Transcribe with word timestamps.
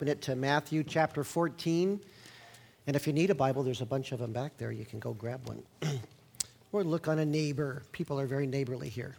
open 0.00 0.08
it 0.08 0.22
to 0.22 0.34
Matthew 0.34 0.82
chapter 0.82 1.22
14. 1.22 2.00
And 2.86 2.96
if 2.96 3.06
you 3.06 3.12
need 3.12 3.28
a 3.28 3.34
Bible, 3.34 3.62
there's 3.62 3.82
a 3.82 3.86
bunch 3.86 4.12
of 4.12 4.18
them 4.18 4.32
back 4.32 4.56
there. 4.56 4.72
You 4.72 4.86
can 4.86 4.98
go 4.98 5.12
grab 5.12 5.46
one. 5.46 5.62
or 6.72 6.82
look 6.82 7.06
on 7.06 7.18
a 7.18 7.24
neighbor. 7.26 7.82
People 7.92 8.18
are 8.18 8.24
very 8.24 8.46
neighborly 8.46 8.88
here. 8.88 9.14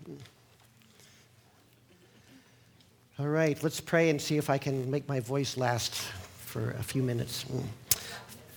All 3.19 3.27
right, 3.27 3.61
let's 3.61 3.79
pray 3.79 4.09
and 4.09 4.19
see 4.19 4.37
if 4.37 4.49
I 4.49 4.57
can 4.57 4.89
make 4.89 5.07
my 5.07 5.19
voice 5.19 5.55
last 5.55 5.93
for 5.93 6.71
a 6.71 6.81
few 6.81 7.03
minutes. 7.03 7.45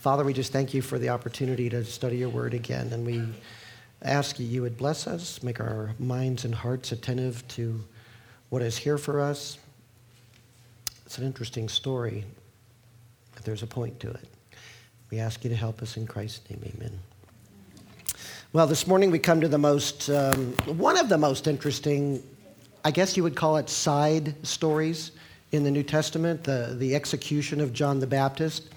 Father, 0.01 0.25
we 0.25 0.33
just 0.33 0.51
thank 0.51 0.73
you 0.73 0.81
for 0.81 0.99
the 0.99 1.11
opportunity 1.11 1.69
to 1.69 1.85
study 1.85 2.17
your 2.17 2.31
word 2.31 2.55
again. 2.55 2.91
And 2.95 3.05
we 3.05 3.23
ask 4.01 4.41
you, 4.41 4.47
you 4.47 4.63
would 4.63 4.79
bless 4.79 5.07
us, 5.07 5.43
make 5.43 5.61
our 5.61 5.91
minds 5.99 6.47
and 6.47 6.55
hearts 6.55 6.91
attentive 6.91 7.47
to 7.49 7.85
what 8.49 8.63
is 8.63 8.79
here 8.79 8.97
for 8.97 9.21
us. 9.21 9.59
It's 11.15 11.21
an 11.21 11.27
interesting 11.29 11.69
story, 11.69 12.25
but 13.37 13.45
there's 13.45 13.63
a 13.63 13.69
point 13.69 14.01
to 14.01 14.11
it. 14.11 14.29
We 15.13 15.21
ask 15.21 15.45
you 15.45 15.51
to 15.51 15.55
help 15.55 15.81
us 15.81 15.97
in 15.97 16.09
Christ's 16.09 16.51
name. 16.51 16.61
Amen. 16.75 16.91
Well, 18.53 18.67
this 18.67 18.89
morning 18.89 19.13
we 19.13 19.21
come 19.21 19.41
to 19.41 19.47
the 19.47 19.57
most, 19.57 20.11
um, 20.11 20.55
one 20.67 20.99
of 20.99 21.09
the 21.09 21.17
most 21.17 21.47
interesting, 21.47 22.21
I 22.85 22.91
guess 22.91 23.17
you 23.17 23.23
would 23.23 23.37
call 23.37 23.59
it 23.59 23.71
side 23.71 24.35
stories 24.45 25.13
in 25.53 25.63
the 25.63 25.71
New 25.71 25.85
Testament, 25.85 26.43
the, 26.43 26.75
the 26.81 26.97
execution 26.97 27.61
of 27.61 27.73
John 27.73 28.01
the 28.01 28.09
Baptist. 28.09 28.71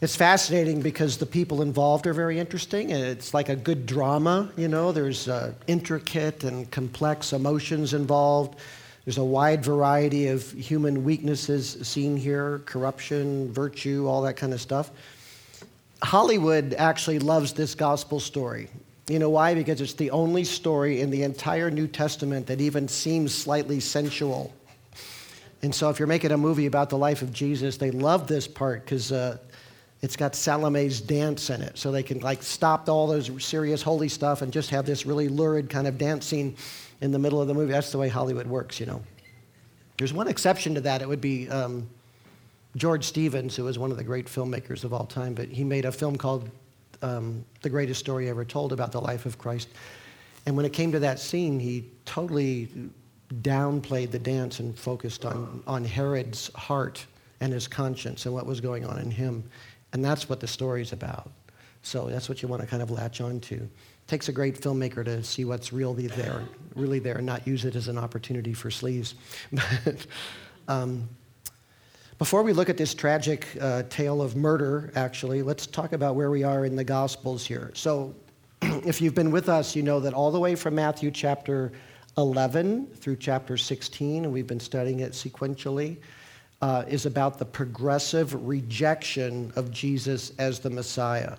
It's 0.00 0.14
fascinating 0.14 0.80
because 0.80 1.18
the 1.18 1.26
people 1.26 1.60
involved 1.60 2.06
are 2.06 2.14
very 2.14 2.38
interesting. 2.38 2.90
It's 2.90 3.34
like 3.34 3.48
a 3.48 3.56
good 3.56 3.84
drama, 3.84 4.52
you 4.56 4.68
know, 4.68 4.92
there's 4.92 5.26
uh, 5.26 5.54
intricate 5.66 6.44
and 6.44 6.70
complex 6.70 7.32
emotions 7.32 7.94
involved. 7.94 8.60
There's 9.06 9.18
a 9.18 9.24
wide 9.24 9.64
variety 9.64 10.26
of 10.26 10.50
human 10.50 11.04
weaknesses 11.04 11.78
seen 11.82 12.16
here 12.16 12.60
corruption, 12.66 13.52
virtue, 13.52 14.08
all 14.08 14.22
that 14.22 14.34
kind 14.34 14.52
of 14.52 14.60
stuff. 14.60 14.90
Hollywood 16.02 16.74
actually 16.74 17.20
loves 17.20 17.52
this 17.52 17.76
gospel 17.76 18.18
story. 18.18 18.68
You 19.06 19.20
know 19.20 19.30
why? 19.30 19.54
Because 19.54 19.80
it's 19.80 19.92
the 19.92 20.10
only 20.10 20.42
story 20.42 21.00
in 21.00 21.10
the 21.10 21.22
entire 21.22 21.70
New 21.70 21.86
Testament 21.86 22.48
that 22.48 22.60
even 22.60 22.88
seems 22.88 23.32
slightly 23.32 23.78
sensual. 23.78 24.52
And 25.62 25.72
so, 25.72 25.88
if 25.88 26.00
you're 26.00 26.08
making 26.08 26.32
a 26.32 26.36
movie 26.36 26.66
about 26.66 26.90
the 26.90 26.98
life 26.98 27.22
of 27.22 27.32
Jesus, 27.32 27.76
they 27.76 27.92
love 27.92 28.26
this 28.26 28.48
part 28.48 28.84
because 28.84 29.12
uh, 29.12 29.38
it's 30.02 30.16
got 30.16 30.34
Salome's 30.34 31.00
dance 31.00 31.50
in 31.50 31.62
it. 31.62 31.78
So 31.78 31.90
they 31.90 32.02
can 32.02 32.20
like 32.20 32.42
stop 32.42 32.88
all 32.88 33.06
those 33.06 33.30
serious 33.44 33.82
holy 33.82 34.08
stuff 34.08 34.42
and 34.42 34.52
just 34.52 34.70
have 34.70 34.86
this 34.86 35.06
really 35.06 35.28
lurid 35.28 35.70
kind 35.70 35.86
of 35.86 35.98
dance 35.98 36.26
scene 36.26 36.56
in 37.00 37.10
the 37.10 37.18
middle 37.18 37.40
of 37.40 37.48
the 37.48 37.54
movie. 37.54 37.72
That's 37.72 37.92
the 37.92 37.98
way 37.98 38.08
Hollywood 38.08 38.46
works, 38.46 38.78
you 38.78 38.86
know. 38.86 39.02
There's 39.98 40.12
one 40.12 40.28
exception 40.28 40.74
to 40.74 40.80
that. 40.82 41.00
It 41.00 41.08
would 41.08 41.22
be 41.22 41.48
um, 41.48 41.88
George 42.76 43.04
Stevens, 43.04 43.56
who 43.56 43.64
was 43.64 43.78
one 43.78 43.90
of 43.90 43.96
the 43.96 44.04
great 44.04 44.26
filmmakers 44.26 44.84
of 44.84 44.92
all 44.92 45.06
time, 45.06 45.32
but 45.32 45.48
he 45.48 45.64
made 45.64 45.86
a 45.86 45.92
film 45.92 46.16
called 46.16 46.50
um, 47.00 47.44
The 47.62 47.70
Greatest 47.70 48.00
Story 48.00 48.28
Ever 48.28 48.44
Told 48.44 48.72
about 48.72 48.92
the 48.92 49.00
life 49.00 49.24
of 49.24 49.38
Christ. 49.38 49.68
And 50.44 50.56
when 50.56 50.66
it 50.66 50.72
came 50.72 50.92
to 50.92 50.98
that 50.98 51.18
scene, 51.18 51.58
he 51.58 51.86
totally 52.04 52.68
downplayed 53.42 54.10
the 54.10 54.18
dance 54.18 54.60
and 54.60 54.78
focused 54.78 55.24
on, 55.24 55.62
on 55.66 55.84
Herod's 55.84 56.52
heart 56.54 57.04
and 57.40 57.52
his 57.52 57.66
conscience 57.66 58.26
and 58.26 58.34
what 58.34 58.46
was 58.46 58.60
going 58.60 58.84
on 58.84 58.98
in 58.98 59.10
him. 59.10 59.42
And 59.96 60.04
that's 60.04 60.28
what 60.28 60.40
the 60.40 60.46
story's 60.46 60.92
about. 60.92 61.30
So 61.80 62.10
that's 62.10 62.28
what 62.28 62.42
you 62.42 62.48
want 62.48 62.60
to 62.60 62.68
kind 62.68 62.82
of 62.82 62.90
latch 62.90 63.22
on 63.22 63.40
to 63.40 63.54
It 63.54 63.70
takes 64.06 64.28
a 64.28 64.32
great 64.32 64.60
filmmaker 64.60 65.02
to 65.06 65.22
see 65.22 65.46
what's 65.46 65.72
really 65.72 66.06
there, 66.06 66.42
really 66.74 66.98
there, 66.98 67.16
and 67.16 67.24
not 67.24 67.46
use 67.46 67.64
it 67.64 67.74
as 67.74 67.88
an 67.88 67.96
opportunity 67.96 68.52
for 68.52 68.68
sleaze. 68.68 69.14
but, 69.52 70.06
um, 70.68 71.08
before 72.18 72.42
we 72.42 72.52
look 72.52 72.68
at 72.68 72.76
this 72.76 72.92
tragic 72.92 73.46
uh, 73.58 73.84
tale 73.88 74.20
of 74.20 74.36
murder, 74.36 74.92
actually, 74.96 75.40
let's 75.40 75.66
talk 75.66 75.94
about 75.94 76.14
where 76.14 76.28
we 76.28 76.42
are 76.42 76.66
in 76.66 76.76
the 76.76 76.84
Gospels 76.84 77.46
here. 77.46 77.70
So, 77.72 78.14
if 78.62 79.00
you've 79.00 79.14
been 79.14 79.30
with 79.30 79.48
us, 79.48 79.74
you 79.74 79.82
know 79.82 79.98
that 80.00 80.12
all 80.12 80.30
the 80.30 80.40
way 80.40 80.56
from 80.56 80.74
Matthew 80.74 81.10
chapter 81.10 81.72
11 82.18 82.88
through 82.96 83.16
chapter 83.16 83.56
16, 83.56 84.24
and 84.24 84.32
we've 84.32 84.46
been 84.46 84.60
studying 84.60 85.00
it 85.00 85.12
sequentially, 85.12 85.96
uh, 86.62 86.84
is 86.88 87.06
about 87.06 87.38
the 87.38 87.44
progressive 87.44 88.46
rejection 88.46 89.52
of 89.56 89.70
Jesus 89.70 90.32
as 90.38 90.60
the 90.60 90.70
Messiah. 90.70 91.36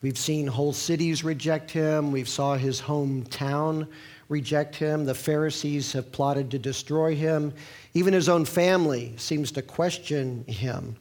We've 0.00 0.18
seen 0.18 0.46
whole 0.46 0.72
cities 0.72 1.24
reject 1.24 1.70
him. 1.70 2.12
We've 2.12 2.28
saw 2.28 2.56
his 2.56 2.80
hometown 2.80 3.88
reject 4.28 4.76
him. 4.76 5.04
The 5.04 5.14
Pharisees 5.14 5.92
have 5.92 6.12
plotted 6.12 6.50
to 6.50 6.58
destroy 6.58 7.14
him. 7.14 7.54
Even 7.94 8.12
his 8.12 8.28
own 8.28 8.44
family 8.44 9.14
seems 9.16 9.50
to 9.52 9.62
question 9.62 10.44
him. 10.46 10.96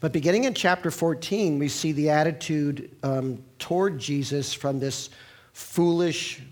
But 0.00 0.12
beginning 0.12 0.44
in 0.44 0.54
chapter 0.54 0.90
14, 0.90 1.58
we 1.58 1.68
see 1.68 1.92
the 1.92 2.10
attitude 2.10 2.90
um, 3.02 3.44
toward 3.58 3.98
Jesus 3.98 4.54
from 4.54 4.80
this 4.80 5.10
foolish 5.52 6.42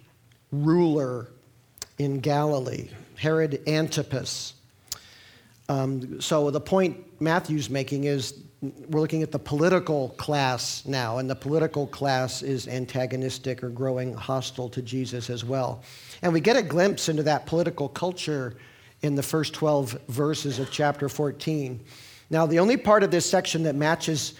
ruler 0.52 1.28
in 1.98 2.20
Galilee, 2.20 2.90
Herod 3.16 3.62
Antipas. 3.66 4.54
Um, 5.68 6.20
so 6.20 6.50
the 6.50 6.60
point 6.60 7.20
Matthew's 7.20 7.68
making 7.68 8.04
is 8.04 8.42
we're 8.60 9.00
looking 9.00 9.22
at 9.22 9.30
the 9.30 9.38
political 9.38 10.10
class 10.10 10.84
now, 10.84 11.18
and 11.18 11.30
the 11.30 11.36
political 11.36 11.86
class 11.86 12.42
is 12.42 12.66
antagonistic 12.66 13.62
or 13.62 13.68
growing 13.68 14.14
hostile 14.14 14.68
to 14.70 14.82
Jesus 14.82 15.30
as 15.30 15.44
well. 15.44 15.82
And 16.22 16.32
we 16.32 16.40
get 16.40 16.56
a 16.56 16.62
glimpse 16.62 17.08
into 17.08 17.22
that 17.24 17.46
political 17.46 17.88
culture 17.88 18.56
in 19.02 19.14
the 19.14 19.22
first 19.22 19.54
12 19.54 19.96
verses 20.08 20.58
of 20.58 20.72
chapter 20.72 21.08
14. 21.08 21.80
Now, 22.30 22.46
the 22.46 22.58
only 22.58 22.76
part 22.76 23.04
of 23.04 23.10
this 23.10 23.28
section 23.30 23.62
that 23.62 23.76
matches 23.76 24.34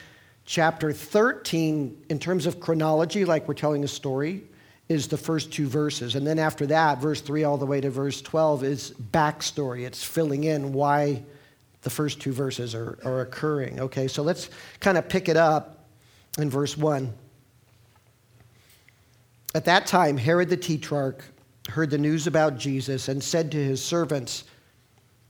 chapter 0.45 0.93
13 0.93 2.07
in 2.09 2.19
terms 2.19 2.47
of 2.47 2.59
chronology, 2.59 3.25
like 3.25 3.47
we're 3.47 3.55
telling 3.55 3.85
a 3.85 3.89
story, 3.89 4.43
is 4.89 5.09
the 5.09 5.19
first 5.19 5.53
two 5.53 5.67
verses. 5.67 6.15
And 6.15 6.27
then 6.27 6.39
after 6.39 6.67
that, 6.67 6.99
verse 6.99 7.21
3 7.21 7.45
all 7.45 7.59
the 7.59 7.67
way 7.67 7.81
to 7.81 7.91
verse 7.91 8.23
12 8.23 8.65
is 8.65 8.91
backstory. 9.13 9.87
It's 9.87 10.03
filling 10.03 10.45
in 10.45 10.73
why 10.73 11.23
the 11.83 11.91
first 11.91 12.21
two 12.21 12.33
verses 12.33 12.75
are, 12.75 12.99
are 13.05 13.21
occurring. 13.21 13.81
Okay, 13.81 14.09
so 14.09 14.23
let's 14.23 14.51
kind 14.81 14.97
of 14.97 15.09
pick 15.09 15.29
it 15.29 15.37
up 15.37 15.85
in 16.39 16.49
verse 16.49 16.77
1. 16.77 17.13
At 19.55 19.65
that 19.67 19.87
time, 19.87 20.17
Herod 20.17 20.49
the 20.49 20.57
Tetrarch 20.57 21.25
heard 21.69 21.91
the 21.91 21.99
news 21.99 22.27
about 22.27 22.59
Jesus 22.59 23.09
and 23.09 23.23
said 23.23 23.53
to 23.53 23.63
his 23.63 23.83
servants, 23.83 24.45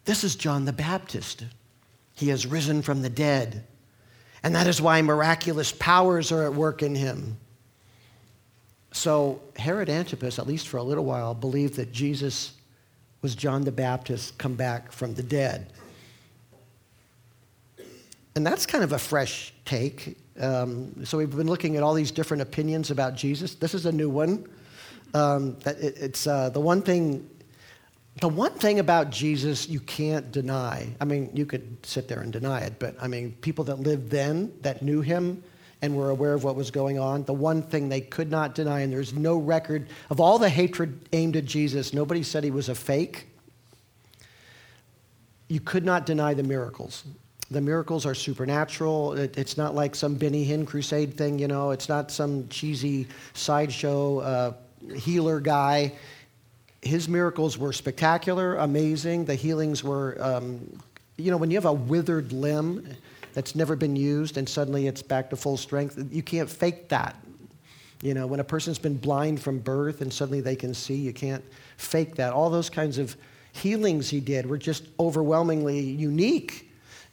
This 0.05 0.25
is 0.25 0.37
John 0.37 0.65
the 0.65 0.73
Baptist. 0.73 1.45
He 2.15 2.29
has 2.29 2.47
risen 2.47 2.83
from 2.83 3.03
the 3.03 3.09
dead, 3.09 3.65
and 4.43 4.55
that 4.55 4.67
is 4.67 4.83
why 4.83 5.01
miraculous 5.03 5.73
powers 5.73 6.33
are 6.33 6.45
at 6.45 6.55
work 6.55 6.83
in 6.83 6.95
him. 6.95 7.37
So, 8.93 9.41
Herod 9.57 9.91
Antipas, 9.91 10.39
at 10.39 10.47
least 10.47 10.69
for 10.69 10.79
a 10.79 10.83
little 10.83 11.05
while, 11.05 11.35
believed 11.35 11.75
that 11.75 11.93
Jesus 11.93 12.53
was 13.23 13.35
John 13.35 13.63
the 13.63 13.73
Baptist 13.73 14.39
come 14.39 14.55
back 14.55 14.93
from 14.93 15.15
the 15.15 15.23
dead. 15.23 15.73
And 18.35 18.47
that's 18.47 18.67
kind 18.67 18.85
of 18.85 18.93
a 18.93 18.99
fresh 18.99 19.53
take. 19.65 20.17
Um, 20.41 21.05
so 21.05 21.19
we've 21.19 21.35
been 21.35 21.49
looking 21.49 21.77
at 21.77 21.83
all 21.83 21.95
these 21.95 22.13
different 22.13 22.43
opinions 22.43 22.91
about 22.91 23.17
Jesus. 23.17 23.55
This 23.57 23.75
is 23.75 23.87
a 23.87 23.93
new 23.93 24.09
one. 24.09 24.47
Um, 25.13 25.57
it, 25.67 25.97
it's 25.97 26.27
uh, 26.27 26.51
the 26.51 26.61
one 26.61 26.83
thing. 26.83 27.29
The 28.21 28.29
one 28.29 28.53
thing 28.53 28.81
about 28.81 29.11
Jesus 29.11 29.69
you 29.69 29.79
can't 29.81 30.33
deny. 30.33 30.89
I 31.01 31.05
mean, 31.05 31.31
you 31.35 31.47
could 31.47 31.85
sit 31.87 32.09
there 32.09 32.21
and 32.21 32.33
deny 32.33 32.61
it, 32.61 32.75
but 32.81 32.97
I 33.01 33.07
mean, 33.07 33.33
people 33.41 33.65
that 33.67 33.79
lived 33.79 34.11
then 34.11 34.53
that 34.63 34.83
knew 34.83 35.01
him 35.01 35.43
and 35.81 35.97
were 35.97 36.11
aware 36.11 36.35
of 36.35 36.45
what 36.45 36.57
was 36.57 36.71
going 36.71 36.99
on. 36.99 37.25
The 37.25 37.35
one 37.35 37.63
thing 37.63 37.89
they 37.89 38.01
could 38.01 38.31
not 38.31 38.55
deny, 38.55 38.81
and 38.81 38.93
there's 38.93 39.13
no 39.13 39.37
record 39.37 39.89
of 40.11 40.21
all 40.21 40.39
the 40.39 40.49
hatred 40.49 41.09
aimed 41.13 41.37
at 41.37 41.45
Jesus. 41.45 41.93
Nobody 41.93 42.23
said 42.23 42.45
he 42.45 42.51
was 42.51 42.69
a 42.69 42.75
fake. 42.75 43.29
You 45.49 45.61
could 45.61 45.85
not 45.85 46.05
deny 46.05 46.35
the 46.35 46.43
miracles 46.43 47.05
the 47.51 47.61
miracles 47.61 48.05
are 48.05 48.15
supernatural. 48.15 49.15
It, 49.15 49.39
it's 49.39 49.57
not 49.57 49.75
like 49.75 49.95
some 49.95 50.15
Benny 50.15 50.47
Hinn 50.47 50.67
crusade 50.67 51.15
thing, 51.15 51.39
you 51.39 51.49
know. 51.49 51.71
It's 51.71 51.89
not 51.89 52.11
some 52.11 52.47
cheesy 52.49 53.07
sideshow 53.33 54.19
uh, 54.19 54.53
healer 54.95 55.41
guy. 55.41 55.93
His 56.83 57.09
miracles 57.09 57.57
were 57.57 57.73
spectacular, 57.73 58.57
amazing. 58.57 59.25
The 59.25 59.35
healings 59.35 59.83
were, 59.83 60.17
um, 60.21 60.79
you 61.17 61.31
know, 61.31 61.37
when 61.37 61.51
you 61.51 61.57
have 61.57 61.65
a 61.65 61.73
withered 61.73 62.33
limb 62.33 62.87
that's 63.35 63.55
never 63.55 63.77
been 63.77 63.97
used 63.97 64.37
and 64.37 64.49
suddenly 64.49 64.87
it's 64.87 65.03
back 65.03 65.31
to 65.31 65.37
full 65.37 65.57
strength, 65.57 66.03
you 66.11 66.23
can't 66.23 66.49
fake 66.49 66.89
that. 66.89 67.17
You 68.03 68.15
know, 68.15 68.27
when 68.27 68.41
a 68.41 68.45
person's 68.45 68.79
been 68.79 68.97
blind 68.97 69.41
from 69.41 69.59
birth 69.59 70.01
and 70.01 70.13
suddenly 70.13 70.41
they 70.41 70.57
can 70.57 70.73
see, 70.73 70.95
you 70.95 71.13
can't 71.13 71.45
fake 71.77 72.15
that. 72.17 72.33
All 72.33 72.49
those 72.49 72.71
kinds 72.71 72.99
of 72.99 73.17
healings 73.53 74.09
he 74.09 74.21
did 74.21 74.47
were 74.47 74.59
just 74.59 74.85
overwhelmingly 75.01 75.81
unique 75.81 76.69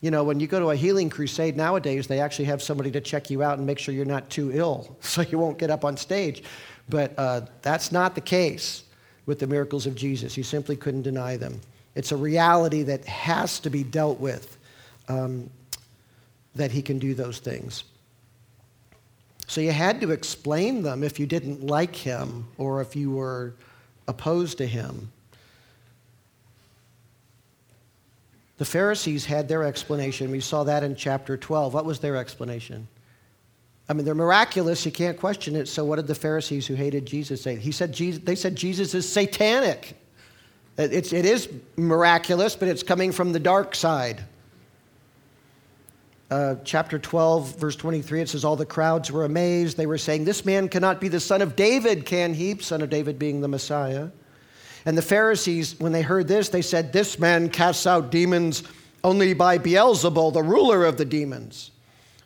you 0.05 0.11
know, 0.11 0.23
when 0.23 0.39
you 0.39 0.45
go 0.45 0.59
to 0.59 0.69
a 0.69 0.75
healing 0.75 1.09
crusade 1.09 1.57
nowadays, 1.57 2.05
they 2.05 2.19
actually 2.19 2.45
have 2.45 2.61
somebody 2.61 2.91
to 2.91 3.01
check 3.01 3.31
you 3.31 3.41
out 3.41 3.57
and 3.57 3.65
make 3.65 3.79
sure 3.79 3.91
you're 3.91 4.05
not 4.05 4.29
too 4.29 4.51
ill 4.53 4.95
so 5.01 5.21
you 5.21 5.39
won't 5.39 5.57
get 5.57 5.71
up 5.71 5.83
on 5.83 5.97
stage. 5.97 6.43
But 6.89 7.17
uh, 7.17 7.41
that's 7.63 7.91
not 7.91 8.13
the 8.13 8.21
case 8.21 8.83
with 9.25 9.39
the 9.39 9.47
miracles 9.47 9.87
of 9.87 9.95
Jesus. 9.95 10.37
You 10.37 10.43
simply 10.43 10.75
couldn't 10.75 11.01
deny 11.01 11.37
them. 11.37 11.59
It's 11.95 12.11
a 12.11 12.17
reality 12.17 12.83
that 12.83 13.03
has 13.05 13.59
to 13.61 13.71
be 13.71 13.83
dealt 13.83 14.19
with, 14.19 14.57
um, 15.07 15.49
that 16.55 16.71
he 16.71 16.81
can 16.81 16.99
do 16.99 17.13
those 17.13 17.39
things. 17.39 17.83
So 19.47 19.61
you 19.61 19.71
had 19.71 20.01
to 20.01 20.11
explain 20.11 20.81
them 20.81 21.03
if 21.03 21.19
you 21.19 21.27
didn't 21.27 21.65
like 21.65 21.95
him 21.95 22.47
or 22.57 22.81
if 22.81 22.95
you 22.95 23.11
were 23.11 23.53
opposed 24.07 24.57
to 24.57 24.65
him. 24.65 25.11
The 28.57 28.65
Pharisees 28.65 29.25
had 29.25 29.47
their 29.47 29.63
explanation. 29.63 30.31
We 30.31 30.39
saw 30.39 30.63
that 30.63 30.83
in 30.83 30.95
chapter 30.95 31.35
12. 31.35 31.73
What 31.73 31.85
was 31.85 31.99
their 31.99 32.15
explanation? 32.15 32.87
I 33.87 33.93
mean, 33.93 34.05
they're 34.05 34.15
miraculous. 34.15 34.85
You 34.85 34.91
can't 34.91 35.19
question 35.19 35.55
it. 35.55 35.67
So, 35.67 35.85
what 35.85 35.97
did 35.97 36.07
the 36.07 36.15
Pharisees 36.15 36.65
who 36.65 36.73
hated 36.73 37.05
Jesus 37.05 37.41
say? 37.41 37.57
He 37.57 37.71
said 37.71 37.91
Jesus, 37.91 38.23
they 38.23 38.35
said 38.35 38.55
Jesus 38.55 38.95
is 38.95 39.07
satanic. 39.07 39.97
It's, 40.77 41.13
it 41.13 41.25
is 41.25 41.49
miraculous, 41.77 42.55
but 42.55 42.67
it's 42.67 42.83
coming 42.83 43.11
from 43.11 43.31
the 43.31 43.39
dark 43.39 43.75
side. 43.75 44.23
Uh, 46.31 46.55
chapter 46.63 46.97
12, 46.97 47.57
verse 47.57 47.75
23, 47.75 48.21
it 48.21 48.29
says, 48.29 48.43
All 48.43 48.55
the 48.55 48.65
crowds 48.65 49.11
were 49.11 49.25
amazed. 49.25 49.77
They 49.77 49.85
were 49.85 49.97
saying, 49.97 50.25
This 50.25 50.43
man 50.43 50.69
cannot 50.69 50.99
be 50.99 51.07
the 51.07 51.19
son 51.19 51.41
of 51.41 51.55
David, 51.55 52.05
can 52.05 52.33
he? 52.33 52.57
Son 52.57 52.81
of 52.81 52.89
David 52.89 53.19
being 53.19 53.41
the 53.41 53.47
Messiah. 53.47 54.09
And 54.85 54.97
the 54.97 55.03
Pharisees, 55.03 55.79
when 55.79 55.91
they 55.91 56.01
heard 56.01 56.27
this, 56.27 56.49
they 56.49 56.63
said, 56.63 56.91
This 56.91 57.19
man 57.19 57.49
casts 57.49 57.85
out 57.85 58.09
demons 58.09 58.63
only 59.03 59.35
by 59.35 59.59
Beelzebul, 59.59 60.33
the 60.33 60.41
ruler 60.41 60.83
of 60.83 60.97
the 60.97 61.05
demons. 61.05 61.69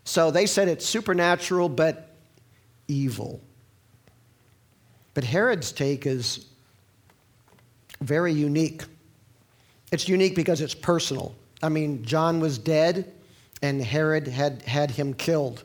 So 0.06 0.31
they 0.31 0.45
said 0.45 0.69
it's 0.69 0.86
supernatural 0.86 1.68
but 1.68 2.16
evil. 2.88 3.42
But 5.13 5.25
Herod's 5.25 5.74
take 5.74 6.06
is 6.06 6.45
very 8.02 8.31
unique. 8.31 8.84
It's 9.92 10.07
unique 10.07 10.36
because 10.36 10.62
it's 10.62 10.74
personal. 10.74 11.36
I 11.62 11.68
mean, 11.68 12.06
John 12.06 12.40
was 12.40 12.57
dead, 12.57 13.12
and 13.62 13.82
Herod 13.82 14.28
had 14.28 14.62
had 14.64 14.92
him 14.92 15.14
killed. 15.14 15.64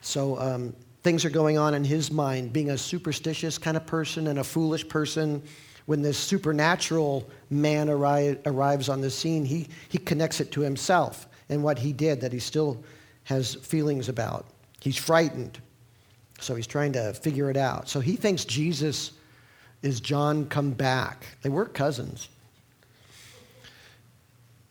So 0.00 0.38
um, 0.38 0.74
things 1.02 1.24
are 1.24 1.30
going 1.30 1.58
on 1.58 1.74
in 1.74 1.84
his 1.84 2.10
mind, 2.10 2.52
being 2.52 2.70
a 2.70 2.78
superstitious 2.78 3.58
kind 3.58 3.76
of 3.76 3.86
person 3.86 4.26
and 4.26 4.38
a 4.38 4.44
foolish 4.44 4.88
person 4.88 5.42
when 5.86 6.02
this 6.02 6.18
supernatural 6.18 7.28
man 7.50 7.88
arri- 7.88 8.38
arrives 8.46 8.88
on 8.88 9.00
the 9.00 9.10
scene, 9.10 9.44
he, 9.44 9.68
he 9.88 9.98
connects 9.98 10.40
it 10.40 10.52
to 10.52 10.60
himself 10.60 11.26
and 11.48 11.62
what 11.62 11.78
he 11.78 11.92
did 11.92 12.20
that 12.20 12.32
he 12.32 12.38
still 12.38 12.82
has 13.24 13.56
feelings 13.56 14.08
about. 14.08 14.46
He's 14.80 14.96
frightened. 14.96 15.58
So 16.40 16.54
he's 16.54 16.66
trying 16.66 16.92
to 16.92 17.12
figure 17.14 17.50
it 17.50 17.56
out. 17.56 17.88
So 17.88 18.00
he 18.00 18.16
thinks 18.16 18.44
Jesus 18.44 19.12
is 19.82 20.00
John 20.00 20.46
come 20.46 20.70
back. 20.70 21.26
They 21.42 21.50
were 21.50 21.66
cousins. 21.66 22.28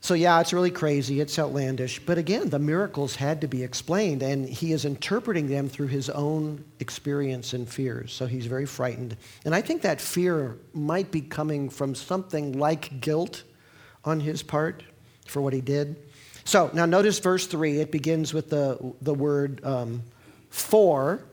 So, 0.03 0.15
yeah, 0.15 0.41
it's 0.41 0.51
really 0.51 0.71
crazy. 0.71 1.21
It's 1.21 1.37
outlandish. 1.37 1.99
But 1.99 2.17
again, 2.17 2.49
the 2.49 2.57
miracles 2.57 3.15
had 3.15 3.39
to 3.41 3.47
be 3.47 3.63
explained, 3.63 4.23
and 4.23 4.49
he 4.49 4.71
is 4.71 4.83
interpreting 4.83 5.47
them 5.47 5.69
through 5.69 5.87
his 5.87 6.09
own 6.09 6.65
experience 6.79 7.53
and 7.53 7.69
fears. 7.69 8.11
So, 8.11 8.25
he's 8.25 8.47
very 8.47 8.65
frightened. 8.65 9.15
And 9.45 9.53
I 9.53 9.61
think 9.61 9.83
that 9.83 10.01
fear 10.01 10.57
might 10.73 11.11
be 11.11 11.21
coming 11.21 11.69
from 11.69 11.93
something 11.93 12.57
like 12.57 12.99
guilt 12.99 13.43
on 14.03 14.19
his 14.19 14.41
part 14.41 14.81
for 15.27 15.39
what 15.39 15.53
he 15.53 15.61
did. 15.61 15.95
So, 16.45 16.71
now 16.73 16.87
notice 16.87 17.19
verse 17.19 17.45
3. 17.45 17.79
It 17.79 17.91
begins 17.91 18.33
with 18.33 18.49
the, 18.49 18.93
the 19.03 19.13
word 19.13 19.63
um, 19.63 20.01
for. 20.49 21.23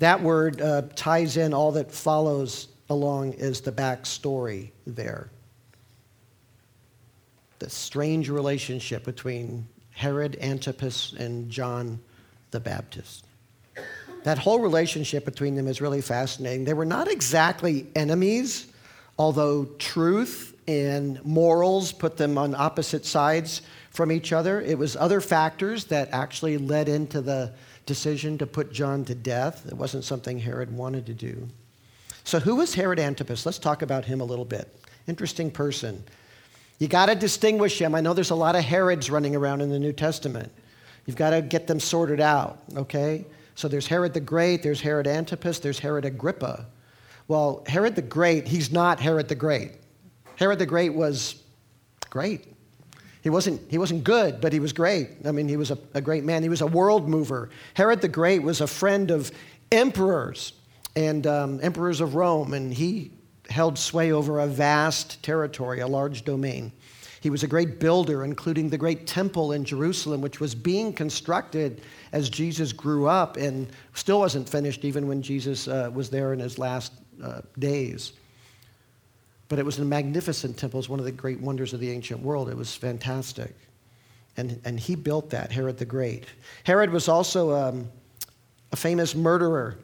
That 0.00 0.20
word 0.20 0.60
uh, 0.60 0.82
ties 0.96 1.36
in 1.36 1.54
all 1.54 1.70
that 1.72 1.92
follows 1.92 2.66
along 2.88 3.34
is 3.34 3.60
the 3.60 3.70
backstory 3.70 4.72
there 4.84 5.30
the 7.60 7.70
strange 7.70 8.28
relationship 8.28 9.04
between 9.04 9.66
Herod 9.90 10.36
Antipas 10.40 11.12
and 11.12 11.48
John 11.50 12.00
the 12.50 12.60
Baptist. 12.60 13.26
That 14.24 14.38
whole 14.38 14.60
relationship 14.60 15.24
between 15.24 15.54
them 15.54 15.66
is 15.66 15.80
really 15.80 16.00
fascinating. 16.00 16.64
They 16.64 16.74
were 16.74 16.84
not 16.84 17.08
exactly 17.08 17.86
enemies, 17.94 18.66
although 19.18 19.66
truth 19.78 20.58
and 20.66 21.24
morals 21.24 21.92
put 21.92 22.16
them 22.16 22.36
on 22.36 22.54
opposite 22.54 23.06
sides 23.06 23.62
from 23.90 24.12
each 24.12 24.32
other. 24.32 24.60
It 24.60 24.78
was 24.78 24.96
other 24.96 25.20
factors 25.20 25.84
that 25.86 26.08
actually 26.12 26.58
led 26.58 26.88
into 26.88 27.20
the 27.20 27.52
decision 27.86 28.38
to 28.38 28.46
put 28.46 28.72
John 28.72 29.04
to 29.06 29.14
death. 29.14 29.66
It 29.66 29.74
wasn't 29.74 30.04
something 30.04 30.38
Herod 30.38 30.74
wanted 30.74 31.06
to 31.06 31.14
do. 31.14 31.48
So, 32.24 32.38
who 32.38 32.56
was 32.56 32.74
Herod 32.74 32.98
Antipas? 32.98 33.46
Let's 33.46 33.58
talk 33.58 33.82
about 33.82 34.04
him 34.04 34.20
a 34.20 34.24
little 34.24 34.44
bit. 34.44 34.74
Interesting 35.08 35.50
person. 35.50 36.04
You 36.80 36.88
got 36.88 37.06
to 37.06 37.14
distinguish 37.14 37.80
him. 37.80 37.94
I 37.94 38.00
know 38.00 38.14
there's 38.14 38.30
a 38.30 38.34
lot 38.34 38.56
of 38.56 38.64
Herods 38.64 39.10
running 39.10 39.36
around 39.36 39.60
in 39.60 39.68
the 39.68 39.78
New 39.78 39.92
Testament. 39.92 40.50
You've 41.06 41.14
got 41.16 41.30
to 41.30 41.42
get 41.42 41.66
them 41.66 41.78
sorted 41.78 42.20
out, 42.20 42.58
okay? 42.74 43.26
So 43.54 43.68
there's 43.68 43.86
Herod 43.86 44.14
the 44.14 44.20
Great, 44.20 44.62
there's 44.62 44.80
Herod 44.80 45.06
Antipas, 45.06 45.58
there's 45.58 45.78
Herod 45.78 46.06
Agrippa. 46.06 46.66
Well, 47.28 47.62
Herod 47.66 47.96
the 47.96 48.02
Great, 48.02 48.48
he's 48.48 48.72
not 48.72 48.98
Herod 48.98 49.28
the 49.28 49.34
Great. 49.34 49.72
Herod 50.36 50.58
the 50.58 50.66
Great 50.66 50.94
was 50.94 51.42
great. 52.08 52.46
He 53.22 53.28
wasn't, 53.28 53.60
he 53.70 53.76
wasn't 53.76 54.02
good, 54.02 54.40
but 54.40 54.54
he 54.54 54.60
was 54.60 54.72
great. 54.72 55.10
I 55.26 55.32
mean, 55.32 55.48
he 55.48 55.58
was 55.58 55.70
a, 55.70 55.78
a 55.92 56.00
great 56.00 56.24
man. 56.24 56.42
He 56.42 56.48
was 56.48 56.62
a 56.62 56.66
world 56.66 57.06
mover. 57.10 57.50
Herod 57.74 58.00
the 58.00 58.08
Great 58.08 58.42
was 58.42 58.62
a 58.62 58.66
friend 58.66 59.10
of 59.10 59.30
emperors 59.70 60.54
and 60.96 61.26
um, 61.26 61.60
emperors 61.62 62.00
of 62.00 62.14
Rome, 62.14 62.54
and 62.54 62.72
he 62.72 63.10
held 63.50 63.78
sway 63.78 64.12
over 64.12 64.40
a 64.40 64.46
vast 64.46 65.22
territory, 65.22 65.80
a 65.80 65.86
large 65.86 66.24
domain. 66.24 66.72
He 67.20 67.28
was 67.28 67.42
a 67.42 67.46
great 67.46 67.78
builder, 67.78 68.24
including 68.24 68.70
the 68.70 68.78
great 68.78 69.06
temple 69.06 69.52
in 69.52 69.64
Jerusalem, 69.64 70.22
which 70.22 70.40
was 70.40 70.54
being 70.54 70.92
constructed 70.92 71.82
as 72.12 72.30
Jesus 72.30 72.72
grew 72.72 73.06
up 73.06 73.36
and 73.36 73.68
still 73.94 74.20
wasn't 74.20 74.48
finished 74.48 74.84
even 74.84 75.06
when 75.06 75.20
Jesus 75.20 75.68
uh, 75.68 75.90
was 75.92 76.08
there 76.08 76.32
in 76.32 76.38
his 76.38 76.58
last 76.58 76.92
uh, 77.22 77.42
days. 77.58 78.14
But 79.48 79.58
it 79.58 79.66
was 79.66 79.78
a 79.78 79.84
magnificent 79.84 80.56
temple. 80.56 80.78
It 80.78 80.82
was 80.82 80.88
one 80.88 80.98
of 80.98 81.04
the 81.04 81.12
great 81.12 81.40
wonders 81.40 81.74
of 81.74 81.80
the 81.80 81.90
ancient 81.90 82.20
world. 82.20 82.48
It 82.48 82.56
was 82.56 82.74
fantastic. 82.74 83.54
And, 84.36 84.58
and 84.64 84.80
he 84.80 84.94
built 84.94 85.28
that, 85.30 85.52
Herod 85.52 85.76
the 85.76 85.84
Great. 85.84 86.24
Herod 86.64 86.90
was 86.90 87.08
also 87.08 87.50
um, 87.54 87.90
a 88.72 88.76
famous 88.76 89.14
murderer. 89.14 89.76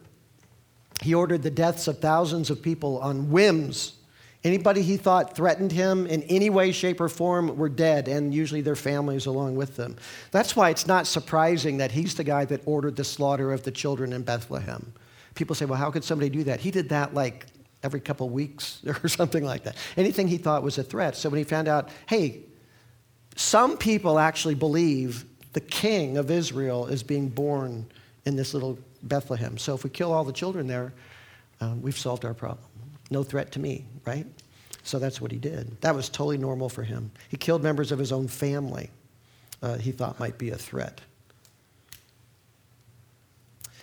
He 1.01 1.13
ordered 1.13 1.43
the 1.43 1.51
deaths 1.51 1.87
of 1.87 1.99
thousands 1.99 2.49
of 2.49 2.61
people 2.61 2.99
on 2.99 3.29
whims. 3.29 3.93
Anybody 4.43 4.81
he 4.81 4.97
thought 4.97 5.35
threatened 5.35 5.71
him 5.71 6.07
in 6.07 6.23
any 6.23 6.49
way, 6.49 6.71
shape, 6.71 7.01
or 7.01 7.09
form 7.09 7.57
were 7.57 7.69
dead, 7.69 8.07
and 8.07 8.33
usually 8.33 8.61
their 8.61 8.75
families 8.75 9.25
along 9.25 9.55
with 9.55 9.75
them. 9.75 9.97
That's 10.31 10.55
why 10.55 10.69
it's 10.69 10.87
not 10.87 11.07
surprising 11.07 11.77
that 11.77 11.91
he's 11.91 12.15
the 12.15 12.23
guy 12.23 12.45
that 12.45 12.61
ordered 12.65 12.95
the 12.95 13.03
slaughter 13.03 13.51
of 13.51 13.63
the 13.63 13.71
children 13.71 14.13
in 14.13 14.23
Bethlehem. 14.23 14.93
People 15.35 15.55
say, 15.55 15.65
well, 15.65 15.77
how 15.77 15.91
could 15.91 16.03
somebody 16.03 16.29
do 16.29 16.43
that? 16.45 16.59
He 16.59 16.71
did 16.71 16.89
that 16.89 17.13
like 17.13 17.45
every 17.83 17.99
couple 17.99 18.29
weeks 18.29 18.81
or 19.03 19.07
something 19.07 19.43
like 19.43 19.63
that. 19.63 19.75
Anything 19.97 20.27
he 20.27 20.37
thought 20.37 20.63
was 20.63 20.77
a 20.77 20.83
threat. 20.83 21.15
So 21.15 21.29
when 21.29 21.37
he 21.37 21.43
found 21.43 21.67
out, 21.67 21.89
hey, 22.07 22.43
some 23.35 23.77
people 23.77 24.17
actually 24.17 24.55
believe 24.55 25.25
the 25.53 25.61
king 25.61 26.17
of 26.17 26.31
Israel 26.31 26.87
is 26.87 27.03
being 27.03 27.29
born 27.29 27.85
in 28.25 28.35
this 28.35 28.53
little 28.53 28.77
Bethlehem. 29.03 29.57
So 29.57 29.75
if 29.75 29.83
we 29.83 29.89
kill 29.89 30.13
all 30.13 30.23
the 30.23 30.33
children 30.33 30.67
there, 30.67 30.93
uh, 31.61 31.73
we've 31.79 31.97
solved 31.97 32.25
our 32.25 32.33
problem. 32.33 32.67
No 33.09 33.23
threat 33.23 33.51
to 33.53 33.59
me, 33.59 33.85
right? 34.05 34.25
So 34.83 34.99
that's 34.99 35.19
what 35.19 35.31
he 35.31 35.37
did. 35.37 35.79
That 35.81 35.95
was 35.95 36.09
totally 36.09 36.37
normal 36.37 36.69
for 36.69 36.83
him. 36.83 37.11
He 37.29 37.37
killed 37.37 37.63
members 37.63 37.91
of 37.91 37.99
his 37.99 38.11
own 38.11 38.27
family 38.27 38.89
uh, 39.61 39.77
he 39.77 39.91
thought 39.91 40.19
might 40.19 40.37
be 40.37 40.49
a 40.51 40.57
threat. 40.57 41.01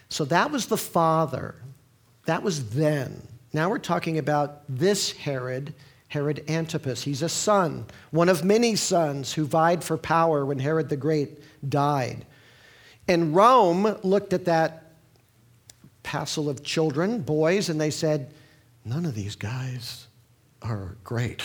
So 0.09 0.25
that 0.27 0.51
was 0.51 0.67
the 0.67 0.77
father. 0.77 1.57
That 2.27 2.43
was 2.43 2.71
then. 2.71 3.27
Now 3.53 3.69
we're 3.69 3.79
talking 3.79 4.19
about 4.19 4.63
this 4.69 5.13
Herod, 5.13 5.75
Herod 6.09 6.45
Antipas. 6.49 7.03
He's 7.03 7.23
a 7.23 7.29
son, 7.29 7.87
one 8.11 8.29
of 8.29 8.45
many 8.45 8.77
sons 8.77 9.33
who 9.33 9.45
vied 9.45 9.83
for 9.83 9.97
power 9.97 10.47
when 10.47 10.59
Herod 10.59 10.89
the 10.89 10.97
Great 10.97 11.41
died. 11.69 12.25
And 13.09 13.35
Rome 13.35 13.97
looked 14.03 14.33
at 14.33 14.45
that 14.47 14.84
passel 16.05 16.49
of 16.49 16.63
children, 16.63 17.21
boys, 17.21 17.69
and 17.69 17.81
they 17.81 17.91
said, 17.91 18.33
None 18.85 19.05
of 19.05 19.15
these 19.17 19.35
guys 19.35 20.07
are 20.63 20.97
great. 21.03 21.43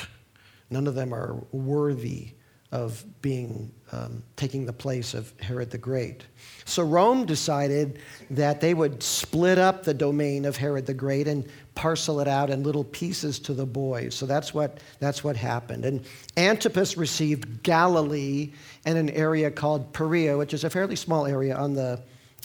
None 0.70 0.86
of 0.86 0.94
them 0.94 1.14
are 1.14 1.36
worthy 1.52 2.34
of 2.72 3.04
being 3.24 3.72
um, 3.92 4.22
taking 4.36 4.66
the 4.66 4.74
place 4.74 5.16
of 5.16 5.34
Herod 5.40 5.72
the 5.72 5.78
Great. 5.78 6.26
So 6.66 6.84
Rome 6.84 7.26
decided 7.26 7.98
that 8.30 8.62
they 8.62 8.76
would 8.76 9.02
split 9.02 9.58
up 9.58 9.84
the 9.84 9.94
domain 9.94 10.46
of 10.46 10.56
Herod 10.56 10.86
the 10.86 10.94
Great 10.94 11.28
and 11.28 11.50
parcel 11.74 12.20
it 12.20 12.28
out 12.28 12.52
in 12.52 12.62
little 12.62 12.84
pieces 12.84 13.40
to 13.40 13.56
the 13.56 13.66
boys. 13.66 14.14
So 14.14 14.28
that's 14.28 14.54
what 14.54 14.80
that's 15.00 15.24
what 15.24 15.36
happened. 15.36 15.84
And 15.84 16.06
Antipas 16.38 16.96
received 16.96 17.64
Galilee 17.64 18.54
and 18.86 18.98
an 19.00 19.10
area 19.12 19.50
called 19.50 19.92
Perea, 19.92 20.38
which 20.38 20.54
is 20.54 20.64
a 20.64 20.70
fairly 20.70 20.96
small 20.96 21.26
area 21.26 21.56
on 21.56 21.74
the 21.74 22.00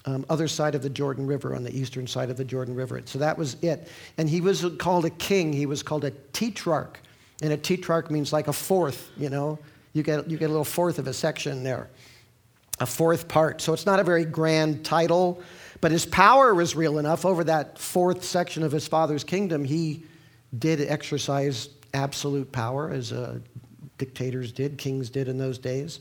um, 0.07 0.27
other 0.29 0.49
side 0.49 0.75
of 0.75 0.83
the 0.83 0.91
Jordan 0.91 1.27
River, 1.27 1.55
on 1.55 1.63
the 1.63 1.77
eastern 1.77 2.07
side 2.07 2.31
of 2.31 2.37
the 2.37 2.45
Jordan 2.45 2.75
River. 2.75 3.01
So 3.05 3.19
that 3.19 3.39
was 3.39 3.57
it. 3.63 3.89
And 4.19 4.29
he 4.29 4.41
was 4.41 4.65
called 4.79 5.05
a 5.05 5.11
king, 5.11 5.53
he 5.53 5.67
was 5.67 5.83
called 5.83 6.05
a 6.05 6.11
tetrarch. 6.33 7.01
And 7.43 7.53
a 7.53 7.57
tetrarch 7.57 8.11
means 8.11 8.33
like 8.33 8.49
a 8.49 8.53
fourth, 8.53 9.11
you 9.17 9.29
know. 9.29 9.59
You 9.93 10.03
get, 10.03 10.29
you 10.29 10.37
get 10.37 10.47
a 10.47 10.49
little 10.49 10.65
fourth 10.65 10.99
of 10.99 11.07
a 11.07 11.13
section 11.13 11.63
there, 11.63 11.89
a 12.81 12.87
fourth 12.87 13.29
part. 13.29 13.61
So 13.61 13.73
it's 13.73 13.87
not 13.87 14.01
a 14.01 14.05
very 14.05 14.25
grand 14.25 14.85
title, 14.85 15.41
but 15.81 15.93
his 15.93 16.05
power 16.05 16.55
was 16.55 16.75
real 16.75 16.99
enough. 16.99 17.25
Over 17.25 17.45
that 17.45 17.79
fourth 17.79 18.25
section 18.25 18.63
of 18.63 18.73
his 18.73 18.89
father's 18.89 19.25
kingdom, 19.25 19.65
he 19.65 20.05
did 20.59 20.81
exercise 20.81 21.69
absolute 21.93 22.51
power 22.51 22.91
as 22.91 23.13
uh, 23.13 23.39
dictators 23.99 24.53
did, 24.53 24.79
kings 24.79 25.11
did 25.11 25.29
in 25.29 25.39
those 25.39 25.59
days. 25.59 26.01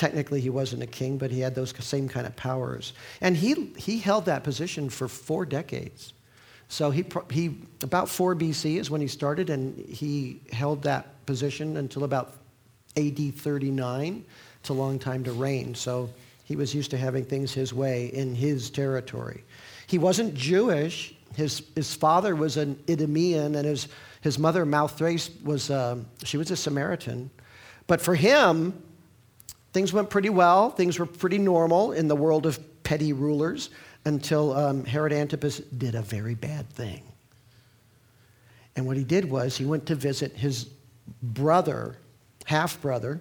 Technically, 0.00 0.40
he 0.40 0.48
wasn't 0.48 0.82
a 0.82 0.86
king, 0.86 1.18
but 1.18 1.30
he 1.30 1.40
had 1.40 1.54
those 1.54 1.74
same 1.78 2.08
kind 2.08 2.26
of 2.26 2.34
powers. 2.34 2.94
And 3.20 3.36
he, 3.36 3.70
he 3.76 3.98
held 3.98 4.24
that 4.24 4.42
position 4.42 4.88
for 4.88 5.08
four 5.08 5.44
decades. 5.44 6.14
So 6.68 6.90
he, 6.90 7.04
he, 7.30 7.58
about 7.82 8.08
4 8.08 8.34
BC 8.34 8.78
is 8.80 8.90
when 8.90 9.02
he 9.02 9.06
started, 9.06 9.50
and 9.50 9.78
he 9.78 10.40
held 10.54 10.84
that 10.84 11.26
position 11.26 11.76
until 11.76 12.04
about 12.04 12.32
AD 12.96 13.34
39. 13.34 14.24
It's 14.60 14.70
a 14.70 14.72
long 14.72 14.98
time 14.98 15.22
to 15.24 15.32
reign. 15.32 15.74
So 15.74 16.08
he 16.44 16.56
was 16.56 16.74
used 16.74 16.90
to 16.92 16.96
having 16.96 17.26
things 17.26 17.52
his 17.52 17.74
way 17.74 18.06
in 18.06 18.34
his 18.34 18.70
territory. 18.70 19.44
He 19.86 19.98
wasn't 19.98 20.32
Jewish. 20.32 21.14
His, 21.36 21.62
his 21.74 21.94
father 21.94 22.34
was 22.34 22.56
an 22.56 22.82
Idumean, 22.88 23.54
and 23.54 23.66
his, 23.66 23.88
his 24.22 24.38
mother, 24.38 24.64
Malthace, 24.64 25.28
was, 25.44 25.70
uh, 25.70 25.98
she 26.24 26.38
was 26.38 26.50
a 26.50 26.56
Samaritan. 26.56 27.28
But 27.86 28.00
for 28.00 28.14
him, 28.14 28.82
things 29.72 29.92
went 29.92 30.10
pretty 30.10 30.30
well. 30.30 30.70
Things 30.70 30.98
were 30.98 31.06
pretty 31.06 31.38
normal 31.38 31.92
in 31.92 32.08
the 32.08 32.16
world 32.16 32.46
of 32.46 32.58
petty 32.82 33.12
rulers 33.12 33.70
until 34.04 34.52
um, 34.52 34.84
Herod 34.84 35.12
Antipas 35.12 35.58
did 35.58 35.94
a 35.94 36.02
very 36.02 36.34
bad 36.34 36.68
thing. 36.70 37.02
And 38.76 38.86
what 38.86 38.96
he 38.96 39.04
did 39.04 39.30
was 39.30 39.56
he 39.56 39.64
went 39.64 39.86
to 39.86 39.94
visit 39.94 40.32
his 40.32 40.68
brother, 41.22 41.96
half 42.46 42.80
brother, 42.80 43.20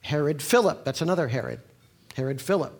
Herod 0.00 0.42
Philip. 0.42 0.84
That's 0.84 1.02
another 1.02 1.28
Herod, 1.28 1.60
Herod 2.16 2.40
Philip, 2.40 2.72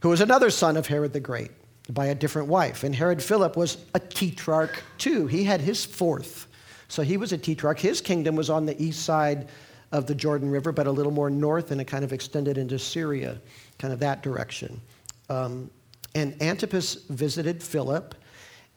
who 0.00 0.08
was 0.08 0.20
another 0.20 0.50
son 0.50 0.76
of 0.76 0.86
Herod 0.86 1.12
the 1.12 1.20
Great 1.20 1.50
by 1.88 2.06
a 2.06 2.14
different 2.14 2.48
wife. 2.48 2.84
And 2.84 2.94
Herod 2.94 3.22
Philip 3.22 3.56
was 3.56 3.78
a 3.94 4.00
tetrarch 4.00 4.82
too. 4.98 5.26
He 5.26 5.44
had 5.44 5.60
his 5.60 5.84
fourth. 5.84 6.46
So 6.88 7.02
he 7.02 7.16
was 7.16 7.32
a 7.32 7.38
tetrarch. 7.38 7.78
His 7.78 8.00
kingdom 8.00 8.34
was 8.34 8.50
on 8.50 8.66
the 8.66 8.80
east 8.82 9.04
side 9.04 9.48
of 9.92 10.06
the 10.06 10.14
Jordan 10.14 10.50
River, 10.50 10.72
but 10.72 10.86
a 10.86 10.90
little 10.90 11.12
more 11.12 11.30
north, 11.30 11.70
and 11.70 11.80
it 11.80 11.86
kind 11.86 12.04
of 12.04 12.12
extended 12.12 12.58
into 12.58 12.78
Syria, 12.78 13.40
kind 13.78 13.92
of 13.92 14.00
that 14.00 14.22
direction. 14.22 14.80
Um, 15.28 15.70
and 16.14 16.40
Antipas 16.42 16.94
visited 17.08 17.62
Philip, 17.62 18.14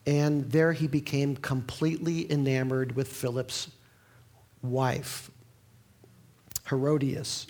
and 0.06 0.50
there 0.52 0.74
he 0.74 0.88
became 0.88 1.36
completely 1.38 2.32
enamored 2.32 2.96
with 2.96 3.08
Philip's 3.08 3.70
wife, 4.62 5.30
Herodias. 6.70 7.48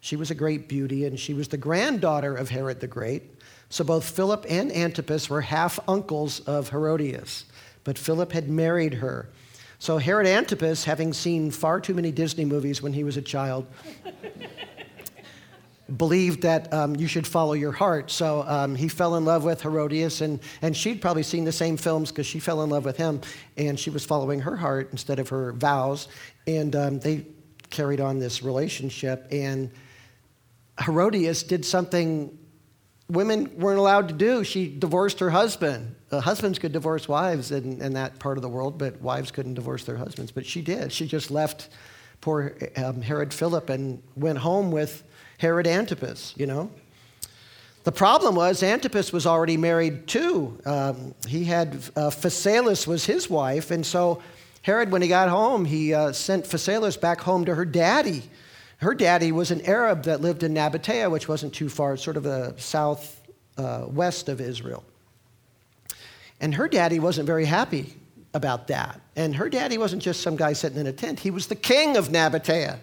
She 0.00 0.16
was 0.16 0.30
a 0.30 0.34
great 0.34 0.68
beauty, 0.68 1.04
and 1.04 1.18
she 1.18 1.34
was 1.34 1.48
the 1.48 1.56
granddaughter 1.56 2.34
of 2.34 2.48
Herod 2.48 2.80
the 2.80 2.86
Great. 2.86 3.22
So 3.68 3.84
both 3.84 4.04
Philip 4.04 4.46
and 4.48 4.72
Antipas 4.72 5.30
were 5.30 5.42
half 5.42 5.78
uncles 5.88 6.40
of 6.40 6.70
Herodias, 6.70 7.44
but 7.84 7.98
Philip 7.98 8.32
had 8.32 8.48
married 8.48 8.94
her. 8.94 9.28
So 9.80 9.96
Herod 9.96 10.26
Antipas, 10.26 10.84
having 10.84 11.14
seen 11.14 11.50
far 11.50 11.80
too 11.80 11.94
many 11.94 12.12
Disney 12.12 12.44
movies 12.44 12.82
when 12.82 12.92
he 12.92 13.02
was 13.02 13.16
a 13.16 13.22
child, 13.22 13.66
believed 15.96 16.42
that 16.42 16.70
um, 16.70 16.94
you 16.96 17.06
should 17.06 17.26
follow 17.26 17.54
your 17.54 17.72
heart. 17.72 18.10
So 18.10 18.44
um, 18.46 18.74
he 18.74 18.88
fell 18.88 19.16
in 19.16 19.24
love 19.24 19.42
with 19.42 19.62
Herodias, 19.62 20.20
and, 20.20 20.38
and 20.60 20.76
she'd 20.76 21.00
probably 21.00 21.22
seen 21.22 21.44
the 21.44 21.52
same 21.52 21.78
films 21.78 22.10
because 22.10 22.26
she 22.26 22.40
fell 22.40 22.62
in 22.62 22.68
love 22.68 22.84
with 22.84 22.98
him, 22.98 23.22
and 23.56 23.80
she 23.80 23.88
was 23.88 24.04
following 24.04 24.38
her 24.40 24.54
heart 24.54 24.90
instead 24.92 25.18
of 25.18 25.30
her 25.30 25.52
vows. 25.52 26.08
And 26.46 26.76
um, 26.76 26.98
they 26.98 27.24
carried 27.70 28.02
on 28.02 28.18
this 28.18 28.42
relationship, 28.42 29.28
and 29.32 29.70
Herodias 30.78 31.42
did 31.42 31.64
something 31.64 32.38
women 33.10 33.50
weren't 33.58 33.78
allowed 33.78 34.08
to 34.08 34.14
do. 34.14 34.44
She 34.44 34.68
divorced 34.68 35.18
her 35.20 35.30
husband. 35.30 35.94
Uh, 36.10 36.20
husbands 36.20 36.58
could 36.58 36.72
divorce 36.72 37.08
wives 37.08 37.50
in, 37.50 37.80
in 37.82 37.94
that 37.94 38.18
part 38.18 38.38
of 38.38 38.42
the 38.42 38.48
world, 38.48 38.78
but 38.78 39.00
wives 39.00 39.30
couldn't 39.30 39.54
divorce 39.54 39.84
their 39.84 39.96
husbands. 39.96 40.32
But 40.32 40.46
she 40.46 40.62
did. 40.62 40.92
She 40.92 41.06
just 41.06 41.30
left 41.30 41.68
poor 42.20 42.56
um, 42.76 43.02
Herod 43.02 43.32
Philip 43.32 43.70
and 43.70 44.02
went 44.16 44.38
home 44.38 44.70
with 44.70 45.02
Herod 45.38 45.66
Antipas, 45.66 46.34
you 46.36 46.46
know. 46.46 46.70
The 47.82 47.92
problem 47.92 48.34
was 48.34 48.62
Antipas 48.62 49.12
was 49.12 49.26
already 49.26 49.56
married 49.56 50.06
too. 50.06 50.58
Um, 50.66 51.14
he 51.26 51.44
had 51.44 51.74
uh, 51.96 52.10
Phasaelis 52.10 52.86
was 52.86 53.06
his 53.06 53.30
wife, 53.30 53.70
and 53.70 53.84
so 53.84 54.22
Herod, 54.62 54.92
when 54.92 55.00
he 55.00 55.08
got 55.08 55.30
home, 55.30 55.64
he 55.64 55.94
uh, 55.94 56.12
sent 56.12 56.44
Phasaelis 56.44 57.00
back 57.00 57.20
home 57.20 57.46
to 57.46 57.54
her 57.54 57.64
daddy. 57.64 58.22
Her 58.80 58.94
daddy 58.94 59.30
was 59.30 59.50
an 59.50 59.60
Arab 59.66 60.04
that 60.04 60.22
lived 60.22 60.42
in 60.42 60.54
Nabatea, 60.54 61.10
which 61.10 61.28
wasn't 61.28 61.52
too 61.52 61.68
far, 61.68 61.98
sort 61.98 62.16
of 62.16 62.22
the 62.22 62.54
southwest 62.56 64.28
uh, 64.28 64.32
of 64.32 64.40
Israel. 64.40 64.82
And 66.40 66.54
her 66.54 66.66
daddy 66.66 66.98
wasn't 66.98 67.26
very 67.26 67.44
happy 67.44 67.94
about 68.32 68.68
that. 68.68 69.00
And 69.16 69.36
her 69.36 69.50
daddy 69.50 69.76
wasn't 69.76 70.02
just 70.02 70.22
some 70.22 70.34
guy 70.34 70.54
sitting 70.54 70.78
in 70.78 70.86
a 70.86 70.92
tent, 70.92 71.20
he 71.20 71.30
was 71.30 71.46
the 71.46 71.54
king 71.54 71.98
of 71.98 72.08
Nabatea. 72.08 72.78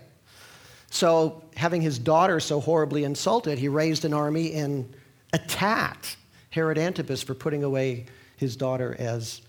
So, 0.90 1.44
having 1.56 1.82
his 1.82 2.00
daughter 2.00 2.40
so 2.40 2.62
horribly 2.62 3.04
insulted, 3.04 3.58
he 3.58 3.68
raised 3.68 4.06
an 4.06 4.14
army 4.14 4.54
and 4.54 4.96
attacked 5.34 6.16
Herod 6.52 6.78
Antipas 6.78 7.24
for 7.24 7.34
putting 7.34 7.64
away 7.64 8.06
his 8.38 8.56
daughter 8.56 8.96
as 8.98 9.42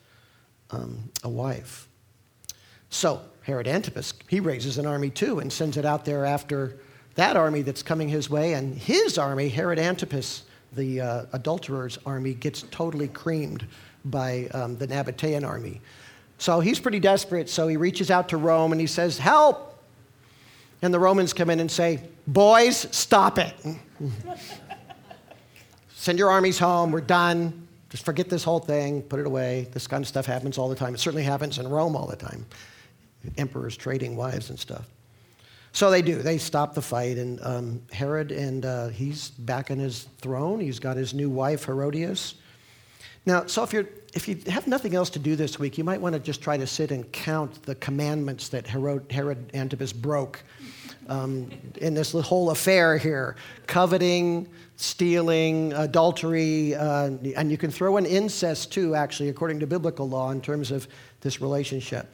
um, 0.71 1.11
a 1.23 1.29
wife. 1.29 1.89
So, 2.91 3.21
Herod 3.49 3.67
Antipas, 3.67 4.13
he 4.29 4.41
raises 4.41 4.77
an 4.77 4.85
army 4.85 5.09
too 5.09 5.39
and 5.39 5.51
sends 5.51 5.79
it 5.79 5.87
out 5.87 6.05
there 6.05 6.27
after 6.27 6.77
that 7.15 7.35
army 7.35 7.63
that's 7.63 7.83
coming 7.83 8.07
his 8.07 8.29
way. 8.29 8.53
And 8.53 8.77
his 8.77 9.17
army, 9.17 9.49
Herod 9.49 9.79
Antipas, 9.79 10.43
the 10.75 11.01
uh, 11.01 11.27
adulterer's 11.33 11.99
army, 12.05 12.35
gets 12.35 12.65
totally 12.71 13.09
creamed 13.09 13.67
by 14.05 14.49
um, 14.53 14.77
the 14.77 14.87
Nabatean 14.87 15.49
army. 15.49 15.81
So 16.37 16.61
he's 16.61 16.79
pretty 16.79 17.01
desperate. 17.01 17.49
So 17.49 17.67
he 17.69 17.79
reaches 17.79 18.11
out 18.11 18.29
to 18.29 18.37
Rome 18.37 18.73
and 18.73 18.81
he 18.81 18.87
says, 18.87 19.17
Help! 19.17 19.83
And 20.83 20.93
the 20.93 21.01
Romans 21.01 21.33
come 21.33 21.49
in 21.49 21.59
and 21.59 21.71
say, 21.71 22.03
Boys, 22.27 22.87
stop 22.95 23.39
it. 23.39 23.55
Send 25.95 26.19
your 26.19 26.31
armies 26.31 26.59
home. 26.59 26.93
We're 26.93 27.01
done. 27.01 27.67
Just 27.89 28.05
forget 28.05 28.29
this 28.29 28.45
whole 28.45 28.61
thing. 28.61 29.01
Put 29.01 29.21
it 29.21 29.27
away. 29.27 29.69
This 29.73 29.87
kind 29.87 30.05
of 30.05 30.09
stuff 30.09 30.27
happens 30.27 30.59
all 30.59 30.69
the 30.69 30.77
time. 30.77 30.95
It 30.95 31.01
certainly 31.01 31.25
happens 31.25 31.59
in 31.59 31.67
Rome 31.67 31.97
all 31.97 32.07
the 32.07 32.15
time. 32.15 32.45
Emperors 33.37 33.77
trading 33.77 34.17
wives 34.17 34.51
and 34.51 34.59
stuff. 34.59 34.89
So 35.73 35.91
they 35.91 36.03
do. 36.03 36.23
They 36.23 36.39
stop 36.39 36.75
the 36.75 36.83
fight, 36.83 37.19
and 37.19 37.39
um, 37.43 37.83
Herod, 37.93 38.33
and 38.33 38.65
uh, 38.65 38.89
he's 38.89 39.31
back 39.31 39.71
on 39.71 39.79
his 39.79 40.09
throne. 40.21 40.61
He's 40.61 40.79
got 40.79 40.97
his 40.97 41.15
new 41.15 41.31
wife, 41.31 41.65
Herodias. 41.65 42.35
Now, 43.27 43.45
so 43.45 43.63
if, 43.63 43.75
you're, 43.75 43.89
if 44.15 44.27
you 44.27 44.41
have 44.47 44.67
nothing 44.67 44.95
else 44.95 45.11
to 45.11 45.19
do 45.19 45.37
this 45.37 45.59
week, 45.59 45.77
you 45.77 45.85
might 45.85 46.01
want 46.01 46.15
to 46.15 46.19
just 46.19 46.41
try 46.41 46.57
to 46.57 46.67
sit 46.67 46.91
and 46.91 47.11
count 47.13 47.63
the 47.65 47.75
commandments 47.75 48.49
that 48.49 48.67
Herod, 48.67 49.05
Herod 49.13 49.51
Antipas 49.53 49.93
broke 49.93 50.43
um, 51.09 51.51
in 51.77 51.93
this 51.93 52.13
whole 52.13 52.51
affair 52.51 52.97
here 52.97 53.37
coveting, 53.67 54.49
stealing, 54.77 55.75
adultery, 55.75 56.75
uh, 56.75 57.11
and 57.37 57.51
you 57.51 57.59
can 57.59 57.71
throw 57.71 57.99
in 57.99 58.07
incest 58.07 58.73
too, 58.73 58.95
actually, 58.95 59.29
according 59.29 59.61
to 59.61 59.67
biblical 59.67 60.09
law, 60.09 60.31
in 60.31 60.41
terms 60.41 60.71
of 60.71 60.89
this 61.21 61.41
relationship. 61.41 62.11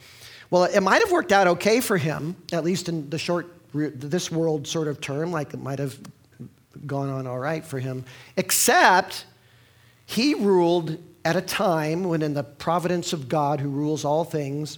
Well, 0.49 0.65
it 0.65 0.81
might 0.81 1.01
have 1.01 1.11
worked 1.11 1.31
out 1.31 1.47
okay 1.47 1.81
for 1.81 1.97
him, 1.97 2.35
at 2.51 2.63
least 2.63 2.89
in 2.89 3.09
the 3.09 3.17
short, 3.17 3.51
this 3.73 4.31
world 4.31 4.67
sort 4.67 4.87
of 4.87 5.01
term, 5.01 5.31
like 5.31 5.53
it 5.53 5.61
might 5.61 5.79
have 5.79 5.99
gone 6.85 7.09
on 7.09 7.25
all 7.25 7.39
right 7.39 7.65
for 7.65 7.79
him, 7.79 8.05
except 8.37 9.25
he 10.05 10.35
ruled 10.35 10.97
at 11.23 11.35
a 11.35 11.41
time 11.41 12.03
when, 12.03 12.21
in 12.21 12.33
the 12.33 12.43
providence 12.43 13.11
of 13.11 13.27
God 13.27 13.59
who 13.59 13.69
rules 13.69 14.05
all 14.05 14.23
things, 14.23 14.77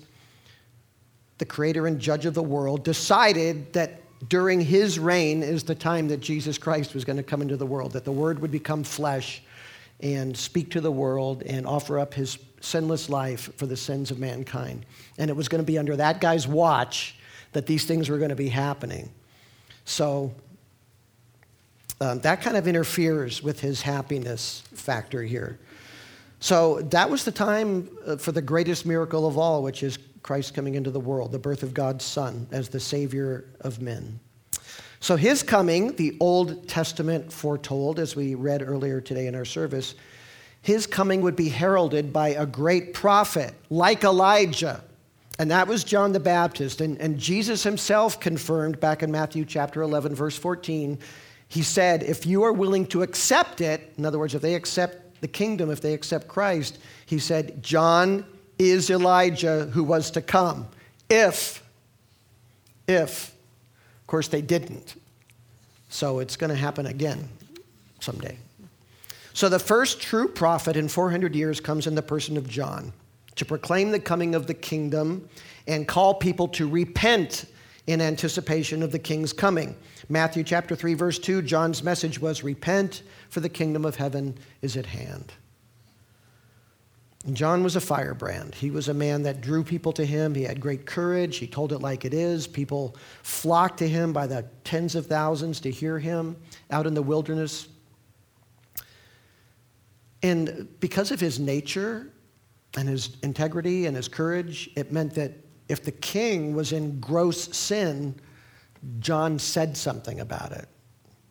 the 1.38 1.46
creator 1.46 1.86
and 1.86 2.00
judge 2.00 2.26
of 2.26 2.34
the 2.34 2.44
world 2.44 2.84
decided 2.84 3.74
that 3.74 4.02
during 4.30 4.62
his 4.62 4.98
reign 4.98 5.44
is 5.44 5.64
the 5.64 5.76
time 5.76 6.08
that 6.08 6.22
Jesus 6.22 6.58
Christ 6.58 6.94
was 6.94 7.06
going 7.06 7.18
to 7.18 7.24
come 7.24 7.42
into 7.42 7.58
the 7.58 7.66
world, 7.66 7.92
that 7.92 8.06
the 8.06 8.12
Word 8.12 8.40
would 8.40 8.52
become 8.52 8.84
flesh 8.84 9.44
and 10.00 10.36
speak 10.36 10.72
to 10.72 10.82
the 10.82 10.92
world 10.92 11.44
and 11.44 11.68
offer 11.68 12.00
up 12.00 12.14
his 12.14 12.38
sinless 12.62 13.10
life 13.10 13.56
for 13.58 13.66
the 13.66 13.78
sins 13.78 14.12
of 14.12 14.20
mankind. 14.20 14.86
And 15.18 15.30
it 15.30 15.36
was 15.36 15.48
going 15.48 15.62
to 15.62 15.66
be 15.66 15.78
under 15.78 15.96
that 15.96 16.22
guy's 16.22 16.48
watch 16.48 17.16
that 17.54 17.66
these 17.66 17.86
things 17.86 18.10
were 18.10 18.18
going 18.18 18.30
to 18.30 18.36
be 18.36 18.50
happening. 18.50 19.10
So 19.86 20.34
um, 22.02 22.20
that 22.20 22.42
kind 22.42 22.58
of 22.58 22.68
interferes 22.68 23.42
with 23.42 23.60
his 23.60 23.82
happiness 23.82 24.64
factor 24.74 25.24
here. 25.24 25.60
So 26.40 26.82
that 26.82 27.10
was 27.10 27.26
the 27.26 27.32
time 27.32 27.90
uh, 28.06 28.18
for 28.18 28.32
the 28.32 28.42
greatest 28.42 28.86
miracle 28.86 29.26
of 29.26 29.38
all, 29.38 29.64
which 29.64 29.82
is 29.82 29.98
Christ 30.22 30.54
coming 30.54 30.76
into 30.76 30.92
the 30.92 31.00
world, 31.00 31.32
the 31.32 31.40
birth 31.40 31.64
of 31.64 31.74
God's 31.74 32.06
Son 32.06 32.48
as 32.52 32.70
the 32.70 32.80
Savior 32.80 33.46
of 33.62 33.82
men. 33.82 34.20
So 35.00 35.16
his 35.16 35.42
coming, 35.42 35.96
the 35.96 36.18
Old 36.20 36.68
Testament 36.68 37.32
foretold, 37.32 38.00
as 38.00 38.16
we 38.16 38.36
read 38.36 38.62
earlier 38.62 39.00
today 39.00 39.28
in 39.28 39.36
our 39.36 39.46
service, 39.46 39.96
his 40.68 40.86
coming 40.86 41.22
would 41.22 41.38
be 41.38 41.48
heralded 41.48 42.12
by 42.12 42.28
a 42.28 42.46
great 42.46 42.94
prophet 42.94 43.54
like 43.70 44.04
Elijah. 44.04 44.84
And 45.40 45.50
that 45.50 45.66
was 45.66 45.86
John 45.86 46.12
the 46.12 46.20
Baptist. 46.20 46.82
And, 46.82 47.00
and 47.00 47.18
Jesus 47.18 47.64
himself 47.64 48.20
confirmed 48.20 48.78
back 48.82 49.02
in 49.02 49.10
Matthew 49.10 49.46
chapter 49.46 49.82
11, 49.82 50.14
verse 50.14 50.38
14, 50.38 51.00
he 51.48 51.62
said, 51.62 52.04
If 52.04 52.26
you 52.26 52.44
are 52.44 52.52
willing 52.52 52.86
to 52.88 53.02
accept 53.02 53.62
it, 53.62 53.94
in 53.98 54.06
other 54.06 54.20
words, 54.20 54.36
if 54.36 54.42
they 54.42 54.56
accept 54.56 55.22
the 55.22 55.28
kingdom, 55.30 55.72
if 55.72 55.80
they 55.80 55.94
accept 55.94 56.28
Christ, 56.28 56.80
he 57.06 57.18
said, 57.18 57.64
John 57.64 58.26
is 58.60 58.90
Elijah 58.90 59.68
who 59.68 59.86
was 59.86 60.12
to 60.12 60.22
come. 60.22 60.68
If, 61.10 61.64
if, 62.90 63.34
of 64.02 64.08
course, 64.08 64.28
they 64.28 64.42
didn't. 64.42 64.96
So 65.88 66.20
it's 66.20 66.36
going 66.36 66.50
to 66.50 66.58
happen 66.58 66.88
again 66.88 67.30
someday. 68.02 68.38
So 69.38 69.50
the 69.50 69.60
first 69.60 70.02
true 70.02 70.28
prophet 70.28 70.76
in 70.76 70.88
400 70.88 71.36
years 71.36 71.60
comes 71.60 71.86
in 71.86 71.94
the 71.94 72.02
person 72.02 72.38
of 72.38 72.50
John 72.50 72.92
to 73.36 73.46
proclaim 73.46 73.92
the 73.92 74.00
coming 74.00 74.34
of 74.34 74.48
the 74.48 74.54
kingdom 74.56 75.30
and 75.68 75.88
call 75.88 76.16
people 76.16 76.48
to 76.48 76.68
repent 76.68 77.46
in 77.86 78.02
anticipation 78.02 78.82
of 78.82 78.92
the 78.92 78.98
king's 78.98 79.34
coming. 79.34 79.78
Matthew 80.10 80.44
chapter 80.44 80.76
3 80.76 80.96
verse 80.96 81.20
2 81.20 81.44
John's 81.44 81.84
message 81.84 82.20
was 82.20 82.44
repent 82.44 83.04
for 83.30 83.40
the 83.42 83.48
kingdom 83.48 83.86
of 83.86 83.96
heaven 83.96 84.36
is 84.64 84.76
at 84.76 84.88
hand. 84.88 85.32
John 87.32 87.64
was 87.64 87.76
a 87.76 87.82
firebrand. 87.82 88.56
He 88.56 88.72
was 88.72 88.88
a 88.88 88.94
man 88.96 89.22
that 89.22 89.42
drew 89.42 89.64
people 89.64 89.94
to 89.94 90.04
him. 90.04 90.34
He 90.34 90.46
had 90.46 90.60
great 90.60 90.88
courage. 90.88 91.38
He 91.38 91.46
told 91.46 91.72
it 91.74 91.80
like 91.80 92.06
it 92.06 92.14
is. 92.16 92.48
People 92.48 92.96
flocked 93.22 93.78
to 93.78 93.88
him 93.88 94.14
by 94.14 94.26
the 94.26 94.48
tens 94.64 94.96
of 94.96 95.06
thousands 95.06 95.60
to 95.60 95.70
hear 95.70 96.00
him 96.00 96.36
out 96.72 96.88
in 96.88 96.96
the 96.96 97.04
wilderness. 97.04 97.68
And 100.24 100.68
because 100.80 101.12
of 101.12 101.20
his 101.20 101.40
nature 101.40 102.12
and 102.76 102.90
his 102.90 103.18
integrity 103.24 103.86
and 103.86 103.96
his 103.96 104.08
courage, 104.08 104.70
it 104.76 104.92
meant 104.92 105.14
that 105.16 105.34
if 105.70 105.84
the 105.84 105.92
king 105.92 106.56
was 106.56 106.72
in 106.72 107.00
gross 107.00 107.56
sin, 107.56 108.16
John 109.00 109.38
said 109.38 109.76
something 109.76 110.20
about 110.20 110.52
it. 110.52 110.68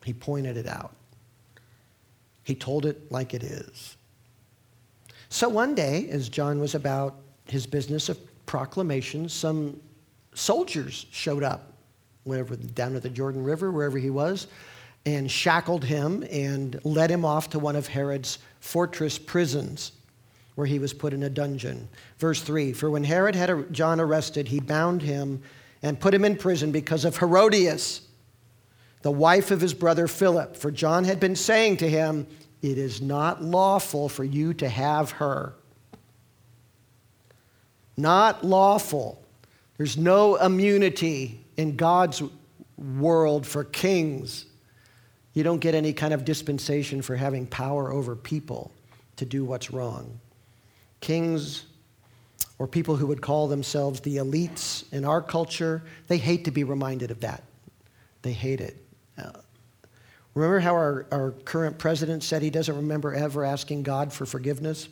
He 0.05 0.13
pointed 0.13 0.57
it 0.57 0.67
out. 0.67 0.95
He 2.45 2.55
told 2.55 2.87
it 2.87 3.11
like 3.11 3.35
it 3.35 3.43
is. 3.43 3.97
So 5.29 5.49
one 5.49 5.75
day, 5.75 6.09
as 6.11 6.29
John 6.29 6.61
was 6.61 6.75
about 6.75 7.17
his 7.47 7.67
business 7.67 8.09
of 8.09 8.19
proclamation, 8.47 9.29
some 9.29 9.81
soldiers 10.35 11.07
showed 11.11 11.43
up, 11.43 11.73
wherever, 12.25 12.55
down 12.57 12.95
at 12.95 13.03
the 13.03 13.11
Jordan 13.11 13.43
River, 13.43 13.73
wherever 13.73 13.99
he 13.99 14.11
was, 14.11 14.47
and 15.07 15.31
shackled 15.31 15.85
him 15.85 16.27
and 16.31 16.79
led 16.85 17.11
him 17.11 17.25
off 17.25 17.49
to 17.51 17.59
one 17.59 17.77
of 17.77 17.87
Herod's 17.87 18.39
fortress 18.61 19.19
prisons, 19.19 19.93
where 20.57 20.67
he 20.67 20.81
was 20.81 20.93
put 20.93 21.15
in 21.15 21.23
a 21.23 21.31
dungeon. 21.31 21.89
Verse 22.19 22.43
3 22.43 22.73
For 22.73 22.91
when 22.91 23.05
Herod 23.05 23.37
had 23.37 23.73
John 23.73 24.01
arrested, 24.01 24.49
he 24.49 24.61
bound 24.61 25.01
him 25.01 25.41
and 25.83 26.01
put 26.01 26.13
him 26.13 26.25
in 26.25 26.37
prison 26.37 26.73
because 26.73 27.05
of 27.05 27.17
Herodias, 27.17 28.03
the 29.03 29.13
wife 29.13 29.53
of 29.53 29.61
his 29.61 29.73
brother 29.73 30.09
Philip. 30.09 30.57
For 30.57 30.73
John 30.73 31.05
had 31.05 31.21
been 31.21 31.37
saying 31.37 31.77
to 31.79 31.89
him, 31.89 32.27
it 32.63 32.79
is 32.79 33.01
not 33.01 33.45
lawful 33.45 34.09
for 34.09 34.25
you 34.25 34.53
to 34.55 34.69
have 34.69 35.13
her. 35.13 35.55
Not 37.97 38.45
lawful. 38.45 39.23
There's 39.77 39.97
no 39.97 40.35
immunity 40.37 41.45
in 41.57 41.77
God's 41.77 42.23
world 42.77 43.47
for 43.47 43.63
kings. 43.63 44.47
You 45.37 45.43
don't 45.43 45.59
get 45.59 45.75
any 45.75 45.93
kind 45.93 46.15
of 46.15 46.25
dispensation 46.25 47.03
for 47.03 47.15
having 47.15 47.47
power 47.47 47.93
over 47.93 48.17
people 48.17 48.73
to 49.17 49.27
do 49.27 49.45
what's 49.45 49.71
wrong. 49.71 50.19
Kings 51.03 51.67
or 52.59 52.67
people 52.67 52.97
who 52.97 53.07
would 53.07 53.21
call 53.21 53.47
themselves 53.47 54.01
the 54.01 54.17
elites 54.17 54.91
in 54.95 55.05
our 55.05 55.21
culture, 55.21 55.83
they 56.09 56.17
hate 56.17 56.47
to 56.47 56.51
be 56.51 56.65
reminded 56.65 57.11
of 57.11 57.21
that. 57.21 57.43
They 58.23 58.33
hate 58.33 58.63
it. 58.63 58.83
Uh, 59.19 59.33
Remember 60.33 60.59
how 60.59 60.73
our, 60.73 61.05
our 61.13 61.33
current 61.45 61.77
president 61.77 62.23
said 62.23 62.41
he 62.41 62.49
doesn't 62.49 62.77
remember 62.77 63.15
ever 63.15 63.45
asking 63.45 63.83
God 63.83 64.15
for 64.15 64.25
forgiveness? 64.25 64.89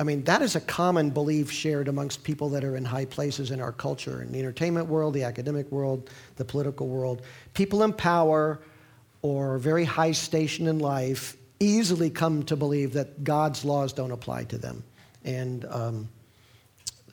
I 0.00 0.04
mean, 0.04 0.24
that 0.24 0.40
is 0.40 0.56
a 0.56 0.60
common 0.60 1.10
belief 1.10 1.50
shared 1.50 1.88
amongst 1.88 2.24
people 2.24 2.48
that 2.50 2.64
are 2.64 2.76
in 2.76 2.86
high 2.86 3.04
places 3.04 3.50
in 3.50 3.60
our 3.60 3.72
culture, 3.72 4.22
in 4.22 4.32
the 4.32 4.38
entertainment 4.38 4.86
world, 4.86 5.12
the 5.12 5.24
academic 5.24 5.70
world, 5.70 6.08
the 6.36 6.44
political 6.44 6.86
world. 6.86 7.20
People 7.52 7.82
in 7.82 7.92
power 7.92 8.60
or 9.22 9.58
very 9.58 9.84
high 9.84 10.12
station 10.12 10.66
in 10.66 10.78
life 10.78 11.36
easily 11.60 12.10
come 12.10 12.42
to 12.44 12.56
believe 12.56 12.92
that 12.92 13.24
God's 13.24 13.64
laws 13.64 13.92
don't 13.92 14.12
apply 14.12 14.44
to 14.44 14.58
them. 14.58 14.84
And 15.24 15.64
um, 15.66 16.08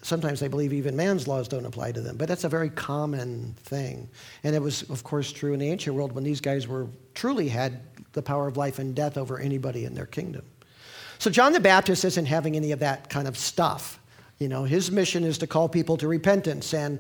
sometimes 0.02 0.40
they 0.40 0.48
believe 0.48 0.72
even 0.72 0.96
man's 0.96 1.28
laws 1.28 1.48
don't 1.48 1.66
apply 1.66 1.92
to 1.94 2.02
them. 2.02 2.16
But 2.16 2.28
that's 2.28 2.44
a 2.44 2.50
very 2.50 2.70
common 2.70 3.56
thing. 3.64 4.08
And 4.44 4.56
it 4.56 4.62
was, 4.62 4.84
of 4.84 5.04
course, 5.04 5.32
true 5.32 5.54
in 5.54 5.60
the 5.60 5.70
ancient 5.70 5.96
world 5.96 6.12
when 6.14 6.24
these 6.24 6.42
guys 6.42 6.68
were 6.68 6.88
truly 7.16 7.50
had 7.50 7.82
the 8.14 8.22
power 8.22 8.48
of 8.48 8.56
life 8.56 8.78
and 8.80 8.96
death 8.96 9.18
over 9.18 9.40
anybody 9.40 9.86
in 9.86 9.96
their 9.96 10.06
kingdom. 10.06 10.46
So 11.18 11.32
John 11.32 11.54
the 11.54 11.60
Baptist 11.60 12.06
isn't 12.06 12.26
having 12.26 12.56
any 12.56 12.72
of 12.72 12.80
that 12.80 13.10
kind 13.10 13.28
of 13.28 13.38
stuff. 13.38 14.00
You 14.38 14.48
know, 14.48 14.64
his 14.64 14.92
mission 14.92 15.24
is 15.24 15.38
to 15.40 15.48
call 15.48 15.70
people 15.70 15.98
to 15.98 16.08
repentance, 16.08 16.74
and 16.74 17.00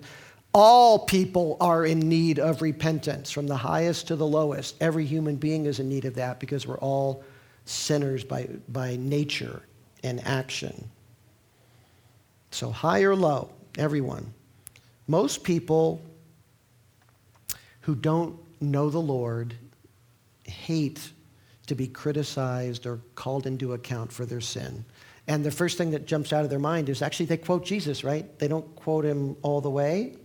all 0.57 0.99
people 0.99 1.57
are 1.59 1.85
in 1.85 1.99
need 1.99 2.39
of 2.39 2.61
repentance, 2.61 3.29
from 3.29 3.45
the 3.45 3.57
highest 3.57 4.07
to 4.07 4.15
the 4.15 4.25
lowest. 4.25 4.75
Every 4.79 5.05
human 5.05 5.35
being 5.35 5.65
is 5.65 5.81
in 5.81 5.89
need 5.89 6.05
of 6.05 6.15
that 6.15 6.39
because 6.39 6.65
we're 6.65 6.77
all 6.77 7.25
sinners 7.65 8.23
by, 8.23 8.47
by 8.69 8.95
nature 8.95 9.63
and 10.01 10.25
action. 10.25 10.89
So, 12.51 12.71
high 12.71 13.03
or 13.03 13.17
low, 13.17 13.49
everyone. 13.77 14.33
Most 15.09 15.43
people 15.43 16.01
who 17.81 17.93
don't 17.93 18.39
know 18.61 18.89
the 18.89 18.97
Lord 18.97 19.55
hate 20.45 21.11
to 21.67 21.75
be 21.75 21.87
criticized 21.87 22.85
or 22.85 23.01
called 23.15 23.45
into 23.45 23.73
account 23.73 24.09
for 24.09 24.25
their 24.25 24.39
sin. 24.39 24.85
And 25.27 25.43
the 25.43 25.51
first 25.51 25.77
thing 25.77 25.91
that 25.91 26.05
jumps 26.05 26.31
out 26.31 26.45
of 26.45 26.49
their 26.49 26.59
mind 26.59 26.87
is 26.87 27.01
actually 27.01 27.25
they 27.25 27.37
quote 27.37 27.65
Jesus, 27.65 28.05
right? 28.05 28.39
They 28.39 28.47
don't 28.47 28.73
quote 28.77 29.03
him 29.03 29.35
all 29.41 29.59
the 29.59 29.69
way, 29.69 30.15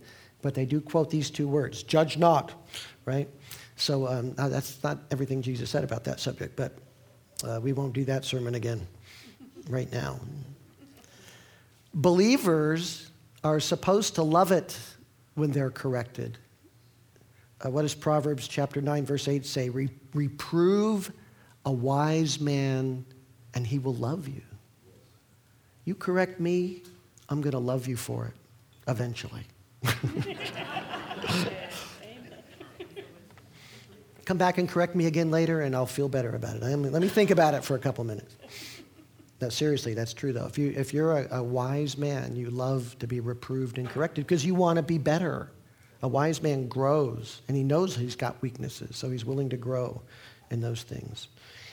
but 0.41 0.53
they 0.53 0.65
do 0.65 0.81
quote 0.81 1.09
these 1.09 1.29
two 1.29 1.47
words 1.47 1.83
judge 1.83 2.17
not, 2.17 2.53
right? 3.05 3.27
So 3.75 4.07
um, 4.07 4.33
that's 4.33 4.83
not 4.83 4.99
everything 5.09 5.41
Jesus 5.41 5.69
said 5.69 5.83
about 5.83 6.03
that 6.03 6.19
subject, 6.19 6.55
but 6.55 6.77
uh, 7.43 7.59
we 7.61 7.73
won't 7.73 7.93
do 7.93 8.05
that 8.05 8.23
sermon 8.25 8.55
again 8.55 8.85
right 9.69 9.91
now. 9.91 10.19
Believers 11.93 13.09
are 13.43 13.59
supposed 13.59 14.15
to 14.15 14.23
love 14.23 14.51
it 14.51 14.77
when 15.35 15.51
they're 15.51 15.71
corrected. 15.71 16.37
Uh, 17.63 17.69
what 17.69 17.81
does 17.83 17.95
Proverbs 17.95 18.47
chapter 18.47 18.81
9, 18.81 19.05
verse 19.05 19.27
8 19.27 19.45
say? 19.45 19.69
Re- 19.69 19.89
reprove 20.13 21.11
a 21.65 21.71
wise 21.71 22.39
man, 22.39 23.05
and 23.53 23.65
he 23.65 23.79
will 23.79 23.95
love 23.95 24.27
you. 24.27 24.41
You 25.85 25.95
correct 25.95 26.39
me, 26.39 26.83
I'm 27.29 27.41
going 27.41 27.51
to 27.51 27.59
love 27.59 27.87
you 27.87 27.97
for 27.97 28.27
it 28.27 28.33
eventually. 28.87 29.43
Come 34.25 34.37
back 34.37 34.57
and 34.57 34.69
correct 34.69 34.95
me 34.95 35.07
again 35.07 35.31
later, 35.31 35.61
and 35.61 35.75
I'll 35.75 35.85
feel 35.85 36.07
better 36.07 36.35
about 36.35 36.55
it. 36.55 36.61
Let 36.61 37.01
me 37.01 37.07
think 37.07 37.31
about 37.31 37.53
it 37.53 37.63
for 37.63 37.75
a 37.75 37.79
couple 37.79 38.03
minutes. 38.03 38.35
No, 39.41 39.49
seriously, 39.49 39.95
that's 39.95 40.13
true 40.13 40.31
though. 40.33 40.45
If, 40.45 40.57
you, 40.59 40.71
if 40.77 40.93
you're 40.93 41.17
a, 41.17 41.37
a 41.37 41.43
wise 41.43 41.97
man, 41.97 42.35
you 42.35 42.51
love 42.51 42.95
to 42.99 43.07
be 43.07 43.19
reproved 43.19 43.79
and 43.79 43.89
corrected 43.89 44.27
because 44.27 44.45
you 44.45 44.53
want 44.53 44.77
to 44.77 44.83
be 44.83 44.99
better. 44.99 45.51
A 46.03 46.07
wise 46.07 46.41
man 46.41 46.67
grows 46.67 47.41
and 47.47 47.57
he 47.57 47.63
knows 47.63 47.95
he's 47.95 48.15
got 48.15 48.39
weaknesses, 48.41 48.95
so 48.95 49.09
he's 49.09 49.25
willing 49.25 49.49
to 49.49 49.57
grow 49.57 50.01
in 50.51 50.61
those 50.61 50.83
things. 50.83 51.27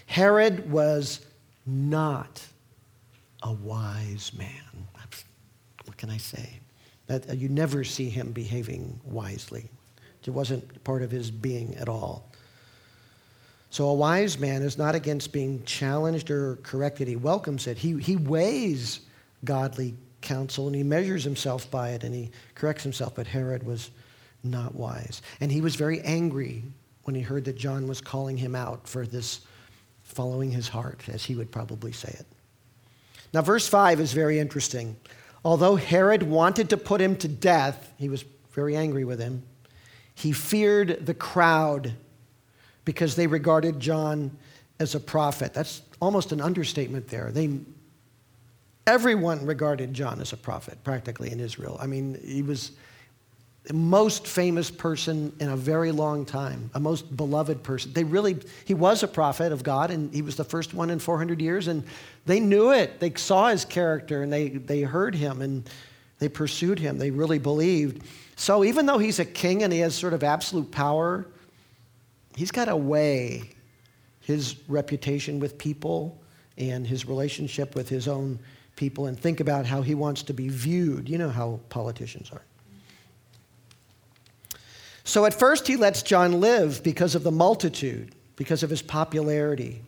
Herod 0.06 0.70
was 0.70 1.26
not 1.66 2.42
a 3.42 3.52
wise 3.52 4.32
man. 4.34 4.86
What 5.84 5.96
can 5.96 6.10
I 6.10 6.16
say? 6.16 6.60
That, 7.08 7.28
uh, 7.28 7.32
you 7.32 7.48
never 7.48 7.84
see 7.84 8.08
him 8.08 8.32
behaving 8.32 9.00
wisely. 9.04 9.68
It 10.24 10.30
wasn't 10.32 10.84
part 10.84 11.00
of 11.00 11.10
his 11.10 11.30
being 11.30 11.74
at 11.76 11.88
all. 11.88 12.30
So 13.70 13.88
a 13.88 13.94
wise 13.94 14.38
man 14.38 14.60
is 14.60 14.76
not 14.76 14.94
against 14.94 15.32
being 15.32 15.64
challenged 15.64 16.30
or 16.30 16.56
corrected. 16.56 17.08
He 17.08 17.16
welcomes 17.16 17.66
it. 17.66 17.78
He, 17.78 17.98
he 17.98 18.16
weighs 18.16 19.00
godly 19.44 19.94
counsel 20.20 20.66
and 20.66 20.76
he 20.76 20.82
measures 20.82 21.24
himself 21.24 21.70
by 21.70 21.90
it 21.90 22.04
and 22.04 22.14
he 22.14 22.30
corrects 22.54 22.82
himself. 22.82 23.14
But 23.14 23.26
Herod 23.26 23.62
was 23.62 23.90
not 24.44 24.74
wise. 24.74 25.22
And 25.40 25.50
he 25.50 25.62
was 25.62 25.76
very 25.76 26.00
angry 26.02 26.62
when 27.04 27.14
he 27.14 27.22
heard 27.22 27.46
that 27.46 27.56
John 27.56 27.88
was 27.88 28.02
calling 28.02 28.36
him 28.36 28.54
out 28.54 28.86
for 28.86 29.06
this 29.06 29.40
following 30.02 30.50
his 30.50 30.68
heart, 30.68 31.02
as 31.08 31.24
he 31.24 31.34
would 31.34 31.50
probably 31.50 31.92
say 31.92 32.14
it. 32.18 32.26
Now, 33.32 33.42
verse 33.42 33.66
5 33.66 34.00
is 34.00 34.12
very 34.12 34.38
interesting. 34.38 34.96
Although 35.44 35.77
Herod 35.77 36.22
wanted 36.22 36.70
to 36.70 36.77
put 36.77 37.01
him 37.01 37.16
to 37.16 37.29
death, 37.29 37.92
he 37.96 38.09
was 38.09 38.24
very 38.53 38.77
angry 38.77 39.05
with 39.05 39.20
him. 39.20 39.44
He 40.14 40.33
feared 40.33 41.07
the 41.07 41.14
crowd 41.14 41.94
because 42.85 43.14
they 43.14 43.27
regarded 43.27 43.79
John 43.79 44.37
as 44.81 44.94
a 44.94 45.01
prophet. 45.01 45.55
That's 45.55 45.83
almost 46.01 46.33
an 46.33 46.40
understatement 46.40 47.09
there. 47.09 47.31
They, 47.31 47.61
Everyone 48.88 49.44
regarded 49.44 49.92
John 49.92 50.18
as 50.18 50.33
a 50.33 50.37
prophet, 50.38 50.83
practically 50.83 51.31
in 51.31 51.40
Israel. 51.40 51.77
I 51.79 51.87
mean, 51.87 52.18
he 52.24 52.40
was 52.40 52.72
most 53.72 54.26
famous 54.26 54.70
person 54.70 55.32
in 55.40 55.50
a 55.50 55.56
very 55.56 55.92
long 55.92 56.24
time, 56.24 56.70
a 56.74 56.80
most 56.80 57.14
beloved 57.16 57.62
person. 57.62 57.92
They 57.92 58.04
really, 58.04 58.38
he 58.64 58.74
was 58.74 59.02
a 59.02 59.08
prophet 59.08 59.52
of 59.52 59.62
God, 59.62 59.90
and 59.90 60.12
he 60.12 60.22
was 60.22 60.36
the 60.36 60.44
first 60.44 60.72
one 60.72 60.90
in 60.90 60.98
400 60.98 61.40
years, 61.40 61.68
and 61.68 61.84
they 62.24 62.40
knew 62.40 62.72
it. 62.72 62.98
They 62.98 63.12
saw 63.14 63.48
his 63.48 63.64
character, 63.64 64.22
and 64.22 64.32
they, 64.32 64.48
they 64.48 64.82
heard 64.82 65.14
him, 65.14 65.42
and 65.42 65.68
they 66.18 66.28
pursued 66.28 66.78
him. 66.78 66.98
They 66.98 67.10
really 67.10 67.38
believed. 67.38 68.04
So 68.36 68.64
even 68.64 68.86
though 68.86 68.98
he's 68.98 69.18
a 69.18 69.24
king 69.24 69.62
and 69.62 69.72
he 69.72 69.80
has 69.80 69.94
sort 69.94 70.14
of 70.14 70.22
absolute 70.22 70.70
power, 70.70 71.26
he's 72.36 72.50
got 72.50 72.66
to 72.66 72.76
weigh 72.76 73.50
his 74.20 74.56
reputation 74.68 75.40
with 75.40 75.58
people 75.58 76.22
and 76.56 76.86
his 76.86 77.06
relationship 77.06 77.74
with 77.74 77.88
his 77.88 78.08
own 78.08 78.38
people 78.76 79.06
and 79.06 79.18
think 79.18 79.40
about 79.40 79.66
how 79.66 79.82
he 79.82 79.94
wants 79.94 80.22
to 80.24 80.32
be 80.32 80.48
viewed. 80.48 81.08
You 81.08 81.18
know 81.18 81.30
how 81.30 81.60
politicians 81.68 82.30
are. 82.32 82.42
So 85.08 85.24
at 85.24 85.32
first, 85.32 85.66
he 85.66 85.76
lets 85.76 86.02
John 86.02 86.38
live 86.38 86.82
because 86.82 87.14
of 87.14 87.22
the 87.22 87.30
multitude, 87.30 88.14
because 88.36 88.62
of 88.62 88.68
his 88.68 88.82
popularity. 88.82 89.80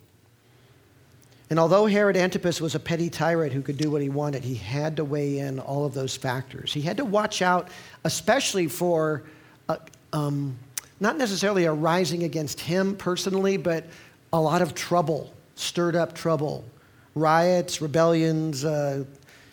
And 1.51 1.59
although 1.59 1.85
Herod 1.85 2.17
Antipas 2.17 2.59
was 2.59 2.73
a 2.73 2.79
petty 2.79 3.07
tyrant 3.07 3.53
who 3.53 3.61
could 3.61 3.77
do 3.77 3.91
what 3.91 4.01
he 4.01 4.09
wanted, 4.09 4.43
he 4.43 4.55
had 4.55 4.95
to 4.95 5.05
weigh 5.05 5.37
in 5.37 5.59
all 5.59 5.85
of 5.85 5.93
those 5.93 6.17
factors. 6.17 6.73
He 6.73 6.81
had 6.81 6.97
to 6.97 7.05
watch 7.05 7.43
out, 7.43 7.69
especially 8.03 8.65
for 8.65 9.21
uh, 9.69 9.77
um, 10.11 10.57
not 10.99 11.19
necessarily 11.19 11.65
a 11.65 11.71
rising 11.71 12.23
against 12.23 12.59
him 12.59 12.95
personally, 12.95 13.57
but 13.57 13.85
a 14.33 14.41
lot 14.41 14.63
of 14.63 14.73
trouble, 14.73 15.31
stirred 15.53 15.95
up 15.95 16.15
trouble, 16.15 16.65
riots, 17.13 17.79
rebellions, 17.79 18.65
uh, 18.65 19.03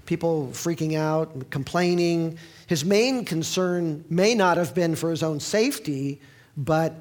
people 0.09 0.49
freaking 0.55 0.97
out, 0.97 1.51
complaining. 1.51 2.38
His 2.66 2.83
main 2.83 3.27
concern 3.27 4.03
may 4.09 4.35
not 4.35 4.57
have 4.57 4.75
been 4.75 4.97
for 4.97 5.11
his 5.11 5.23
own 5.23 5.38
safety, 5.38 6.23
but 6.57 6.94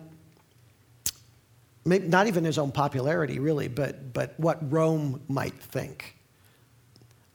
not 1.86 2.28
even 2.28 2.43
his 2.43 2.58
own 2.58 2.74
popularity, 2.74 3.39
really, 3.39 3.70
but, 3.70 4.12
but 4.12 4.38
what 4.38 4.58
Rome 4.70 5.22
might 5.30 5.54
think. 5.54 6.17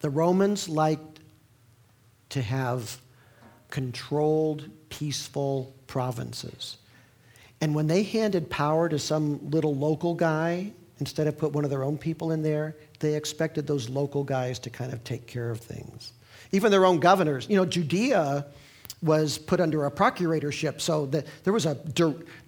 The 0.00 0.11
Romans 0.11 0.68
liked 0.68 1.20
to 2.28 2.42
have 2.42 3.00
controlled, 3.70 4.68
peaceful 4.90 5.74
provinces. 5.87 6.76
And 7.62 7.74
when 7.74 7.87
they 7.87 8.02
handed 8.02 8.50
power 8.50 8.90
to 8.90 8.98
some 8.98 9.50
little 9.50 9.74
local 9.74 10.14
guy, 10.14 10.72
instead 11.00 11.26
of 11.26 11.38
put 11.38 11.52
one 11.52 11.64
of 11.64 11.70
their 11.70 11.82
own 11.82 11.96
people 11.96 12.30
in 12.30 12.42
there, 12.42 12.76
they 13.02 13.14
expected 13.14 13.66
those 13.66 13.90
local 13.90 14.24
guys 14.24 14.58
to 14.60 14.70
kind 14.70 14.92
of 14.92 15.04
take 15.04 15.26
care 15.26 15.50
of 15.50 15.60
things. 15.60 16.12
Even 16.52 16.70
their 16.70 16.86
own 16.86 17.00
governors. 17.00 17.46
You 17.50 17.56
know, 17.56 17.66
Judea 17.66 18.46
was 19.02 19.36
put 19.36 19.60
under 19.60 19.84
a 19.84 19.90
procuratorship, 19.90 20.80
so 20.80 21.06
that 21.06 21.26
there 21.44 21.52
was 21.52 21.66
a 21.66 21.74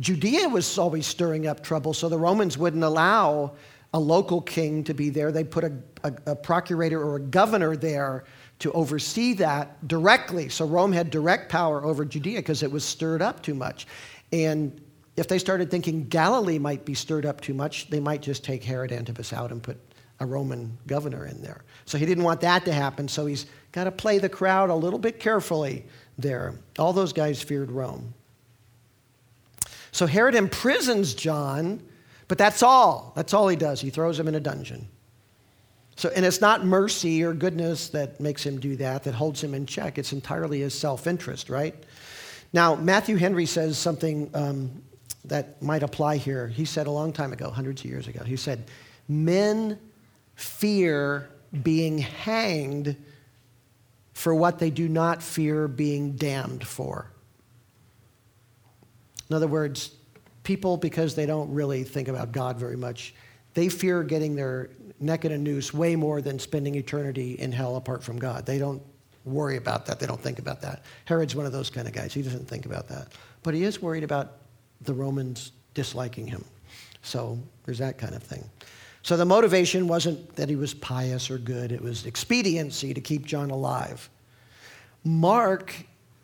Judea 0.00 0.48
was 0.48 0.78
always 0.78 1.06
stirring 1.06 1.46
up 1.46 1.62
trouble, 1.62 1.92
so 1.92 2.08
the 2.08 2.18
Romans 2.18 2.56
wouldn't 2.56 2.84
allow 2.84 3.52
a 3.92 3.98
local 3.98 4.40
king 4.40 4.84
to 4.84 4.94
be 4.94 5.10
there. 5.10 5.30
They 5.30 5.44
put 5.44 5.64
a, 5.64 5.72
a, 6.02 6.12
a 6.26 6.36
procurator 6.36 7.02
or 7.02 7.16
a 7.16 7.20
governor 7.20 7.76
there 7.76 8.24
to 8.60 8.72
oversee 8.72 9.34
that 9.34 9.86
directly. 9.86 10.48
So 10.48 10.64
Rome 10.64 10.92
had 10.92 11.10
direct 11.10 11.50
power 11.50 11.84
over 11.84 12.04
Judea 12.04 12.38
because 12.38 12.62
it 12.62 12.70
was 12.70 12.84
stirred 12.84 13.22
up 13.22 13.42
too 13.42 13.54
much. 13.54 13.86
And 14.32 14.80
if 15.16 15.28
they 15.28 15.38
started 15.38 15.70
thinking 15.70 16.08
Galilee 16.08 16.58
might 16.58 16.84
be 16.84 16.94
stirred 16.94 17.26
up 17.26 17.40
too 17.40 17.54
much, 17.54 17.88
they 17.90 18.00
might 18.00 18.20
just 18.20 18.44
take 18.44 18.64
Herod 18.64 18.90
Antipas 18.90 19.32
out 19.32 19.52
and 19.52 19.62
put 19.62 19.78
a 20.20 20.26
Roman 20.26 20.76
governor 20.86 21.26
in 21.26 21.42
there. 21.42 21.62
So 21.86 21.98
he 21.98 22.06
didn't 22.06 22.24
want 22.24 22.40
that 22.42 22.64
to 22.64 22.72
happen, 22.72 23.08
so 23.08 23.26
he's 23.26 23.46
got 23.72 23.84
to 23.84 23.92
play 23.92 24.18
the 24.18 24.28
crowd 24.28 24.70
a 24.70 24.74
little 24.74 24.98
bit 24.98 25.18
carefully 25.18 25.84
there. 26.18 26.54
All 26.78 26.92
those 26.92 27.12
guys 27.12 27.42
feared 27.42 27.70
Rome. 27.70 28.14
So 29.92 30.06
Herod 30.06 30.34
imprisons 30.34 31.14
John, 31.14 31.82
but 32.28 32.38
that's 32.38 32.62
all. 32.62 33.12
That's 33.16 33.34
all 33.34 33.48
he 33.48 33.56
does. 33.56 33.80
He 33.80 33.90
throws 33.90 34.18
him 34.18 34.28
in 34.28 34.34
a 34.34 34.40
dungeon. 34.40 34.88
So, 35.96 36.10
and 36.14 36.24
it's 36.24 36.40
not 36.40 36.64
mercy 36.64 37.22
or 37.22 37.32
goodness 37.32 37.88
that 37.90 38.20
makes 38.20 38.44
him 38.44 38.58
do 38.58 38.76
that, 38.76 39.04
that 39.04 39.14
holds 39.14 39.42
him 39.42 39.54
in 39.54 39.66
check. 39.66 39.98
It's 39.98 40.12
entirely 40.12 40.60
his 40.60 40.76
self 40.76 41.06
interest, 41.06 41.48
right? 41.48 41.74
Now, 42.52 42.74
Matthew 42.74 43.16
Henry 43.16 43.46
says 43.46 43.78
something 43.78 44.30
um, 44.34 44.82
that 45.24 45.60
might 45.62 45.82
apply 45.82 46.16
here. 46.16 46.48
He 46.48 46.64
said 46.64 46.86
a 46.86 46.90
long 46.90 47.12
time 47.12 47.32
ago, 47.32 47.50
hundreds 47.50 47.82
of 47.82 47.90
years 47.90 48.08
ago, 48.08 48.24
he 48.24 48.36
said, 48.36 48.64
Men 49.08 49.78
fear 50.34 51.28
being 51.62 51.98
hanged 51.98 52.96
for 54.12 54.34
what 54.34 54.58
they 54.58 54.70
do 54.70 54.88
not 54.88 55.22
fear 55.22 55.68
being 55.68 56.12
damned 56.12 56.66
for. 56.66 57.10
In 59.28 59.36
other 59.36 59.48
words, 59.48 59.90
people, 60.42 60.76
because 60.76 61.14
they 61.14 61.26
don't 61.26 61.52
really 61.52 61.82
think 61.82 62.08
about 62.08 62.32
God 62.32 62.58
very 62.58 62.76
much, 62.76 63.14
they 63.54 63.68
fear 63.68 64.02
getting 64.02 64.34
their 64.34 64.70
neck 65.00 65.24
in 65.24 65.32
a 65.32 65.38
noose 65.38 65.72
way 65.72 65.96
more 65.96 66.20
than 66.20 66.38
spending 66.38 66.74
eternity 66.74 67.32
in 67.34 67.52
hell 67.52 67.76
apart 67.76 68.02
from 68.02 68.18
God. 68.18 68.46
They 68.46 68.58
don't 68.58 68.82
worry 69.24 69.56
about 69.56 69.86
that. 69.86 69.98
They 69.98 70.06
don't 70.06 70.20
think 70.20 70.38
about 70.38 70.60
that. 70.60 70.84
Herod's 71.06 71.34
one 71.34 71.46
of 71.46 71.52
those 71.52 71.70
kind 71.70 71.88
of 71.88 71.94
guys. 71.94 72.12
He 72.12 72.22
doesn't 72.22 72.46
think 72.46 72.66
about 72.66 72.88
that. 72.88 73.08
But 73.42 73.54
he 73.54 73.64
is 73.64 73.80
worried 73.80 74.04
about 74.04 74.32
the 74.82 74.92
Romans 74.92 75.52
disliking 75.72 76.26
him. 76.26 76.44
So 77.02 77.38
there's 77.64 77.78
that 77.78 77.98
kind 77.98 78.14
of 78.14 78.22
thing. 78.22 78.44
So 79.04 79.18
the 79.18 79.26
motivation 79.26 79.86
wasn't 79.86 80.34
that 80.36 80.48
he 80.48 80.56
was 80.56 80.72
pious 80.72 81.30
or 81.30 81.36
good, 81.36 81.72
it 81.72 81.82
was 81.82 82.06
expediency 82.06 82.94
to 82.94 83.02
keep 83.02 83.26
John 83.26 83.50
alive. 83.50 84.08
Mark, 85.04 85.74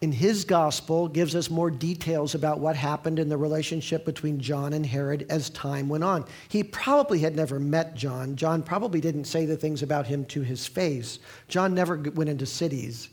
in 0.00 0.10
his 0.10 0.46
gospel, 0.46 1.06
gives 1.06 1.36
us 1.36 1.50
more 1.50 1.70
details 1.70 2.34
about 2.34 2.58
what 2.58 2.74
happened 2.74 3.18
in 3.18 3.28
the 3.28 3.36
relationship 3.36 4.06
between 4.06 4.40
John 4.40 4.72
and 4.72 4.86
Herod 4.86 5.26
as 5.28 5.50
time 5.50 5.90
went 5.90 6.04
on. 6.04 6.24
He 6.48 6.64
probably 6.64 7.18
had 7.18 7.36
never 7.36 7.60
met 7.60 7.96
John. 7.96 8.34
John 8.34 8.62
probably 8.62 9.02
didn't 9.02 9.24
say 9.24 9.44
the 9.44 9.58
things 9.58 9.82
about 9.82 10.06
him 10.06 10.24
to 10.26 10.40
his 10.40 10.66
face. 10.66 11.18
John 11.48 11.74
never 11.74 11.98
went 12.14 12.30
into 12.30 12.46
cities. 12.46 13.10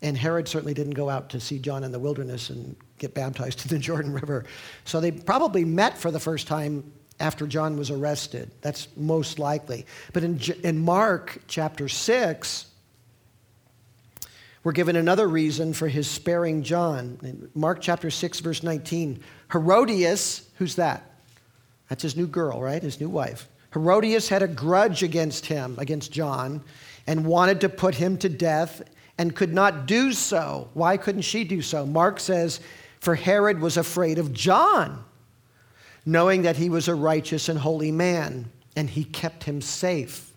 And 0.00 0.16
Herod 0.16 0.46
certainly 0.46 0.74
didn't 0.74 0.94
go 0.94 1.10
out 1.10 1.28
to 1.30 1.40
see 1.40 1.58
John 1.58 1.82
in 1.82 1.90
the 1.90 1.98
wilderness 1.98 2.50
and 2.50 2.76
get 2.98 3.14
baptized 3.14 3.62
in 3.62 3.76
the 3.76 3.78
Jordan 3.82 4.12
River. 4.12 4.44
So 4.84 5.00
they 5.00 5.10
probably 5.10 5.64
met 5.64 5.98
for 5.98 6.12
the 6.12 6.20
first 6.20 6.46
time 6.46 6.92
after 7.20 7.46
John 7.46 7.76
was 7.76 7.90
arrested. 7.90 8.50
That's 8.60 8.88
most 8.96 9.38
likely. 9.38 9.86
But 10.12 10.24
in, 10.24 10.40
in 10.62 10.78
Mark 10.78 11.40
chapter 11.48 11.88
6, 11.88 12.66
we're 14.62 14.72
given 14.72 14.96
another 14.96 15.26
reason 15.26 15.72
for 15.72 15.88
his 15.88 16.08
sparing 16.08 16.62
John. 16.62 17.18
In 17.22 17.50
Mark 17.54 17.80
chapter 17.80 18.10
6, 18.10 18.40
verse 18.40 18.62
19, 18.62 19.22
Herodias, 19.52 20.48
who's 20.58 20.76
that? 20.76 21.10
That's 21.88 22.02
his 22.02 22.16
new 22.16 22.26
girl, 22.26 22.60
right? 22.60 22.82
His 22.82 23.00
new 23.00 23.08
wife. 23.08 23.48
Herodias 23.72 24.28
had 24.28 24.42
a 24.42 24.48
grudge 24.48 25.02
against 25.02 25.46
him, 25.46 25.76
against 25.78 26.12
John, 26.12 26.62
and 27.06 27.26
wanted 27.26 27.60
to 27.62 27.68
put 27.68 27.94
him 27.94 28.18
to 28.18 28.28
death 28.28 28.82
and 29.16 29.34
could 29.34 29.52
not 29.52 29.86
do 29.86 30.12
so. 30.12 30.70
Why 30.74 30.96
couldn't 30.96 31.22
she 31.22 31.44
do 31.44 31.62
so? 31.62 31.84
Mark 31.86 32.20
says, 32.20 32.60
For 33.00 33.14
Herod 33.14 33.60
was 33.60 33.76
afraid 33.76 34.18
of 34.18 34.32
John 34.32 35.04
knowing 36.08 36.40
that 36.40 36.56
he 36.56 36.70
was 36.70 36.88
a 36.88 36.94
righteous 36.94 37.50
and 37.50 37.58
holy 37.58 37.92
man, 37.92 38.50
and 38.74 38.88
he 38.88 39.04
kept 39.04 39.44
him 39.44 39.60
safe. 39.60 40.32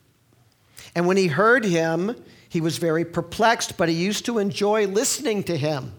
And 0.94 1.08
when 1.08 1.16
he 1.16 1.28
heard 1.28 1.64
him, 1.64 2.14
he 2.50 2.60
was 2.60 2.78
very 2.78 3.06
perplexed, 3.06 3.78
but 3.78 3.88
he 3.88 3.96
used 3.96 4.26
to 4.26 4.38
enjoy 4.38 4.86
listening 4.88 5.44
to 5.44 5.56
him. 5.56 5.94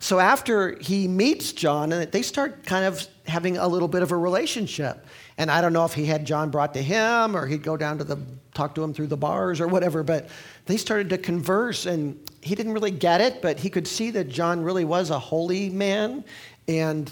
So 0.00 0.18
after 0.18 0.78
he 0.80 1.08
meets 1.08 1.52
John, 1.52 1.92
and 1.92 2.12
they 2.12 2.20
start 2.20 2.66
kind 2.66 2.84
of 2.84 3.08
having 3.26 3.56
a 3.56 3.66
little 3.66 3.88
bit 3.88 4.02
of 4.02 4.12
a 4.12 4.16
relationship. 4.18 5.06
And 5.38 5.50
I 5.50 5.62
don't 5.62 5.72
know 5.72 5.86
if 5.86 5.94
he 5.94 6.04
had 6.04 6.26
John 6.26 6.50
brought 6.50 6.74
to 6.74 6.82
him 6.82 7.34
or 7.34 7.46
he'd 7.46 7.62
go 7.62 7.78
down 7.78 7.96
to 7.98 8.04
the 8.04 8.18
talk 8.52 8.74
to 8.74 8.84
him 8.84 8.92
through 8.92 9.06
the 9.06 9.16
bars 9.16 9.62
or 9.62 9.68
whatever, 9.68 10.02
but 10.02 10.28
they 10.66 10.76
started 10.76 11.08
to 11.08 11.16
converse 11.16 11.86
and 11.86 12.18
he 12.42 12.54
didn't 12.54 12.72
really 12.74 12.90
get 12.90 13.22
it, 13.22 13.40
but 13.40 13.58
he 13.58 13.70
could 13.70 13.88
see 13.88 14.10
that 14.10 14.28
John 14.28 14.62
really 14.62 14.84
was 14.84 15.08
a 15.08 15.18
holy 15.18 15.70
man 15.70 16.22
and 16.68 17.10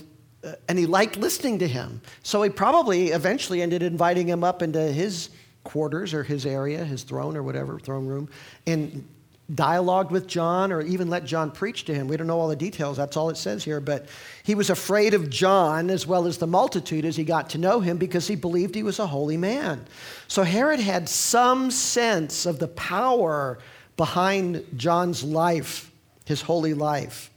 and 0.68 0.79
he 0.79 0.87
liked 0.87 1.16
listening 1.16 1.59
to 1.59 1.68
him. 1.68 2.00
So 2.22 2.42
he 2.42 2.50
probably 2.50 3.09
eventually 3.09 3.62
ended 3.62 3.83
inviting 3.83 4.29
him 4.29 4.42
up 4.42 4.62
into 4.62 4.81
his 4.81 5.31
quarters 5.64 6.14
or 6.14 6.22
his 6.22 6.46
area, 6.46 6.85
his 6.85 7.03
throne 7.03 7.37
or 7.37 7.42
whatever, 7.42 7.79
throne 7.79 8.07
room, 8.07 8.29
and 8.66 9.07
dialogued 9.55 10.12
with 10.12 10.26
John 10.26 10.70
or 10.70 10.81
even 10.81 11.11
let 11.11 11.24
John 11.24 11.50
preach 11.50 11.85
to 11.87 11.94
him. 11.94 12.07
We 12.09 12.16
don't 12.16 12.26
know 12.26 12.38
all 12.38 12.48
the 12.48 12.57
details, 12.57 12.96
that's 12.96 13.16
all 13.16 13.31
it 13.31 13.37
says 13.37 13.64
here, 13.64 13.81
but 13.81 14.07
he 14.44 14.55
was 14.55 14.70
afraid 14.70 15.12
of 15.12 15.29
John 15.29 15.90
as 15.90 16.07
well 16.07 16.26
as 16.26 16.38
the 16.38 16.46
multitude 16.46 17.05
as 17.05 17.16
he 17.16 17.24
got 17.24 17.50
to 17.50 17.59
know 17.59 17.81
him 17.81 17.96
because 17.96 18.29
he 18.29 18.37
believed 18.37 18.74
he 18.74 18.83
was 18.83 18.98
a 18.98 19.07
holy 19.07 19.37
man. 19.37 19.87
So 20.29 20.42
Herod 20.44 20.81
had 20.81 21.09
some 21.09 21.70
sense 21.70 22.46
of 22.46 22.59
the 22.59 22.68
power 22.68 23.59
behind 23.96 24.64
John's 24.76 25.24
life, 25.24 25.90
his 26.24 26.42
holy 26.42 26.74
life, 26.74 27.31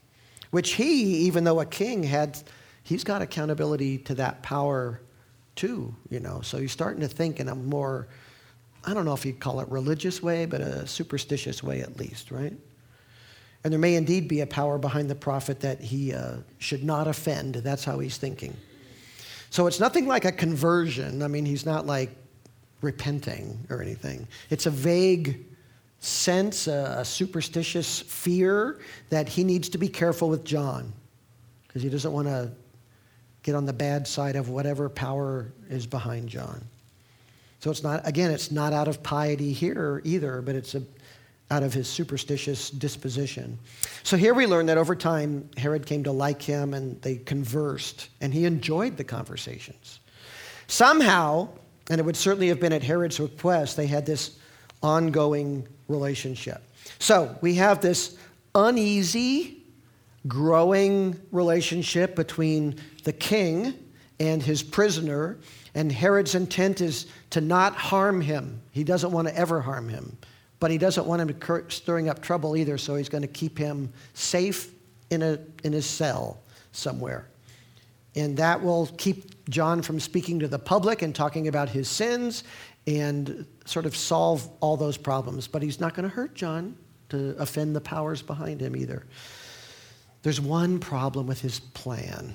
which 0.52 0.74
he, 0.74 1.26
even 1.26 1.44
though 1.44 1.60
a 1.60 1.66
king, 1.66 2.04
had 2.04 2.38
he's 2.84 3.04
got 3.04 3.22
accountability 3.22 3.98
to 4.00 4.16
that 4.16 4.44
power 4.44 5.02
too, 5.56 5.96
you 6.10 6.20
know. 6.20 6.42
So 6.42 6.58
he's 6.58 6.72
starting 6.72 7.02
to 7.02 7.08
think 7.08 7.40
in 7.40 7.50
a 7.50 7.56
more 7.56 8.08
I 8.86 8.94
don't 8.94 9.06
know 9.06 9.14
if 9.14 9.26
you'd 9.26 9.40
call 9.40 9.62
it 9.62 9.70
religious 9.70 10.22
way, 10.22 10.46
but 10.46 10.60
a 10.60 10.86
superstitious 10.86 11.64
way 11.64 11.80
at 11.80 11.98
least, 11.98 12.32
right? 12.32 12.54
And 13.64 13.72
there 13.72 13.80
may 13.80 13.96
indeed 13.96 14.28
be 14.28 14.42
a 14.42 14.48
power 14.48 14.78
behind 14.78 15.10
the 15.10 15.16
prophet 15.16 15.62
that 15.62 15.80
he 15.80 16.14
uh, 16.14 16.38
should 16.58 16.84
not 16.84 17.08
offend. 17.08 17.56
That's 17.56 17.86
how 17.86 18.00
he's 18.00 18.18
thinking. 18.18 18.56
So 19.50 19.68
it's 19.68 19.80
nothing 19.80 20.06
like 20.06 20.26
a 20.26 20.34
conversion. 20.34 21.22
I 21.22 21.28
mean, 21.30 21.46
he's 21.46 21.66
not 21.66 21.86
like 21.86 22.10
repenting 22.82 23.66
or 23.70 23.82
anything. 23.82 24.28
It's 24.50 24.66
a 24.66 24.70
vague 24.70 25.46
sense, 26.00 26.68
a, 26.68 26.98
a 27.00 27.06
superstitious 27.06 28.02
fear 28.02 28.82
that 29.10 29.30
he 29.30 29.46
needs 29.46 29.70
to 29.70 29.78
be 29.78 29.88
careful 29.88 30.28
with 30.28 30.44
John 30.44 30.92
because 31.66 31.82
he 31.82 31.90
doesn't 31.90 32.12
want 32.12 32.28
to 32.28 32.52
get 33.44 33.56
on 33.56 33.66
the 33.66 33.74
bad 33.74 34.08
side 34.08 34.36
of 34.36 34.50
whatever 34.50 34.90
power 34.90 35.52
is 35.70 35.86
behind 35.86 36.30
John. 36.30 36.64
So 37.60 37.72
it's 37.72 37.84
not, 37.84 38.06
again, 38.08 38.32
it's 38.32 38.52
not 38.52 38.74
out 38.74 38.88
of 38.88 39.04
piety 39.04 39.54
here 39.54 40.02
either, 40.04 40.42
but 40.42 40.56
it's 40.56 40.76
a, 40.76 40.84
out 41.52 41.64
of 41.64 41.74
his 41.74 41.88
superstitious 41.88 42.70
disposition. 42.70 43.60
So 44.04 44.18
here 44.18 44.34
we 44.34 44.48
learn 44.48 44.66
that 44.66 44.78
over 44.78 44.96
time, 44.96 45.50
Herod 45.56 45.86
came 45.86 46.04
to 46.06 46.12
like 46.12 46.42
him 46.42 46.74
and 46.74 47.02
they 47.02 47.18
conversed, 47.18 48.10
and 48.20 48.34
he 48.34 48.46
enjoyed 48.46 48.98
the 48.98 49.04
conversations. 49.04 50.00
Somehow, 50.68 51.50
and 51.90 52.00
it 52.00 52.04
would 52.04 52.18
certainly 52.18 52.48
have 52.48 52.60
been 52.60 52.74
at 52.74 52.84
Herod's 52.84 53.20
request, 53.20 53.78
they 53.78 53.88
had 53.88 54.06
this 54.06 54.38
ongoing 54.82 55.68
relationship. 55.88 56.62
So 57.00 57.38
we 57.42 57.56
have 57.56 57.82
this 57.82 58.18
uneasy, 58.56 59.63
growing 60.28 61.20
relationship 61.32 62.16
between 62.16 62.76
the 63.04 63.14
king 63.14 63.74
and 64.20 64.42
his 64.42 64.64
prisoner, 64.64 65.40
and 65.76 65.92
Herod's 65.92 66.36
intent 66.36 66.82
is 66.82 67.08
to 67.32 67.42
not 67.42 67.76
harm 67.76 68.22
him. 68.22 68.62
He 68.72 68.84
doesn't 68.84 69.12
want 69.12 69.28
to 69.28 69.36
ever 69.36 69.60
harm 69.60 69.90
him, 69.90 70.18
but 70.60 70.72
he 70.72 70.78
doesn't 70.78 71.06
want 71.06 71.22
him 71.22 71.66
stirring 71.70 72.10
up 72.10 72.22
trouble 72.22 72.56
either, 72.56 72.78
so 72.78 72.96
he's 72.96 73.10
going 73.10 73.24
to 73.24 73.28
keep 73.28 73.58
him 73.58 73.92
safe 74.14 74.72
in, 75.10 75.22
a, 75.22 75.40
in 75.64 75.74
his 75.74 75.86
cell 75.86 76.42
somewhere. 76.72 77.28
And 78.16 78.38
that 78.38 78.62
will 78.62 78.88
keep 78.98 79.50
John 79.50 79.82
from 79.82 80.00
speaking 80.00 80.40
to 80.40 80.48
the 80.48 80.60
public 80.60 81.02
and 81.02 81.16
talking 81.16 81.48
about 81.48 81.70
his 81.70 81.90
sins 81.90 82.44
and 82.86 83.46
sort 83.66 83.86
of 83.86 83.96
solve 83.96 84.48
all 84.60 84.78
those 84.78 84.98
problems. 84.98 85.48
But 85.48 85.64
he's 85.64 85.80
not 85.80 85.96
going 85.96 86.08
to 86.08 86.14
hurt 86.14 86.36
John 86.36 86.78
to 87.10 87.36
offend 87.40 87.76
the 87.76 87.82
powers 87.82 88.22
behind 88.22 88.62
him 88.62 88.76
either. 88.76 89.06
There's 90.24 90.40
one 90.40 90.80
problem 90.80 91.28
with 91.28 91.42
his 91.42 91.60
plan 91.60 92.34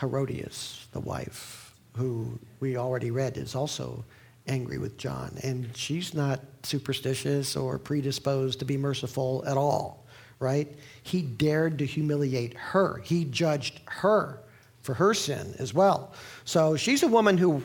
Herodias, 0.00 0.86
the 0.92 1.00
wife, 1.00 1.74
who 1.96 2.38
we 2.60 2.76
already 2.76 3.10
read 3.10 3.36
is 3.36 3.54
also 3.54 4.04
angry 4.48 4.78
with 4.78 4.96
John. 4.96 5.36
And 5.42 5.76
she's 5.76 6.14
not 6.14 6.40
superstitious 6.62 7.56
or 7.56 7.78
predisposed 7.78 8.58
to 8.60 8.64
be 8.64 8.76
merciful 8.76 9.44
at 9.46 9.56
all, 9.56 10.04
right? 10.40 10.68
He 11.02 11.22
dared 11.22 11.78
to 11.78 11.86
humiliate 11.86 12.54
her, 12.54 13.00
he 13.04 13.24
judged 13.24 13.80
her 13.86 14.40
for 14.82 14.94
her 14.94 15.14
sin 15.14 15.54
as 15.58 15.72
well. 15.72 16.12
So 16.44 16.76
she's 16.76 17.04
a 17.04 17.08
woman 17.08 17.38
who 17.38 17.62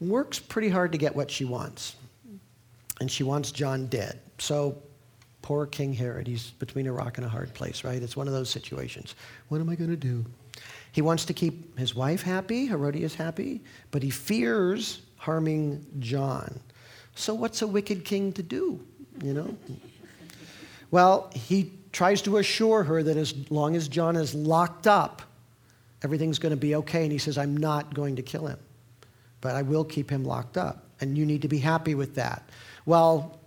works 0.00 0.38
pretty 0.38 0.68
hard 0.68 0.92
to 0.92 0.98
get 0.98 1.14
what 1.14 1.30
she 1.30 1.44
wants. 1.44 1.96
And 3.00 3.10
she 3.10 3.24
wants 3.24 3.50
John 3.50 3.86
dead. 3.86 4.20
So 4.38 4.80
poor 5.44 5.66
King 5.66 5.92
Herod, 5.92 6.26
he's 6.26 6.50
between 6.52 6.86
a 6.86 6.92
rock 6.92 7.18
and 7.18 7.26
a 7.26 7.28
hard 7.28 7.52
place, 7.52 7.84
right? 7.84 8.02
It's 8.02 8.16
one 8.16 8.26
of 8.26 8.32
those 8.32 8.48
situations. 8.48 9.14
What 9.48 9.60
am 9.60 9.68
I 9.68 9.74
going 9.74 9.90
to 9.90 9.96
do? 9.96 10.24
He 10.92 11.02
wants 11.02 11.26
to 11.26 11.34
keep 11.34 11.78
his 11.78 11.94
wife 11.94 12.22
happy, 12.22 12.66
Herodias 12.66 13.14
happy, 13.14 13.60
but 13.90 14.02
he 14.02 14.08
fears 14.08 15.02
harming 15.16 15.84
John. 15.98 16.58
So 17.14 17.34
what's 17.34 17.60
a 17.60 17.66
wicked 17.66 18.04
king 18.04 18.32
to 18.32 18.42
do, 18.42 18.80
you 19.22 19.34
know? 19.34 19.54
Well, 20.90 21.30
he 21.34 21.72
tries 21.92 22.22
to 22.22 22.38
assure 22.38 22.82
her 22.82 23.02
that 23.02 23.18
as 23.18 23.34
long 23.50 23.76
as 23.76 23.86
John 23.86 24.16
is 24.16 24.34
locked 24.34 24.86
up, 24.86 25.20
everything's 26.02 26.38
going 26.38 26.50
to 26.50 26.56
be 26.56 26.74
okay. 26.76 27.02
And 27.02 27.12
he 27.12 27.18
says, 27.18 27.36
I'm 27.36 27.56
not 27.56 27.92
going 27.92 28.16
to 28.16 28.22
kill 28.22 28.46
him 28.46 28.58
but 29.44 29.54
I 29.54 29.60
will 29.60 29.84
keep 29.84 30.08
him 30.08 30.24
locked 30.24 30.56
up. 30.56 30.84
And 31.02 31.18
you 31.18 31.26
need 31.26 31.42
to 31.42 31.48
be 31.48 31.58
happy 31.58 31.94
with 31.94 32.14
that. 32.14 32.48
Well, 32.86 33.38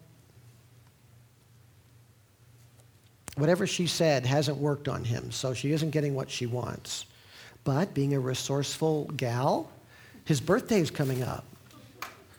whatever 3.37 3.65
she 3.65 3.87
said 3.87 4.25
hasn't 4.25 4.57
worked 4.57 4.87
on 4.87 5.03
him, 5.03 5.31
so 5.31 5.53
she 5.53 5.71
isn't 5.71 5.91
getting 5.91 6.15
what 6.15 6.29
she 6.29 6.45
wants. 6.45 7.05
But 7.63 7.93
being 7.93 8.13
a 8.13 8.19
resourceful 8.19 9.05
gal, 9.15 9.69
his 10.25 10.41
birthday 10.41 10.81
is 10.81 10.91
coming 10.91 11.23
up. 11.23 11.45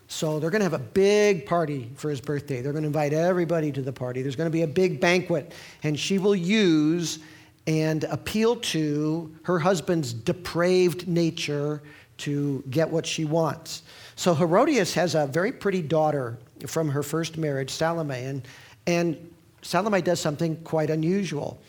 So 0.08 0.40
they're 0.40 0.50
going 0.50 0.60
to 0.60 0.64
have 0.64 0.72
a 0.72 0.78
big 0.78 1.46
party 1.46 1.90
for 1.96 2.08
his 2.08 2.20
birthday. 2.20 2.62
They're 2.62 2.72
going 2.72 2.82
to 2.82 2.88
invite 2.88 3.12
everybody 3.12 3.70
to 3.72 3.82
the 3.82 3.92
party. 3.92 4.22
There's 4.22 4.36
going 4.36 4.46
to 4.46 4.52
be 4.52 4.62
a 4.62 4.66
big 4.66 5.00
banquet, 5.00 5.52
and 5.82 5.98
she 5.98 6.18
will 6.18 6.34
use 6.34 7.18
and 7.66 8.04
appeal 8.04 8.56
to 8.56 9.34
her 9.42 9.58
husband's 9.58 10.14
depraved 10.14 11.06
nature 11.06 11.82
to 12.16 12.64
get 12.70 12.88
what 12.88 13.04
she 13.04 13.26
wants. 13.26 13.82
So 14.16 14.34
Herodias 14.34 14.94
has 14.94 15.14
a 15.14 15.26
very 15.26 15.52
pretty 15.52 15.82
daughter 15.82 16.38
from 16.66 16.88
her 16.88 17.02
first 17.02 17.36
marriage, 17.36 17.70
Salome, 17.70 18.24
and, 18.24 18.42
and 18.86 19.30
Salome 19.62 20.02
does 20.02 20.20
something 20.20 20.56
quite 20.62 20.90
unusual. 20.90 21.60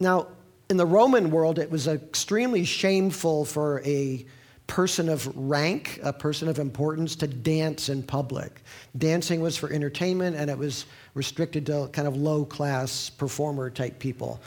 Now, 0.00 0.28
in 0.70 0.76
the 0.76 0.86
Roman 0.86 1.30
world, 1.30 1.58
it 1.58 1.70
was 1.70 1.88
extremely 1.88 2.64
shameful 2.64 3.44
for 3.44 3.80
a 3.84 4.26
person 4.66 5.08
of 5.08 5.34
rank, 5.34 5.98
a 6.02 6.12
person 6.12 6.46
of 6.46 6.58
importance, 6.58 7.16
to 7.16 7.26
dance 7.26 7.88
in 7.88 8.02
public. 8.02 8.62
Dancing 8.98 9.40
was 9.40 9.56
for 9.56 9.72
entertainment, 9.72 10.36
and 10.36 10.50
it 10.50 10.58
was 10.58 10.84
restricted 11.14 11.64
to 11.66 11.88
kind 11.92 12.06
of 12.06 12.16
low 12.16 12.44
class 12.44 13.08
performer 13.08 13.70
type 13.70 13.98
people. 13.98 14.40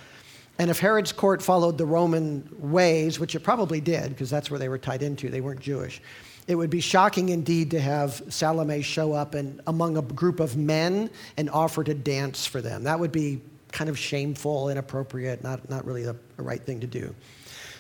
And 0.59 0.69
if 0.69 0.79
Herod's 0.79 1.11
court 1.11 1.41
followed 1.41 1.77
the 1.79 1.87
Roman 1.87 2.47
ways, 2.59 3.19
which 3.19 3.33
it 3.33 3.39
probably 3.39 3.81
did, 3.81 4.09
because 4.09 4.29
that's 4.29 4.51
where 4.51 4.59
they 4.59 4.69
were 4.69 4.77
tied 4.77 5.01
into, 5.01 5.29
they 5.29 5.41
weren't 5.41 5.59
Jewish, 5.59 6.01
it 6.47 6.55
would 6.55 6.69
be 6.69 6.81
shocking 6.81 7.29
indeed 7.29 7.71
to 7.71 7.79
have 7.79 8.21
Salome 8.29 8.81
show 8.81 9.13
up 9.13 9.35
and 9.35 9.61
among 9.67 9.97
a 9.97 10.01
group 10.01 10.39
of 10.39 10.57
men 10.57 11.09
and 11.37 11.49
offer 11.49 11.83
to 11.83 11.93
dance 11.93 12.45
for 12.45 12.61
them. 12.61 12.83
That 12.83 12.99
would 12.99 13.11
be 13.11 13.41
kind 13.71 13.89
of 13.89 13.97
shameful, 13.97 14.69
inappropriate, 14.69 15.43
not, 15.43 15.69
not 15.69 15.85
really 15.85 16.03
the 16.03 16.15
right 16.37 16.61
thing 16.61 16.79
to 16.81 16.87
do. 16.87 17.15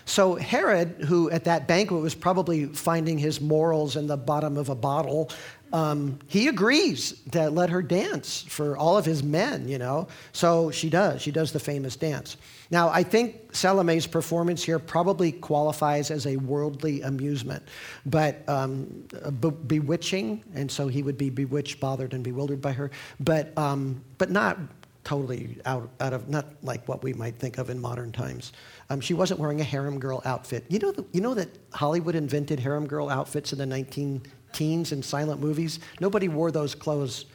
So 0.05 0.35
Herod, 0.35 1.05
who 1.07 1.29
at 1.29 1.43
that 1.45 1.67
banquet 1.67 2.01
was 2.01 2.15
probably 2.15 2.65
finding 2.67 3.17
his 3.17 3.39
morals 3.39 3.95
in 3.95 4.07
the 4.07 4.17
bottom 4.17 4.57
of 4.57 4.69
a 4.69 4.75
bottle, 4.75 5.29
um, 5.73 6.19
he 6.27 6.47
agrees 6.47 7.21
to 7.31 7.49
let 7.49 7.69
her 7.69 7.81
dance 7.81 8.43
for 8.43 8.77
all 8.77 8.97
of 8.97 9.05
his 9.05 9.23
men, 9.23 9.67
you 9.67 9.77
know. 9.77 10.07
So 10.33 10.71
she 10.71 10.89
does. 10.89 11.21
She 11.21 11.31
does 11.31 11.51
the 11.51 11.59
famous 11.59 11.95
dance. 11.95 12.37
Now, 12.71 12.89
I 12.89 13.03
think 13.03 13.53
Salome's 13.53 14.07
performance 14.07 14.63
here 14.63 14.79
probably 14.79 15.31
qualifies 15.31 16.11
as 16.11 16.25
a 16.25 16.37
worldly 16.37 17.01
amusement, 17.01 17.63
but 18.05 18.47
um, 18.47 19.07
be- 19.39 19.49
bewitching, 19.49 20.43
and 20.55 20.71
so 20.71 20.87
he 20.87 21.03
would 21.03 21.17
be 21.17 21.29
bewitched, 21.29 21.79
bothered, 21.79 22.13
and 22.13 22.23
bewildered 22.23 22.61
by 22.61 22.71
her, 22.71 22.91
but, 23.19 23.57
um, 23.57 24.01
but 24.17 24.29
not 24.29 24.57
totally 25.03 25.57
out, 25.65 25.89
out 25.99 26.13
of, 26.13 26.29
not 26.29 26.45
like 26.61 26.87
what 26.87 27.03
we 27.03 27.13
might 27.13 27.35
think 27.35 27.57
of 27.57 27.69
in 27.69 27.79
modern 27.79 28.11
times. 28.11 28.53
Um, 28.89 29.01
she 29.01 29.13
wasn't 29.13 29.39
wearing 29.39 29.59
a 29.59 29.63
harem 29.63 29.99
girl 29.99 30.21
outfit. 30.25 30.63
You 30.69 30.79
know, 30.79 30.91
the, 30.91 31.05
you 31.11 31.21
know 31.21 31.33
that 31.33 31.49
Hollywood 31.73 32.15
invented 32.15 32.59
harem 32.59 32.87
girl 32.87 33.09
outfits 33.09 33.51
in 33.51 33.59
the 33.59 33.65
19 33.65 34.21
teens 34.53 34.91
in 34.91 35.03
silent 35.03 35.41
movies? 35.41 35.79
Nobody 35.99 36.27
wore 36.27 36.51
those 36.51 36.75
clothes 36.75 37.25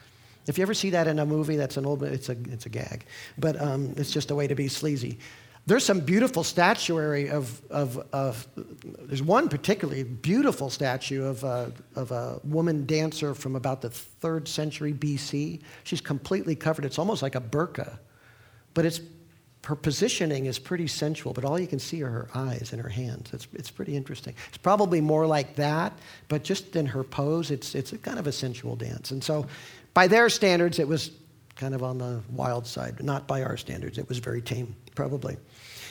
if 0.47 0.59
you 0.59 0.63
ever 0.63 0.75
see 0.75 0.91
that 0.91 1.09
in 1.09 1.19
a 1.19 1.27
movie, 1.27 1.57
that's 1.57 1.77
an 1.77 1.87
old, 1.87 2.03
it's 2.03 2.29
a, 2.29 2.37
it's 2.51 2.67
a 2.67 2.69
gag. 2.69 3.05
But 3.37 3.61
um, 3.61 3.95
it's 3.97 4.13
just 4.13 4.31
a 4.31 4.35
way 4.35 4.47
to 4.47 4.55
be 4.55 4.69
sleazy. 4.69 5.19
There's 5.67 5.85
some 5.85 5.99
beautiful 5.99 6.45
statuary 6.45 7.29
of, 7.29 7.61
of, 7.71 7.99
of 8.13 8.47
there's 8.55 9.23
one 9.23 9.49
particularly 9.49 10.05
beautiful 10.05 10.71
statue 10.71 11.25
of 11.25 11.43
a, 11.43 11.73
of 11.97 12.13
a 12.13 12.41
woman 12.45 12.87
dancer 12.87 13.35
from 13.35 13.57
about 13.57 13.83
the 13.83 13.91
third 13.91 14.47
century 14.47 14.93
BC. 14.93 15.61
She's 15.83 16.01
completely 16.01 16.55
covered. 16.55 16.85
It's 16.85 17.01
almost 17.01 17.21
like 17.21 17.35
a 17.35 17.41
burqa, 17.41 17.99
but 18.75 18.87
it's, 18.87 19.01
her 19.67 19.75
positioning 19.75 20.47
is 20.47 20.61
pretty 20.61 20.87
sensual, 20.87 21.33
but 21.33 21.45
all 21.45 21.59
you 21.59 21.67
can 21.67 21.81
see 21.81 22.01
are 22.01 22.09
her 22.09 22.29
eyes 22.37 22.73
and 22.73 22.81
her 22.81 22.89
hands. 22.89 23.31
It's, 23.33 23.49
it's 23.53 23.69
pretty 23.69 23.97
interesting. 23.97 24.33
It's 24.49 24.59
probably 24.59 25.01
more 25.01 25.27
like 25.27 25.57
that, 25.57 25.93
but 26.29 26.45
just 26.45 26.77
in 26.77 26.87
her 26.87 27.03
pose, 27.03 27.51
it's, 27.51 27.75
it's 27.75 27.93
a 27.93 27.99
kind 27.99 28.21
of 28.21 28.29
a 28.29 28.33
sensual 28.33 28.77
dance. 28.77 29.11
And 29.11 29.25
so 29.25 29.45
by 29.93 30.07
their 30.07 30.29
standards, 30.29 30.79
it 30.79 30.87
was 30.87 31.11
kind 31.57 31.75
of 31.75 31.83
on 31.83 31.99
the 31.99 32.21
wild 32.31 32.65
side. 32.65 33.03
Not 33.03 33.27
by 33.27 33.43
our 33.43 33.57
standards, 33.57 33.99
it 33.99 34.09
was 34.09 34.19
very 34.19 34.41
tame, 34.41 34.77
probably. 34.95 35.37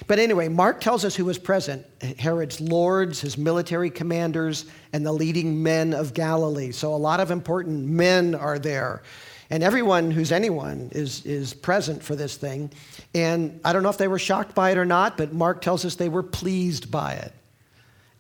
But 0.08 0.20
anyway, 0.20 0.48
Mark 0.48 0.80
tells 0.80 1.04
us 1.04 1.14
who 1.14 1.26
was 1.26 1.38
present 1.38 1.86
Herod's 2.18 2.62
lords, 2.62 3.20
his 3.20 3.38
military 3.38 3.90
commanders, 3.90 4.68
and 4.94 5.06
the 5.06 5.12
leading 5.12 5.62
men 5.62 5.94
of 5.94 6.14
Galilee. 6.14 6.72
So 6.72 6.94
a 6.94 6.96
lot 6.96 7.20
of 7.20 7.30
important 7.30 7.88
men 7.88 8.36
are 8.36 8.58
there. 8.58 9.04
And 9.50 9.62
everyone 9.62 10.12
who's 10.12 10.32
anyone 10.32 10.90
is, 10.92 11.26
is 11.26 11.54
present 11.54 12.02
for 12.02 12.16
this 12.16 12.36
thing. 12.36 12.72
And 13.14 13.60
I 13.64 13.74
don't 13.74 13.84
know 13.84 13.90
if 13.90 13.98
they 13.98 14.08
were 14.08 14.20
shocked 14.20 14.56
by 14.56 14.72
it 14.72 14.78
or 14.78 14.86
not, 14.86 15.18
but 15.18 15.34
Mark 15.34 15.62
tells 15.62 15.86
us 15.86 15.96
they 15.96 16.10
were 16.10 16.24
pleased 16.24 16.90
by 16.90 17.14
it. 17.14 17.34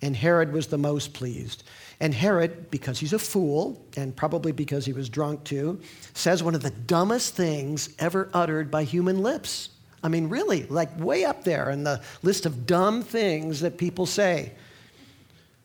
and 0.01 0.15
Herod 0.15 0.53
was 0.53 0.67
the 0.67 0.77
most 0.77 1.13
pleased. 1.13 1.63
And 1.99 2.13
Herod, 2.13 2.69
because 2.69 2.99
he's 2.99 3.13
a 3.13 3.19
fool, 3.19 3.83
and 3.95 4.15
probably 4.15 4.51
because 4.51 4.85
he 4.85 4.93
was 4.93 5.09
drunk 5.09 5.43
too, 5.45 5.79
says 6.13 6.43
one 6.43 6.53
of 6.53 6.61
the 6.61 6.69
dumbest 6.69 7.35
things 7.35 7.95
ever 7.99 8.29
uttered 8.33 8.69
by 8.69 8.83
human 8.83 9.23
lips. 9.23 9.69
I 10.03 10.09
mean, 10.09 10.29
really, 10.29 10.63
like 10.67 10.99
way 10.99 11.25
up 11.25 11.43
there 11.43 11.71
in 11.71 11.83
the 11.83 12.01
list 12.21 12.45
of 12.45 12.67
dumb 12.67 13.01
things 13.01 13.61
that 13.61 13.77
people 13.77 14.05
say. 14.05 14.51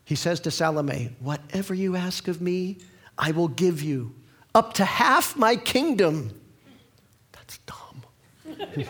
He 0.05 0.15
says 0.15 0.39
to 0.41 0.51
Salome, 0.51 1.15
Whatever 1.19 1.75
you 1.75 1.95
ask 1.95 2.27
of 2.27 2.41
me, 2.41 2.77
I 3.17 3.31
will 3.31 3.49
give 3.49 3.83
you 3.83 4.13
up 4.53 4.73
to 4.75 4.85
half 4.85 5.35
my 5.35 5.55
kingdom. 5.55 6.39
That's 7.31 7.59
dumb. 7.59 8.67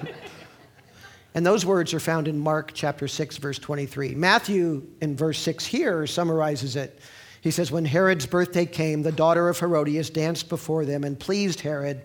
and 1.35 1.45
those 1.45 1.65
words 1.65 1.93
are 1.93 1.99
found 1.99 2.27
in 2.27 2.39
Mark 2.39 2.71
chapter 2.73 3.07
6, 3.07 3.37
verse 3.37 3.59
23. 3.59 4.15
Matthew, 4.15 4.87
in 5.01 5.15
verse 5.15 5.39
6 5.39 5.65
here, 5.65 6.07
summarizes 6.07 6.75
it. 6.75 6.99
He 7.41 7.51
says, 7.51 7.71
When 7.71 7.85
Herod's 7.85 8.25
birthday 8.25 8.65
came, 8.65 9.01
the 9.01 9.11
daughter 9.11 9.49
of 9.49 9.59
Herodias 9.59 10.09
danced 10.09 10.49
before 10.49 10.85
them 10.85 11.03
and 11.03 11.19
pleased 11.19 11.61
Herod 11.61 12.01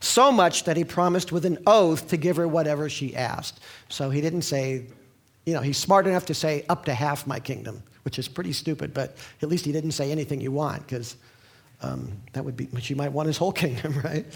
so 0.00 0.30
much 0.30 0.64
that 0.64 0.76
he 0.76 0.84
promised 0.84 1.32
with 1.32 1.44
an 1.44 1.58
oath 1.66 2.08
to 2.08 2.16
give 2.16 2.36
her 2.36 2.46
whatever 2.46 2.88
she 2.88 3.16
asked. 3.16 3.60
So 3.88 4.10
he 4.10 4.20
didn't 4.20 4.42
say, 4.42 4.86
you 5.44 5.54
know, 5.54 5.60
he's 5.60 5.78
smart 5.78 6.06
enough 6.06 6.26
to 6.26 6.34
say 6.34 6.64
up 6.68 6.84
to 6.84 6.94
half 6.94 7.26
my 7.26 7.40
kingdom, 7.40 7.82
which 8.04 8.18
is 8.18 8.28
pretty 8.28 8.52
stupid, 8.52 8.94
but 8.94 9.16
at 9.42 9.48
least 9.48 9.64
he 9.64 9.72
didn't 9.72 9.92
say 9.92 10.10
anything 10.10 10.40
you 10.40 10.52
want, 10.52 10.82
because 10.86 11.16
um, 11.82 12.12
that 12.32 12.44
would 12.44 12.56
be, 12.56 12.66
but 12.66 12.88
you 12.90 12.96
might 12.96 13.12
want 13.12 13.26
his 13.26 13.36
whole 13.36 13.52
kingdom, 13.64 14.00
right? 14.02 14.26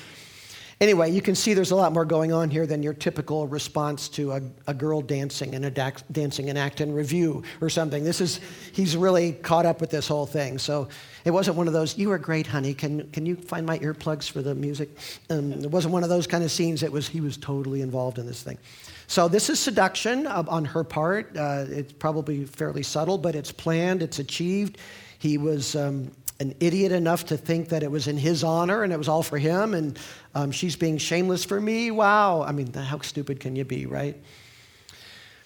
Anyway, 0.82 1.08
you 1.12 1.22
can 1.22 1.36
see 1.36 1.54
there's 1.54 1.70
a 1.70 1.76
lot 1.76 1.92
more 1.92 2.04
going 2.04 2.32
on 2.32 2.50
here 2.50 2.66
than 2.66 2.82
your 2.82 2.92
typical 2.92 3.46
response 3.46 4.08
to 4.08 4.32
a, 4.32 4.42
a 4.66 4.74
girl 4.74 5.00
dancing 5.00 5.54
in 5.54 5.62
a 5.62 5.70
dax, 5.70 6.02
dancing 6.10 6.50
an 6.50 6.56
act 6.56 6.80
in 6.80 6.92
review 6.92 7.44
or 7.60 7.70
something. 7.70 8.02
This 8.02 8.20
is, 8.20 8.40
he's 8.72 8.96
really 8.96 9.30
caught 9.30 9.64
up 9.64 9.80
with 9.80 9.90
this 9.90 10.08
whole 10.08 10.26
thing. 10.26 10.58
So 10.58 10.88
it 11.24 11.30
wasn't 11.30 11.56
one 11.56 11.68
of 11.68 11.72
those, 11.72 11.96
you 11.96 12.10
are 12.10 12.18
great, 12.18 12.48
honey. 12.48 12.74
Can, 12.74 13.08
can 13.12 13.24
you 13.26 13.36
find 13.36 13.64
my 13.64 13.78
earplugs 13.78 14.28
for 14.28 14.42
the 14.42 14.56
music? 14.56 14.90
Um, 15.30 15.52
it 15.52 15.70
wasn't 15.70 15.94
one 15.94 16.02
of 16.02 16.08
those 16.08 16.26
kind 16.26 16.42
of 16.42 16.50
scenes. 16.50 16.82
It 16.82 16.90
was, 16.90 17.06
he 17.06 17.20
was 17.20 17.36
totally 17.36 17.80
involved 17.80 18.18
in 18.18 18.26
this 18.26 18.42
thing. 18.42 18.58
So 19.06 19.28
this 19.28 19.50
is 19.50 19.60
seduction 19.60 20.26
on 20.26 20.64
her 20.64 20.82
part. 20.82 21.36
Uh, 21.36 21.66
it's 21.68 21.92
probably 21.92 22.44
fairly 22.44 22.82
subtle, 22.82 23.18
but 23.18 23.36
it's 23.36 23.52
planned, 23.52 24.02
it's 24.02 24.18
achieved. 24.18 24.78
He 25.20 25.38
was 25.38 25.76
um, 25.76 26.10
an 26.42 26.56
idiot 26.58 26.90
enough 26.92 27.26
to 27.26 27.36
think 27.36 27.68
that 27.68 27.82
it 27.82 27.90
was 27.90 28.08
in 28.08 28.18
his 28.18 28.42
honor 28.42 28.82
and 28.82 28.92
it 28.92 28.98
was 28.98 29.08
all 29.08 29.22
for 29.22 29.38
him, 29.38 29.74
and 29.74 29.98
um, 30.34 30.50
she's 30.50 30.76
being 30.76 30.98
shameless 30.98 31.44
for 31.44 31.60
me. 31.60 31.90
Wow. 31.90 32.42
I 32.42 32.52
mean, 32.52 32.72
how 32.72 33.00
stupid 33.00 33.40
can 33.40 33.54
you 33.56 33.64
be, 33.64 33.86
right? 33.86 34.20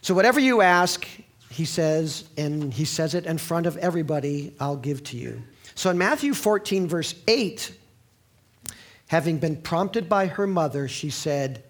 So, 0.00 0.14
whatever 0.14 0.40
you 0.40 0.62
ask, 0.62 1.06
he 1.50 1.64
says, 1.64 2.24
and 2.36 2.72
he 2.72 2.84
says 2.84 3.14
it 3.14 3.26
in 3.26 3.38
front 3.38 3.66
of 3.66 3.76
everybody, 3.76 4.54
I'll 4.58 4.76
give 4.76 5.04
to 5.04 5.16
you. 5.16 5.42
So, 5.74 5.90
in 5.90 5.98
Matthew 5.98 6.32
14, 6.32 6.88
verse 6.88 7.14
8, 7.28 7.76
having 9.08 9.38
been 9.38 9.56
prompted 9.56 10.08
by 10.08 10.26
her 10.26 10.46
mother, 10.46 10.88
she 10.88 11.10
said, 11.10 11.62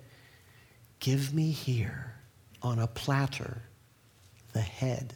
Give 1.01 1.35
me 1.35 1.51
here 1.51 2.15
on 2.63 2.79
a 2.79 2.87
platter 2.87 3.63
the 4.53 4.61
head 4.61 5.15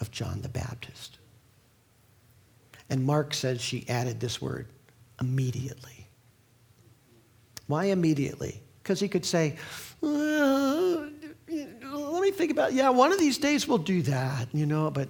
of 0.00 0.10
John 0.10 0.40
the 0.40 0.48
Baptist. 0.48 1.18
And 2.94 3.04
Mark 3.04 3.34
says 3.34 3.60
she 3.60 3.84
added 3.88 4.20
this 4.20 4.40
word 4.40 4.68
immediately. 5.20 6.06
Why 7.66 7.86
immediately? 7.86 8.62
Because 8.80 9.00
he 9.00 9.08
could 9.08 9.26
say, 9.26 9.56
well, 10.00 11.08
let 11.48 12.22
me 12.22 12.30
think 12.30 12.52
about, 12.52 12.72
yeah, 12.72 12.90
one 12.90 13.10
of 13.10 13.18
these 13.18 13.36
days 13.36 13.66
we'll 13.66 13.78
do 13.78 14.02
that, 14.02 14.46
you 14.54 14.64
know, 14.64 14.92
but 14.92 15.08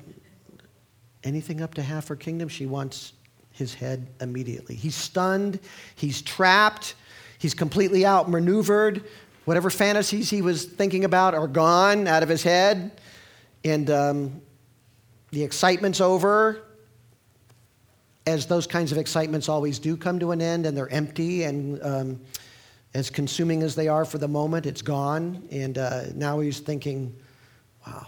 anything 1.24 1.60
up 1.60 1.74
to 1.74 1.82
half 1.82 2.08
her 2.08 2.16
kingdom, 2.16 2.48
she 2.48 2.64
wants 2.64 3.12
his 3.50 3.74
head 3.74 4.06
immediately. 4.18 4.76
He's 4.76 4.94
stunned, 4.94 5.60
he's 5.94 6.22
trapped, 6.22 6.94
he's 7.36 7.52
completely 7.52 8.06
outmaneuvered. 8.06 9.04
Whatever 9.44 9.68
fantasies 9.68 10.30
he 10.30 10.40
was 10.40 10.64
thinking 10.64 11.04
about 11.04 11.34
are 11.34 11.48
gone 11.48 12.08
out 12.08 12.22
of 12.22 12.30
his 12.30 12.44
head, 12.44 12.98
and 13.62 13.90
um, 13.90 14.40
the 15.32 15.44
excitement's 15.44 16.00
over 16.00 16.63
as 18.26 18.46
those 18.46 18.66
kinds 18.66 18.92
of 18.92 18.98
excitements 18.98 19.48
always 19.48 19.78
do 19.78 19.96
come 19.96 20.18
to 20.18 20.30
an 20.32 20.40
end 20.40 20.66
and 20.66 20.76
they're 20.76 20.92
empty 20.92 21.44
and 21.44 21.82
um, 21.82 22.20
as 22.94 23.10
consuming 23.10 23.62
as 23.62 23.74
they 23.74 23.88
are 23.88 24.04
for 24.04 24.18
the 24.18 24.28
moment, 24.28 24.66
it's 24.66 24.82
gone. 24.82 25.46
And 25.50 25.76
uh, 25.76 26.04
now 26.14 26.40
he's 26.40 26.60
thinking, 26.60 27.14
wow, 27.86 28.06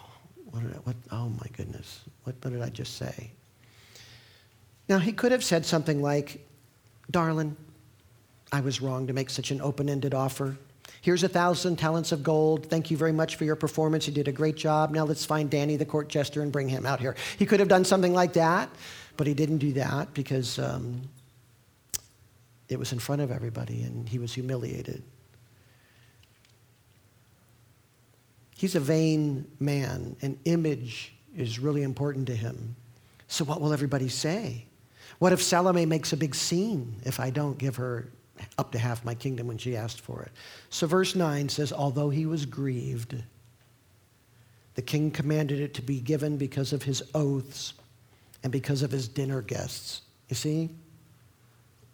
what, 0.50 0.62
did 0.62 0.72
I, 0.72 0.76
what 0.76 0.96
oh 1.10 1.28
my 1.28 1.46
goodness, 1.56 2.02
what, 2.22 2.36
what 2.42 2.52
did 2.52 2.62
I 2.62 2.68
just 2.70 2.96
say? 2.96 3.30
Now, 4.88 4.98
he 4.98 5.12
could 5.12 5.32
have 5.32 5.42
said 5.42 5.66
something 5.66 6.00
like, 6.00 6.46
darling, 7.10 7.56
I 8.52 8.60
was 8.60 8.80
wrong 8.80 9.08
to 9.08 9.12
make 9.12 9.30
such 9.30 9.50
an 9.50 9.60
open 9.60 9.88
ended 9.88 10.14
offer. 10.14 10.56
Here's 11.00 11.24
a 11.24 11.28
thousand 11.28 11.76
talents 11.76 12.12
of 12.12 12.22
gold. 12.22 12.66
Thank 12.66 12.90
you 12.90 12.96
very 12.96 13.12
much 13.12 13.34
for 13.34 13.44
your 13.44 13.56
performance. 13.56 14.06
You 14.06 14.14
did 14.14 14.28
a 14.28 14.32
great 14.32 14.56
job. 14.56 14.92
Now 14.92 15.04
let's 15.04 15.24
find 15.24 15.50
Danny, 15.50 15.76
the 15.76 15.84
court 15.84 16.08
jester, 16.08 16.42
and 16.42 16.52
bring 16.52 16.68
him 16.68 16.86
out 16.86 17.00
here. 17.00 17.16
He 17.38 17.46
could 17.46 17.58
have 17.58 17.68
done 17.68 17.84
something 17.84 18.12
like 18.12 18.32
that. 18.34 18.70
But 19.16 19.26
he 19.26 19.34
didn't 19.34 19.58
do 19.58 19.72
that 19.74 20.12
because 20.14 20.58
um, 20.58 21.02
it 22.68 22.78
was 22.78 22.92
in 22.92 22.98
front 22.98 23.22
of 23.22 23.30
everybody 23.30 23.82
and 23.82 24.08
he 24.08 24.18
was 24.18 24.34
humiliated. 24.34 25.02
He's 28.56 28.74
a 28.74 28.80
vain 28.80 29.46
man, 29.60 30.16
and 30.22 30.38
image 30.46 31.14
is 31.36 31.58
really 31.58 31.82
important 31.82 32.26
to 32.28 32.34
him. 32.34 32.74
So, 33.28 33.44
what 33.44 33.60
will 33.60 33.72
everybody 33.74 34.08
say? 34.08 34.64
What 35.18 35.32
if 35.32 35.42
Salome 35.42 35.84
makes 35.84 36.12
a 36.14 36.16
big 36.16 36.34
scene 36.34 36.96
if 37.04 37.20
I 37.20 37.28
don't 37.28 37.58
give 37.58 37.76
her 37.76 38.08
up 38.58 38.72
to 38.72 38.78
half 38.78 39.04
my 39.04 39.14
kingdom 39.14 39.46
when 39.46 39.58
she 39.58 39.76
asked 39.76 40.00
for 40.00 40.22
it? 40.22 40.32
So, 40.70 40.86
verse 40.86 41.14
9 41.14 41.50
says, 41.50 41.70
Although 41.70 42.08
he 42.08 42.24
was 42.24 42.46
grieved, 42.46 43.22
the 44.74 44.82
king 44.82 45.10
commanded 45.10 45.60
it 45.60 45.74
to 45.74 45.82
be 45.82 46.00
given 46.00 46.38
because 46.38 46.72
of 46.72 46.82
his 46.82 47.02
oaths 47.14 47.74
and 48.46 48.52
because 48.52 48.82
of 48.82 48.92
his 48.92 49.08
dinner 49.08 49.42
guests. 49.42 50.02
You 50.28 50.36
see? 50.36 50.70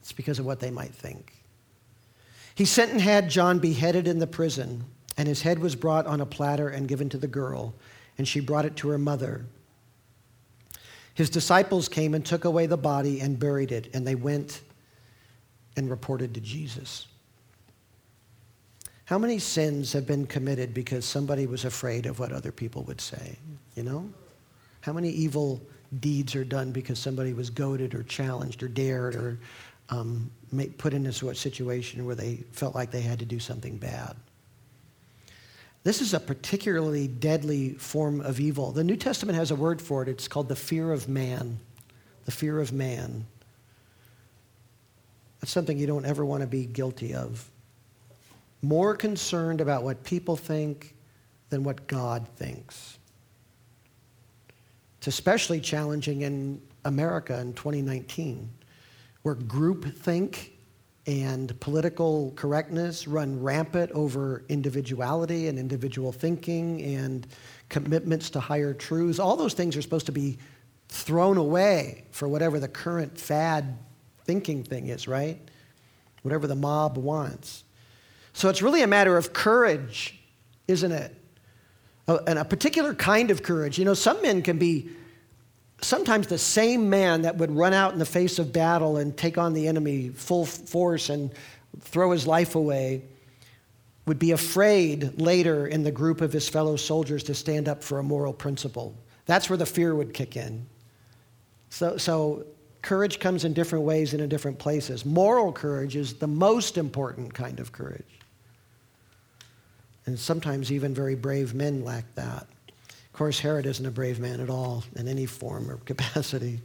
It's 0.03 0.13
because 0.13 0.39
of 0.39 0.45
what 0.45 0.61
they 0.61 0.71
might 0.71 0.93
think. 0.93 1.33
He 2.55 2.67
sent 2.67 2.91
and 2.91 3.01
had 3.01 3.31
John 3.31 3.59
beheaded 3.59 4.07
in 4.07 4.19
the 4.19 4.27
prison, 4.27 4.85
and 5.17 5.27
his 5.27 5.41
head 5.41 5.61
was 5.61 5.75
brought 5.75 6.07
on 6.07 6.21
a 6.21 6.27
platter 6.27 6.69
and 6.69 6.87
given 6.87 7.09
to 7.09 7.17
the 7.17 7.27
girl, 7.27 7.75
and 8.19 8.29
she 8.29 8.41
brought 8.41 8.67
it 8.67 8.77
to 8.77 8.91
her 8.91 8.99
mother. 8.99 9.47
His 11.15 11.31
disciples 11.31 11.89
came 11.89 12.13
and 12.13 12.23
took 12.23 12.45
away 12.45 12.67
the 12.67 12.77
body 12.77 13.21
and 13.21 13.39
buried 13.39 13.73
it, 13.73 13.89
and 13.95 14.07
they 14.07 14.15
went 14.15 14.61
and 15.79 15.89
reported 15.89 16.35
to 16.35 16.41
Jesus. 16.43 17.07
How 19.07 19.17
many 19.17 19.39
sins 19.39 19.95
have 19.95 20.07
been 20.07 20.27
committed 20.27 20.75
because 20.75 21.07
somebody 21.07 21.47
was 21.47 21.65
afraid 21.65 22.05
of 22.05 22.19
what 22.19 22.31
other 22.31 22.53
people 22.53 22.83
would 22.83 23.01
say? 23.01 23.39
You 23.75 23.85
know? 23.85 24.11
How 24.83 24.93
many 24.93 25.09
evil 25.09 25.63
deeds 26.01 26.35
are 26.35 26.45
done 26.45 26.73
because 26.73 26.99
somebody 26.99 27.33
was 27.33 27.51
goaded 27.51 27.95
or 27.95 28.03
challenged 28.03 28.63
or 28.63 28.69
dared 28.69 29.15
or 29.15 29.39
um, 29.91 30.31
put 30.79 30.95
into 30.95 31.29
a 31.29 31.35
situation 31.35 32.07
where 32.07 32.15
they 32.15 32.37
felt 32.53 32.75
like 32.75 32.91
they 32.91 33.01
had 33.01 33.19
to 33.19 33.25
do 33.25 33.39
something 33.39 33.77
bad. 33.77 34.17
This 35.85 36.01
is 36.01 36.15
a 36.15 36.21
particularly 36.21 37.09
deadly 37.09 37.75
form 37.75 38.21
of 38.21 38.39
evil. 38.39 38.71
The 38.71 38.85
New 38.85 38.97
Testament 38.97 39.37
has 39.37 39.51
a 39.51 39.57
word 39.57 39.83
for 39.83 40.03
it. 40.03 40.09
It's 40.09 40.29
called 40.29 40.49
the 40.49 40.57
fear 40.57 40.93
of 40.93 41.09
man. 41.09 41.59
The 42.25 42.31
fear 42.31 42.61
of 42.61 42.73
man. 42.73 43.27
That's 45.41 45.51
something 45.51 45.77
you 45.77 45.89
don't 45.89 46.07
ever 46.07 46.25
want 46.25 46.43
to 46.43 46.47
be 46.47 46.67
guilty 46.67 47.15
of. 47.15 47.51
More 48.63 48.95
concerned 48.95 49.61
about 49.61 49.83
what 49.83 50.05
people 50.05 50.37
think 50.37 50.95
than 51.51 51.65
what 51.65 51.89
God 51.89 52.29
thinks. 52.37 52.97
It's 55.03 55.09
especially 55.09 55.59
challenging 55.59 56.23
in 56.23 56.63
America 56.85 57.37
in 57.41 57.55
2019, 57.55 58.49
where 59.23 59.35
groupthink 59.35 60.51
and 61.09 61.59
political 61.59 62.33
correctness 62.37 63.09
run 63.09 63.43
rampant 63.43 63.91
over 63.91 64.45
individuality 64.49 65.49
and 65.49 65.59
individual 65.59 66.13
thinking 66.13 66.83
and 66.83 67.27
commitments 67.69 68.31
to 68.31 68.39
higher 68.39 68.73
truths. 68.73 69.19
All 69.19 69.35
those 69.35 69.55
things 69.55 69.77
are 69.77 69.83
supposed 69.83 70.07
to 70.07 70.13
be 70.13 70.39
thrown 70.87 71.37
away 71.37 72.05
for 72.13 72.29
whatever 72.29 72.61
the 72.61 72.69
current 72.69 73.19
fad 73.19 73.77
thinking 74.25 74.63
thing 74.63 74.87
is, 74.87 75.09
right? 75.09 75.41
Whatever 76.23 76.47
the 76.47 76.55
mob 76.55 76.97
wants. 76.97 77.65
So 78.35 78.49
it's 78.49 78.63
really 78.63 78.83
a 78.83 78.87
matter 78.87 79.17
of 79.17 79.33
courage, 79.33 80.23
isn't 80.69 80.93
it? 80.93 81.22
And 82.09 82.39
a 82.39 82.45
particular 82.45 82.95
kind 82.95 83.31
of 83.31 83.43
courage. 83.43 83.79
You 83.79 83.85
know, 83.85 83.95
some 83.95 84.21
men 84.23 84.43
can 84.43 84.59
be 84.59 84.91
sometimes 85.81 86.27
the 86.29 86.39
same 86.39 86.91
man 86.91 87.23
that 87.23 87.37
would 87.39 87.51
run 87.51 87.73
out 87.73 87.93
in 87.93 87.99
the 87.99 88.07
face 88.07 88.39
of 88.39 88.53
battle 88.53 88.97
and 88.97 89.17
take 89.17 89.39
on 89.39 89.53
the 89.53 89.69
enemy 89.69 90.09
full 90.11 90.47
force 90.47 91.09
and 91.09 91.33
throw 91.81 92.11
his 92.11 92.27
life 92.27 92.55
away 92.55 93.03
would 94.07 94.19
be 94.19 94.33
afraid 94.33 95.21
later 95.21 95.67
in 95.67 95.85
the 95.85 95.93
group 95.93 96.21
of 96.21 96.33
his 96.33 96.49
fellow 96.49 96.77
soldiers 96.77 97.23
to 97.25 97.35
stand 97.35 97.69
up 97.69 97.85
for 97.85 97.99
a 97.99 98.03
moral 98.03 98.33
principle. 98.33 98.97
That's 99.27 99.49
where 99.49 99.57
the 99.57 99.67
fear 99.67 99.95
would 99.95 100.13
kick 100.13 100.37
in. 100.37 100.67
So, 101.71 101.97
so 101.97 102.47
courage 102.83 103.21
comes 103.21 103.45
in 103.45 103.53
different 103.53 103.85
ways 103.85 104.13
and 104.13 104.21
in 104.21 104.29
different 104.29 104.59
places. 104.59 105.05
Moral 105.05 105.53
courage 105.53 105.95
is 105.95 106.15
the 106.15 106.27
most 106.27 106.77
important 106.77 107.33
kind 107.33 107.61
of 107.61 107.71
courage. 107.71 108.22
And 110.07 110.19
sometimes 110.19 110.73
even 110.73 110.95
very 110.95 111.15
brave 111.15 111.55
men 111.55 111.85
lack 111.85 112.13
that. 112.15 112.47
Of 112.89 113.13
course, 113.13 113.39
Herod 113.39 113.67
isn't 113.67 113.85
a 113.85 113.91
brave 113.91 114.19
man 114.19 114.41
at 114.41 114.51
all 114.51 114.85
in 114.97 115.07
any 115.07 115.27
form 115.27 115.71
or 115.71 115.77
capacity. 115.85 116.61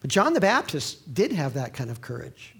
But 0.00 0.10
John 0.10 0.32
the 0.34 0.40
Baptist 0.40 1.14
did 1.14 1.32
have 1.32 1.54
that 1.54 1.74
kind 1.74 1.90
of 1.90 2.00
courage 2.00 2.54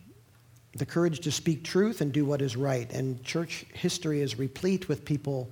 the 0.75 0.87
courage 0.87 1.21
to 1.21 1.31
speak 1.31 1.65
truth 1.65 2.01
and 2.01 2.13
do 2.13 2.25
what 2.25 2.41
is 2.41 2.57
right. 2.57 2.91
And 2.93 3.23
church 3.23 3.67
history 3.75 4.21
is 4.21 4.39
replete 4.39 4.89
with 4.89 5.05
people 5.05 5.51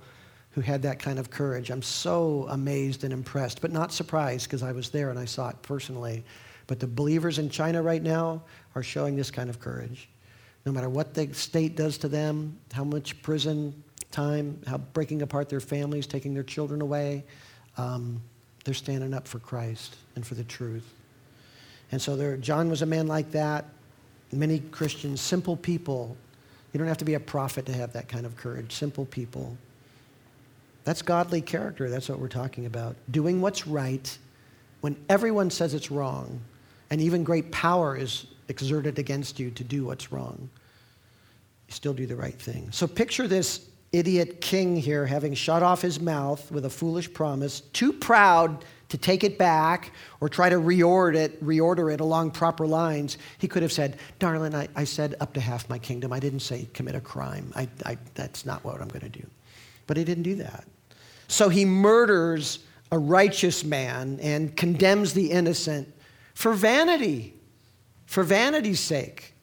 who 0.51 0.61
had 0.61 0.81
that 0.81 0.99
kind 0.99 1.19
of 1.19 1.29
courage. 1.29 1.69
I'm 1.69 1.81
so 1.81 2.47
amazed 2.49 3.03
and 3.03 3.13
impressed, 3.13 3.61
but 3.61 3.71
not 3.71 3.93
surprised 3.93 4.47
because 4.47 4.63
I 4.63 4.71
was 4.71 4.89
there 4.89 5.09
and 5.09 5.19
I 5.19 5.25
saw 5.25 5.49
it 5.49 5.61
personally. 5.61 6.23
But 6.67 6.79
the 6.79 6.87
believers 6.87 7.37
in 7.39 7.49
China 7.49 7.81
right 7.81 8.01
now 8.01 8.43
are 8.75 8.83
showing 8.83 9.15
this 9.15 9.31
kind 9.31 9.49
of 9.49 9.59
courage. 9.59 10.09
No 10.65 10.71
matter 10.71 10.89
what 10.89 11.13
the 11.13 11.33
state 11.33 11.75
does 11.75 11.97
to 11.99 12.07
them, 12.07 12.57
how 12.71 12.83
much 12.83 13.21
prison 13.21 13.83
time, 14.11 14.61
how 14.67 14.77
breaking 14.77 15.21
apart 15.21 15.49
their 15.49 15.59
families, 15.59 16.05
taking 16.05 16.33
their 16.33 16.43
children 16.43 16.81
away, 16.81 17.23
um, 17.77 18.21
they're 18.63 18.73
standing 18.73 19.13
up 19.13 19.27
for 19.27 19.39
Christ 19.39 19.95
and 20.15 20.25
for 20.25 20.35
the 20.35 20.43
truth. 20.43 20.93
And 21.91 22.01
so 22.01 22.15
there, 22.15 22.37
John 22.37 22.69
was 22.69 22.81
a 22.81 22.85
man 22.85 23.07
like 23.07 23.31
that. 23.31 23.65
Many 24.31 24.59
Christians, 24.59 25.19
simple 25.19 25.57
people. 25.57 26.15
You 26.71 26.77
don't 26.77 26.87
have 26.87 26.99
to 26.99 27.05
be 27.05 27.15
a 27.15 27.19
prophet 27.19 27.65
to 27.65 27.73
have 27.73 27.93
that 27.93 28.07
kind 28.07 28.25
of 28.25 28.37
courage. 28.37 28.71
Simple 28.71 29.05
people. 29.05 29.57
That's 30.83 31.01
godly 31.01 31.41
character. 31.41 31.89
That's 31.89 32.07
what 32.07 32.19
we're 32.19 32.27
talking 32.27 32.65
about. 32.65 32.95
Doing 33.09 33.41
what's 33.41 33.67
right 33.67 34.17
when 34.81 34.95
everyone 35.09 35.49
says 35.49 35.73
it's 35.73 35.91
wrong, 35.91 36.41
and 36.89 36.99
even 37.01 37.23
great 37.23 37.51
power 37.51 37.95
is 37.95 38.25
exerted 38.47 38.99
against 38.99 39.39
you 39.39 39.51
to 39.51 39.63
do 39.63 39.85
what's 39.85 40.11
wrong. 40.11 40.49
You 41.67 41.73
still 41.73 41.93
do 41.93 42.05
the 42.05 42.15
right 42.15 42.39
thing. 42.39 42.69
So 42.71 42.87
picture 42.87 43.27
this 43.27 43.67
idiot 43.91 44.41
king 44.41 44.75
here 44.75 45.05
having 45.05 45.33
shut 45.33 45.63
off 45.63 45.81
his 45.81 45.99
mouth 45.99 46.49
with 46.51 46.65
a 46.65 46.69
foolish 46.69 47.11
promise, 47.13 47.61
too 47.73 47.91
proud 47.91 48.63
to 48.89 48.97
take 48.97 49.23
it 49.23 49.37
back 49.37 49.93
or 50.19 50.27
try 50.27 50.49
to 50.49 50.57
reorder 50.57 51.15
it, 51.15 51.43
reorder 51.43 51.93
it 51.93 52.01
along 52.01 52.31
proper 52.31 52.67
lines, 52.67 53.17
he 53.37 53.47
could 53.47 53.61
have 53.61 53.71
said, 53.71 53.97
Darling, 54.19 54.53
I, 54.53 54.67
I 54.75 54.83
said 54.83 55.15
up 55.21 55.33
to 55.33 55.39
half 55.39 55.69
my 55.69 55.79
kingdom. 55.79 56.11
I 56.11 56.19
didn't 56.19 56.41
say 56.41 56.67
commit 56.73 56.95
a 56.95 57.01
crime. 57.01 57.53
I, 57.55 57.69
I, 57.85 57.97
that's 58.15 58.45
not 58.45 58.63
what 58.65 58.81
I'm 58.81 58.89
going 58.89 59.01
to 59.01 59.09
do. 59.09 59.25
But 59.87 59.95
he 59.95 60.03
didn't 60.03 60.23
do 60.23 60.35
that. 60.35 60.65
So 61.29 61.47
he 61.47 61.63
murders 61.63 62.59
a 62.91 62.99
righteous 62.99 63.63
man 63.63 64.19
and 64.21 64.55
condemns 64.57 65.13
the 65.13 65.31
innocent 65.31 65.93
for 66.33 66.53
vanity, 66.53 67.33
for 68.11 68.23
vanity's 68.23 68.81
sake. 68.81 69.33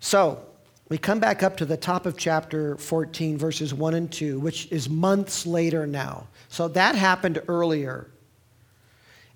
So 0.00 0.44
we 0.90 0.98
come 0.98 1.18
back 1.18 1.42
up 1.42 1.56
to 1.56 1.64
the 1.64 1.78
top 1.78 2.04
of 2.04 2.18
chapter 2.18 2.76
14, 2.76 3.38
verses 3.38 3.72
1 3.72 3.94
and 3.94 4.12
2, 4.12 4.38
which 4.38 4.70
is 4.70 4.90
months 4.90 5.46
later 5.46 5.86
now. 5.86 6.26
So 6.50 6.68
that 6.68 6.94
happened 6.94 7.40
earlier. 7.48 8.10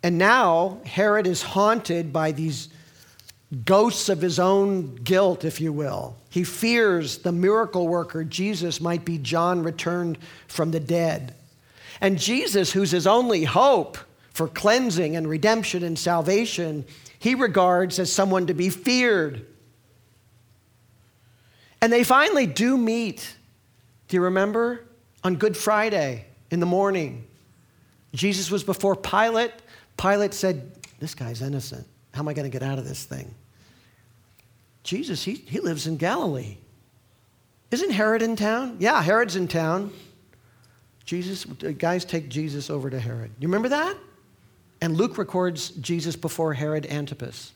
And 0.03 0.19
now 0.19 0.83
Herod 0.85 1.27
is 1.27 1.41
haunted 1.41 2.13
by 2.13 2.33
these 2.33 2.69
ghosts 3.65 4.11
of 4.11 4.21
his 4.21 4.39
own 4.39 4.97
guilt, 4.97 5.47
if 5.47 5.59
you 5.59 5.73
will. 5.73 6.19
He 6.29 6.45
fears 6.45 7.17
the 7.17 7.33
miracle 7.33 7.89
worker, 7.89 8.25
Jesus, 8.25 8.79
might 8.79 9.07
be 9.07 9.17
John 9.17 9.63
returned 9.63 10.19
from 10.49 10.71
the 10.71 10.81
dead. 10.81 11.35
And 12.03 12.19
Jesus, 12.19 12.73
who's 12.73 12.91
his 12.91 13.07
only 13.07 13.45
hope 13.45 13.97
for 14.35 14.49
cleansing 14.49 15.17
and 15.17 15.27
redemption 15.27 15.83
and 15.83 15.99
salvation, 15.99 16.85
he 17.21 17.35
regards 17.35 17.99
as 17.99 18.11
someone 18.11 18.47
to 18.49 18.55
be 18.55 18.71
feared. 18.71 19.47
And 21.81 21.93
they 21.93 22.03
finally 22.03 22.47
do 22.47 22.77
meet. 22.77 23.37
Do 24.09 24.17
you 24.17 24.23
remember? 24.23 24.85
On 25.23 25.37
Good 25.37 25.55
Friday 25.55 26.25
in 26.51 26.61
the 26.61 26.67
morning. 26.67 27.27
Jesus 28.15 28.51
was 28.51 28.65
before 28.65 28.97
Pilate. 28.97 29.53
Pilate 29.99 30.33
said, 30.33 30.73
This 30.99 31.15
guy's 31.15 31.43
innocent. 31.43 31.87
How 32.15 32.21
am 32.21 32.29
I 32.29 32.33
going 32.33 32.51
to 32.51 32.59
get 32.59 32.67
out 32.67 32.79
of 32.79 32.89
this 32.89 33.05
thing? 33.05 33.35
Jesus, 34.83 35.23
he, 35.23 35.35
he 35.35 35.61
lives 35.61 35.87
in 35.87 35.99
Galilee. 35.99 36.57
Isn't 37.71 37.91
Herod 37.91 38.23
in 38.23 38.35
town? 38.35 38.79
Yeah, 38.81 39.03
Herod's 39.03 39.37
in 39.37 39.47
town. 39.47 39.93
Jesus, 41.05 41.45
guys 41.45 42.07
take 42.07 42.31
Jesus 42.31 42.71
over 42.71 42.89
to 42.89 42.99
Herod. 42.99 43.31
You 43.39 43.49
remember 43.49 43.69
that? 43.69 43.97
And 44.81 44.97
Luke 44.97 45.19
records 45.19 45.71
Jesus 45.71 46.17
before 46.17 46.55
Herod 46.55 46.87
Antipas. 46.87 47.53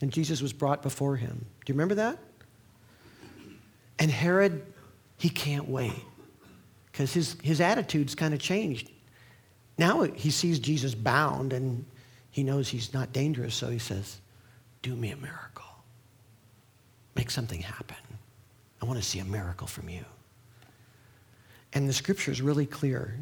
And 0.00 0.12
Jesus 0.12 0.42
was 0.42 0.52
brought 0.52 0.82
before 0.82 1.16
him. 1.16 1.46
Do 1.64 1.72
you 1.72 1.74
remember 1.74 1.94
that? 1.94 2.18
And 3.98 4.10
Herod, 4.10 4.62
he 5.16 5.28
can't 5.28 5.68
wait 5.68 5.94
because 6.90 7.12
his, 7.12 7.36
his 7.42 7.60
attitude's 7.60 8.14
kind 8.14 8.34
of 8.34 8.40
changed. 8.40 8.90
Now 9.78 10.02
he 10.02 10.30
sees 10.30 10.58
Jesus 10.58 10.94
bound 10.94 11.52
and 11.52 11.84
he 12.30 12.42
knows 12.42 12.68
he's 12.68 12.92
not 12.92 13.12
dangerous, 13.12 13.54
so 13.54 13.68
he 13.68 13.78
says, 13.78 14.20
Do 14.82 14.96
me 14.96 15.10
a 15.10 15.16
miracle. 15.16 15.64
Make 17.14 17.30
something 17.30 17.60
happen. 17.60 17.96
I 18.80 18.86
want 18.86 18.98
to 18.98 19.04
see 19.04 19.20
a 19.20 19.24
miracle 19.24 19.66
from 19.66 19.88
you. 19.88 20.04
And 21.74 21.88
the 21.88 21.92
scripture 21.92 22.32
is 22.32 22.42
really 22.42 22.66
clear. 22.66 23.16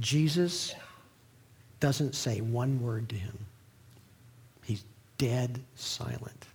Jesus 0.00 0.74
doesn't 1.80 2.14
say 2.14 2.40
one 2.40 2.82
word 2.82 3.08
to 3.10 3.14
him, 3.14 3.38
he's 4.64 4.84
dead 5.18 5.60
silent, 5.74 6.46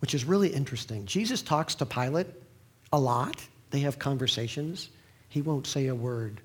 which 0.00 0.14
is 0.14 0.24
really 0.24 0.48
interesting. 0.48 1.04
Jesus 1.06 1.42
talks 1.42 1.74
to 1.76 1.86
Pilate 1.86 2.26
a 2.92 2.98
lot. 2.98 3.36
They 3.70 3.80
have 3.80 3.98
conversations. 3.98 4.88
He 5.28 5.42
won't 5.42 5.66
say 5.66 5.88
a 5.88 5.94
word 5.94 6.40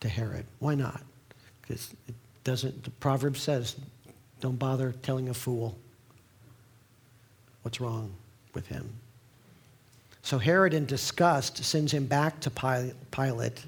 to 0.00 0.08
Herod. 0.08 0.44
Why 0.58 0.74
not? 0.74 1.00
Because 1.62 1.94
it 2.08 2.14
doesn't, 2.44 2.84
the 2.84 2.90
proverb 2.90 3.36
says, 3.36 3.76
don't 4.40 4.58
bother 4.58 4.92
telling 5.02 5.28
a 5.28 5.34
fool 5.34 5.78
what's 7.62 7.80
wrong 7.80 8.12
with 8.52 8.66
him. 8.66 8.90
So 10.22 10.38
Herod, 10.38 10.74
in 10.74 10.86
disgust, 10.86 11.64
sends 11.64 11.92
him 11.92 12.06
back 12.06 12.40
to 12.40 12.50
Pilate, 13.10 13.64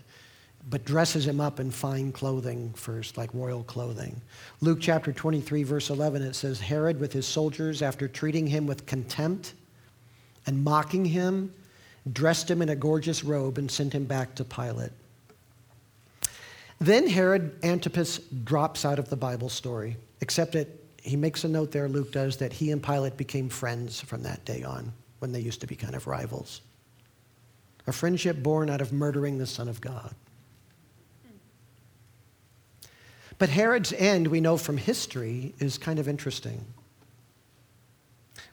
but 0.70 0.84
dresses 0.84 1.26
him 1.26 1.40
up 1.40 1.60
in 1.60 1.70
fine 1.70 2.10
clothing 2.10 2.72
first, 2.74 3.18
like 3.18 3.32
royal 3.34 3.64
clothing. 3.64 4.20
Luke 4.60 4.78
chapter 4.80 5.12
23, 5.12 5.62
verse 5.62 5.90
11, 5.90 6.22
it 6.22 6.34
says 6.34 6.60
Herod, 6.60 6.98
with 6.98 7.12
his 7.12 7.26
soldiers, 7.26 7.82
after 7.82 8.08
treating 8.08 8.46
him 8.46 8.66
with 8.66 8.86
contempt 8.86 9.54
and 10.46 10.64
mocking 10.64 11.04
him, 11.04 11.52
dressed 12.12 12.50
him 12.50 12.62
in 12.62 12.70
a 12.70 12.76
gorgeous 12.76 13.24
robe, 13.24 13.58
and 13.58 13.70
sent 13.70 13.92
him 13.92 14.04
back 14.04 14.34
to 14.34 14.44
Pilate. 14.44 14.92
Then 16.78 17.06
Herod 17.08 17.56
Antipas 17.62 18.18
drops 18.44 18.84
out 18.84 18.98
of 18.98 19.08
the 19.08 19.16
Bible 19.16 19.48
story, 19.48 19.96
except 20.20 20.52
that 20.52 20.68
he 21.02 21.16
makes 21.16 21.44
a 21.44 21.48
note 21.48 21.70
there, 21.72 21.88
Luke 21.88 22.12
does, 22.12 22.38
that 22.38 22.52
he 22.52 22.70
and 22.70 22.82
Pilate 22.82 23.16
became 23.16 23.48
friends 23.48 24.00
from 24.00 24.22
that 24.22 24.44
day 24.44 24.62
on, 24.62 24.92
when 25.18 25.32
they 25.32 25.40
used 25.40 25.60
to 25.60 25.66
be 25.66 25.76
kind 25.76 25.94
of 25.94 26.06
rivals. 26.06 26.62
A 27.86 27.92
friendship 27.92 28.42
born 28.42 28.70
out 28.70 28.80
of 28.80 28.92
murdering 28.92 29.36
the 29.36 29.46
Son 29.46 29.68
of 29.68 29.80
God. 29.80 30.14
But 33.38 33.48
Herod's 33.48 33.92
end, 33.92 34.28
we 34.28 34.40
know 34.40 34.56
from 34.56 34.76
history, 34.76 35.54
is 35.58 35.78
kind 35.78 35.98
of 35.98 36.08
interesting. 36.08 36.64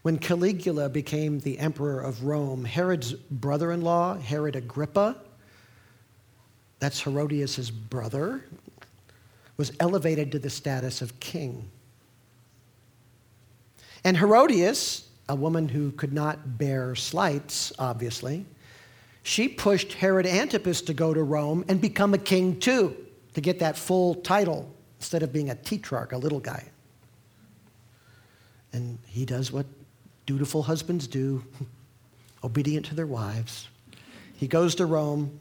When 0.02 0.18
Caligula 0.18 0.90
became 0.90 1.40
the 1.40 1.60
emperor 1.60 2.02
of 2.02 2.24
Rome, 2.24 2.66
Herod's 2.66 3.14
brother 3.14 3.72
in 3.72 3.82
law, 3.82 4.16
Herod 4.16 4.56
Agrippa, 4.56 5.16
that's 6.80 7.02
Herodias' 7.02 7.70
brother, 7.70 8.44
was 9.58 9.72
elevated 9.80 10.32
to 10.32 10.40
the 10.40 10.50
status 10.50 11.04
of 11.04 11.20
king. 11.20 11.70
And 14.04 14.18
Herodias, 14.18 15.08
a 15.30 15.36
woman 15.36 15.70
who 15.70 15.92
could 15.92 16.14
not 16.14 16.58
bear 16.58 16.96
slights, 16.96 17.72
obviously, 17.78 18.48
she 19.22 19.48
pushed 19.48 19.94
Herod 19.94 20.26
Antipas 20.26 20.82
to 20.84 20.96
go 20.96 21.14
to 21.14 21.22
Rome 21.22 21.64
and 21.68 21.80
become 21.80 22.16
a 22.16 22.18
king 22.18 22.60
too, 22.60 22.98
to 23.34 23.42
get 23.42 23.60
that 23.60 23.78
full 23.78 24.16
title 24.16 24.74
instead 25.00 25.24
of 25.24 25.32
being 25.34 25.50
a 25.50 25.56
tetrarch, 25.56 26.12
a 26.12 26.18
little 26.18 26.40
guy. 26.40 26.66
And 28.74 28.98
he 29.06 29.26
does 29.26 29.52
what 29.52 29.66
dutiful 30.26 30.64
husbands 30.64 31.08
do, 31.08 31.44
obedient 32.44 32.86
to 32.88 32.96
their 32.96 33.08
wives. 33.08 33.68
He 34.36 34.48
goes 34.48 34.76
to 34.76 34.86
Rome, 34.86 35.40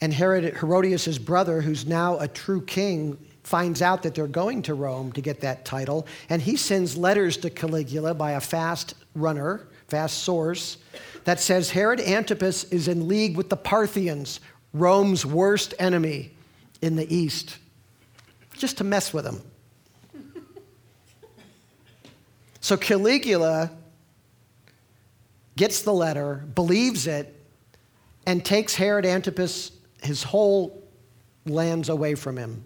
and 0.00 0.12
Herod, 0.12 0.56
Herodias' 0.56 1.18
brother, 1.18 1.60
who's 1.60 1.86
now 1.86 2.18
a 2.18 2.28
true 2.28 2.62
king, 2.62 3.18
finds 3.42 3.82
out 3.82 4.02
that 4.02 4.14
they're 4.14 4.26
going 4.26 4.62
to 4.62 4.74
Rome 4.74 5.12
to 5.12 5.20
get 5.20 5.40
that 5.40 5.64
title, 5.64 6.06
and 6.28 6.40
he 6.40 6.56
sends 6.56 6.96
letters 6.96 7.36
to 7.38 7.50
Caligula 7.50 8.14
by 8.14 8.32
a 8.32 8.40
fast 8.40 8.94
runner 9.14 9.66
fast 9.90 10.22
source, 10.22 10.78
that 11.24 11.40
says 11.40 11.70
Herod 11.70 12.00
Antipas 12.00 12.64
is 12.64 12.88
in 12.88 13.08
league 13.08 13.36
with 13.36 13.50
the 13.50 13.56
Parthians, 13.56 14.40
Rome's 14.72 15.26
worst 15.26 15.74
enemy 15.78 16.30
in 16.82 16.96
the 16.96 17.14
east, 17.14 17.58
just 18.56 18.78
to 18.78 18.84
mess 18.84 19.12
with 19.12 19.26
him. 19.26 19.42
So 22.60 22.76
Caligula 22.76 23.70
gets 25.56 25.82
the 25.82 25.92
letter, 25.92 26.44
believes 26.54 27.06
it, 27.06 27.34
and 28.26 28.44
takes 28.44 28.74
Herod 28.74 29.06
Antipas, 29.06 29.72
his 30.02 30.22
whole 30.22 30.86
lands 31.46 31.88
away 31.88 32.14
from 32.14 32.36
him. 32.36 32.64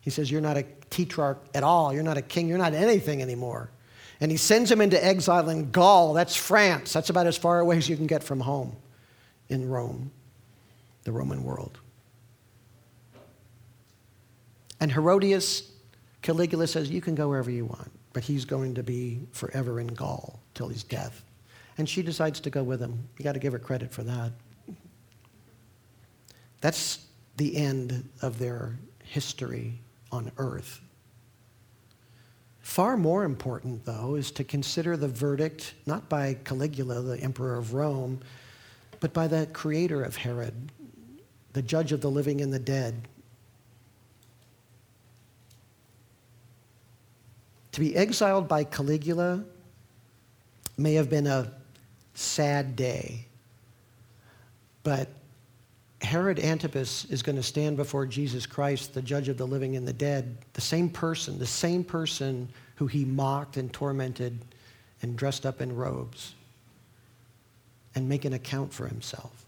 He 0.00 0.10
says, 0.10 0.30
You're 0.30 0.40
not 0.40 0.56
a 0.56 0.64
tetrarch 0.90 1.44
at 1.54 1.64
all. 1.64 1.92
You're 1.92 2.04
not 2.04 2.16
a 2.16 2.22
king. 2.22 2.48
You're 2.48 2.58
not 2.58 2.72
anything 2.72 3.20
anymore. 3.20 3.70
And 4.20 4.30
he 4.30 4.36
sends 4.36 4.70
him 4.70 4.80
into 4.80 5.04
exile 5.04 5.48
in 5.50 5.70
Gaul. 5.70 6.14
That's 6.14 6.34
France. 6.34 6.92
That's 6.92 7.10
about 7.10 7.26
as 7.26 7.36
far 7.36 7.58
away 7.58 7.76
as 7.76 7.88
you 7.88 7.96
can 7.96 8.06
get 8.06 8.22
from 8.22 8.40
home 8.40 8.76
in 9.48 9.68
Rome, 9.68 10.10
the 11.04 11.12
Roman 11.12 11.44
world. 11.44 11.78
And 14.80 14.92
Herodias, 14.92 15.70
Caligula 16.22 16.66
says, 16.66 16.90
You 16.90 17.00
can 17.00 17.14
go 17.14 17.28
wherever 17.28 17.50
you 17.50 17.64
want, 17.64 17.90
but 18.12 18.22
he's 18.22 18.44
going 18.44 18.74
to 18.74 18.82
be 18.82 19.20
forever 19.32 19.80
in 19.80 19.86
Gaul 19.88 20.40
till 20.54 20.68
his 20.68 20.82
death. 20.82 21.24
And 21.78 21.88
she 21.88 22.02
decides 22.02 22.40
to 22.40 22.50
go 22.50 22.62
with 22.62 22.80
him. 22.80 23.08
You 23.18 23.24
got 23.24 23.32
to 23.32 23.38
give 23.38 23.52
her 23.52 23.58
credit 23.58 23.92
for 23.92 24.02
that. 24.04 24.32
That's 26.60 27.06
the 27.36 27.56
end 27.56 28.08
of 28.22 28.38
their 28.38 28.78
history 29.04 29.78
on 30.10 30.32
earth. 30.38 30.80
Far 32.60 32.96
more 32.96 33.24
important, 33.24 33.84
though, 33.84 34.16
is 34.16 34.30
to 34.32 34.44
consider 34.44 34.96
the 34.96 35.08
verdict 35.08 35.74
not 35.86 36.08
by 36.08 36.34
Caligula, 36.44 37.00
the 37.00 37.20
emperor 37.20 37.56
of 37.56 37.74
Rome, 37.74 38.20
but 38.98 39.12
by 39.12 39.28
the 39.28 39.46
creator 39.52 40.02
of 40.02 40.16
Herod, 40.16 40.72
the 41.52 41.62
judge 41.62 41.92
of 41.92 42.00
the 42.00 42.10
living 42.10 42.40
and 42.40 42.52
the 42.52 42.58
dead. 42.58 43.06
To 47.76 47.80
be 47.82 47.94
exiled 47.94 48.48
by 48.48 48.64
Caligula 48.64 49.44
may 50.78 50.94
have 50.94 51.10
been 51.10 51.26
a 51.26 51.52
sad 52.14 52.74
day, 52.74 53.26
but 54.82 55.10
Herod 56.00 56.40
Antipas 56.40 57.04
is 57.10 57.22
going 57.22 57.36
to 57.36 57.42
stand 57.42 57.76
before 57.76 58.06
Jesus 58.06 58.46
Christ, 58.46 58.94
the 58.94 59.02
judge 59.02 59.28
of 59.28 59.36
the 59.36 59.46
living 59.46 59.76
and 59.76 59.86
the 59.86 59.92
dead, 59.92 60.38
the 60.54 60.62
same 60.62 60.88
person, 60.88 61.38
the 61.38 61.44
same 61.44 61.84
person 61.84 62.48
who 62.76 62.86
he 62.86 63.04
mocked 63.04 63.58
and 63.58 63.70
tormented 63.70 64.38
and 65.02 65.14
dressed 65.14 65.44
up 65.44 65.60
in 65.60 65.76
robes, 65.76 66.34
and 67.94 68.08
make 68.08 68.24
an 68.24 68.32
account 68.32 68.72
for 68.72 68.86
himself. 68.86 69.44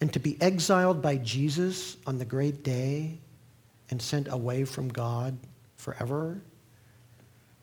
And 0.00 0.10
to 0.14 0.18
be 0.18 0.40
exiled 0.40 1.02
by 1.02 1.18
Jesus 1.18 1.98
on 2.06 2.16
the 2.16 2.24
great 2.24 2.64
day 2.64 3.18
and 3.90 4.00
sent 4.00 4.28
away 4.28 4.64
from 4.64 4.88
God 4.88 5.36
forever, 5.92 6.40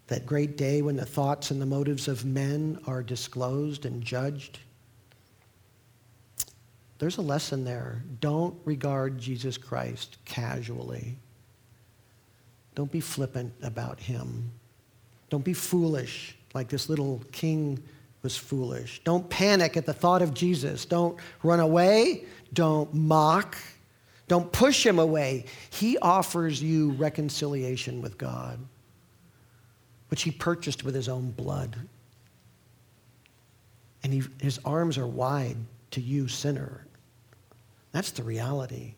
that 0.08 0.26
great 0.26 0.58
day 0.58 0.82
when 0.82 0.96
the 0.96 1.06
thoughts 1.06 1.52
and 1.52 1.62
the 1.62 1.66
motives 1.66 2.08
of 2.08 2.26
men 2.26 2.80
are 2.86 3.02
disclosed 3.02 3.86
and 3.86 4.04
judged 4.04 4.60
there's 6.98 7.18
a 7.18 7.22
lesson 7.22 7.64
there. 7.66 8.04
Don't 8.22 8.56
regard 8.64 9.18
Jesus 9.18 9.58
Christ 9.58 10.18
casually. 10.26 11.18
Don't 12.74 12.92
be 12.92 13.02
flippant 13.02 13.54
about 13.62 14.00
him. 14.00 14.52
Don't 15.30 15.44
be 15.44 15.54
foolish 15.54 16.38
like 16.54 16.70
this 16.70 16.90
little 16.90 17.22
king 17.32 17.82
was 18.22 18.38
foolish. 18.38 19.02
Don't 19.04 19.30
panic 19.30 19.76
at 19.76 19.86
the 19.86 19.94
thought 19.94 20.22
of 20.22 20.34
Jesus. 20.34 20.86
Don't 20.86 21.18
run 21.44 21.60
away. 21.60 22.24
Don't 22.54 22.94
mock. 22.94 23.58
Don't 24.28 24.52
push 24.52 24.86
him 24.86 24.98
away. 24.98 25.46
He 25.70 25.98
offers 26.00 26.62
you 26.62 26.92
reconciliation 26.92 28.02
with 28.02 28.18
God, 28.18 28.60
which 30.10 30.24
he 30.24 30.32
purchased 30.32 30.84
with 30.84 30.96
his 30.96 31.08
own 31.08 31.32
blood. 31.32 31.76
And 34.04 34.14
he, 34.14 34.24
his 34.42 34.60
arms 34.66 34.98
are 34.98 35.08
wide 35.08 35.58
to 35.92 36.02
you, 36.02 36.28
sinner. 36.28 36.86
That's 37.92 38.12
the 38.12 38.24
reality. 38.24 38.96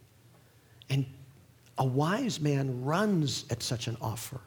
And 0.90 1.06
a 1.78 1.86
wise 1.86 2.40
man 2.40 2.84
runs 2.84 3.46
at 3.50 3.62
such 3.62 3.88
an 3.88 3.98
offer. 4.02 4.42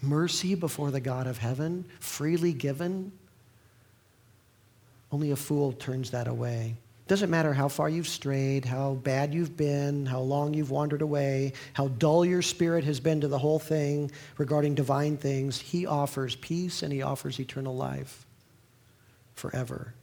Mercy 0.00 0.54
before 0.54 0.90
the 0.90 1.00
God 1.00 1.26
of 1.26 1.38
heaven, 1.38 1.84
freely 1.98 2.52
given. 2.52 3.10
Only 5.10 5.30
a 5.30 5.36
fool 5.36 5.72
turns 5.72 6.10
that 6.10 6.28
away. 6.28 6.76
Doesn't 7.08 7.30
matter 7.30 7.54
how 7.54 7.68
far 7.68 7.88
you've 7.88 8.06
strayed, 8.06 8.66
how 8.66 8.94
bad 8.94 9.32
you've 9.32 9.56
been, 9.56 10.04
how 10.04 10.20
long 10.20 10.52
you've 10.52 10.70
wandered 10.70 11.00
away, 11.00 11.54
how 11.72 11.88
dull 11.88 12.22
your 12.22 12.42
spirit 12.42 12.84
has 12.84 13.00
been 13.00 13.22
to 13.22 13.28
the 13.28 13.38
whole 13.38 13.58
thing 13.58 14.10
regarding 14.36 14.74
divine 14.74 15.16
things. 15.16 15.58
He 15.58 15.86
offers 15.86 16.36
peace 16.36 16.82
and 16.82 16.92
he 16.92 17.00
offers 17.00 17.40
eternal 17.40 17.74
life 17.74 18.26
forever. 19.34 19.94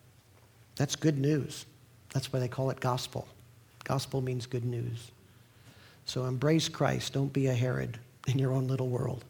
That's 0.78 0.96
good 0.96 1.20
news. 1.20 1.68
That's 2.12 2.34
why 2.34 2.40
they 2.40 2.48
call 2.48 2.72
it 2.72 2.80
gospel. 2.80 3.28
Gospel 3.84 4.22
means 4.22 4.48
good 4.48 4.66
news. 4.66 5.12
So 6.06 6.26
embrace 6.26 6.68
Christ. 6.68 7.14
Don't 7.14 7.32
be 7.32 7.48
a 7.48 7.54
Herod 7.54 8.00
in 8.28 8.40
your 8.40 8.52
own 8.52 8.68
little 8.68 8.90
world. 8.90 9.24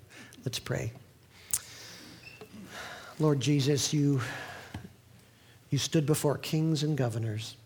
Let's 0.46 0.60
pray. 0.60 0.94
Lord 3.20 3.42
Jesus, 3.42 3.94
you, 3.94 4.22
you 5.72 5.78
stood 5.78 6.06
before 6.06 6.38
kings 6.38 6.84
and 6.84 6.98
governors, 6.98 7.58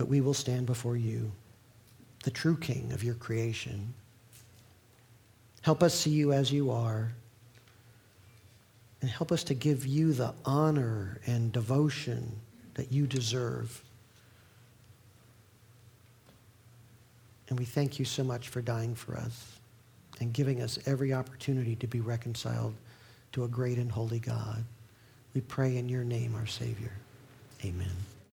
but 0.00 0.08
we 0.08 0.22
will 0.22 0.32
stand 0.32 0.64
before 0.64 0.96
you, 0.96 1.30
the 2.24 2.30
true 2.30 2.56
king 2.56 2.90
of 2.94 3.04
your 3.04 3.12
creation. 3.16 3.92
Help 5.60 5.82
us 5.82 5.92
see 5.92 6.08
you 6.08 6.32
as 6.32 6.50
you 6.50 6.70
are, 6.70 7.12
and 9.02 9.10
help 9.10 9.30
us 9.30 9.44
to 9.44 9.52
give 9.52 9.86
you 9.86 10.14
the 10.14 10.32
honor 10.46 11.20
and 11.26 11.52
devotion 11.52 12.34
that 12.72 12.90
you 12.90 13.06
deserve. 13.06 13.84
And 17.50 17.58
we 17.58 17.66
thank 17.66 17.98
you 17.98 18.06
so 18.06 18.24
much 18.24 18.48
for 18.48 18.62
dying 18.62 18.94
for 18.94 19.18
us 19.18 19.58
and 20.18 20.32
giving 20.32 20.62
us 20.62 20.78
every 20.86 21.12
opportunity 21.12 21.76
to 21.76 21.86
be 21.86 22.00
reconciled 22.00 22.72
to 23.32 23.44
a 23.44 23.48
great 23.48 23.76
and 23.76 23.92
holy 23.92 24.18
God. 24.18 24.64
We 25.34 25.42
pray 25.42 25.76
in 25.76 25.90
your 25.90 26.04
name, 26.04 26.34
our 26.36 26.46
Savior. 26.46 26.92
Amen. 27.62 28.09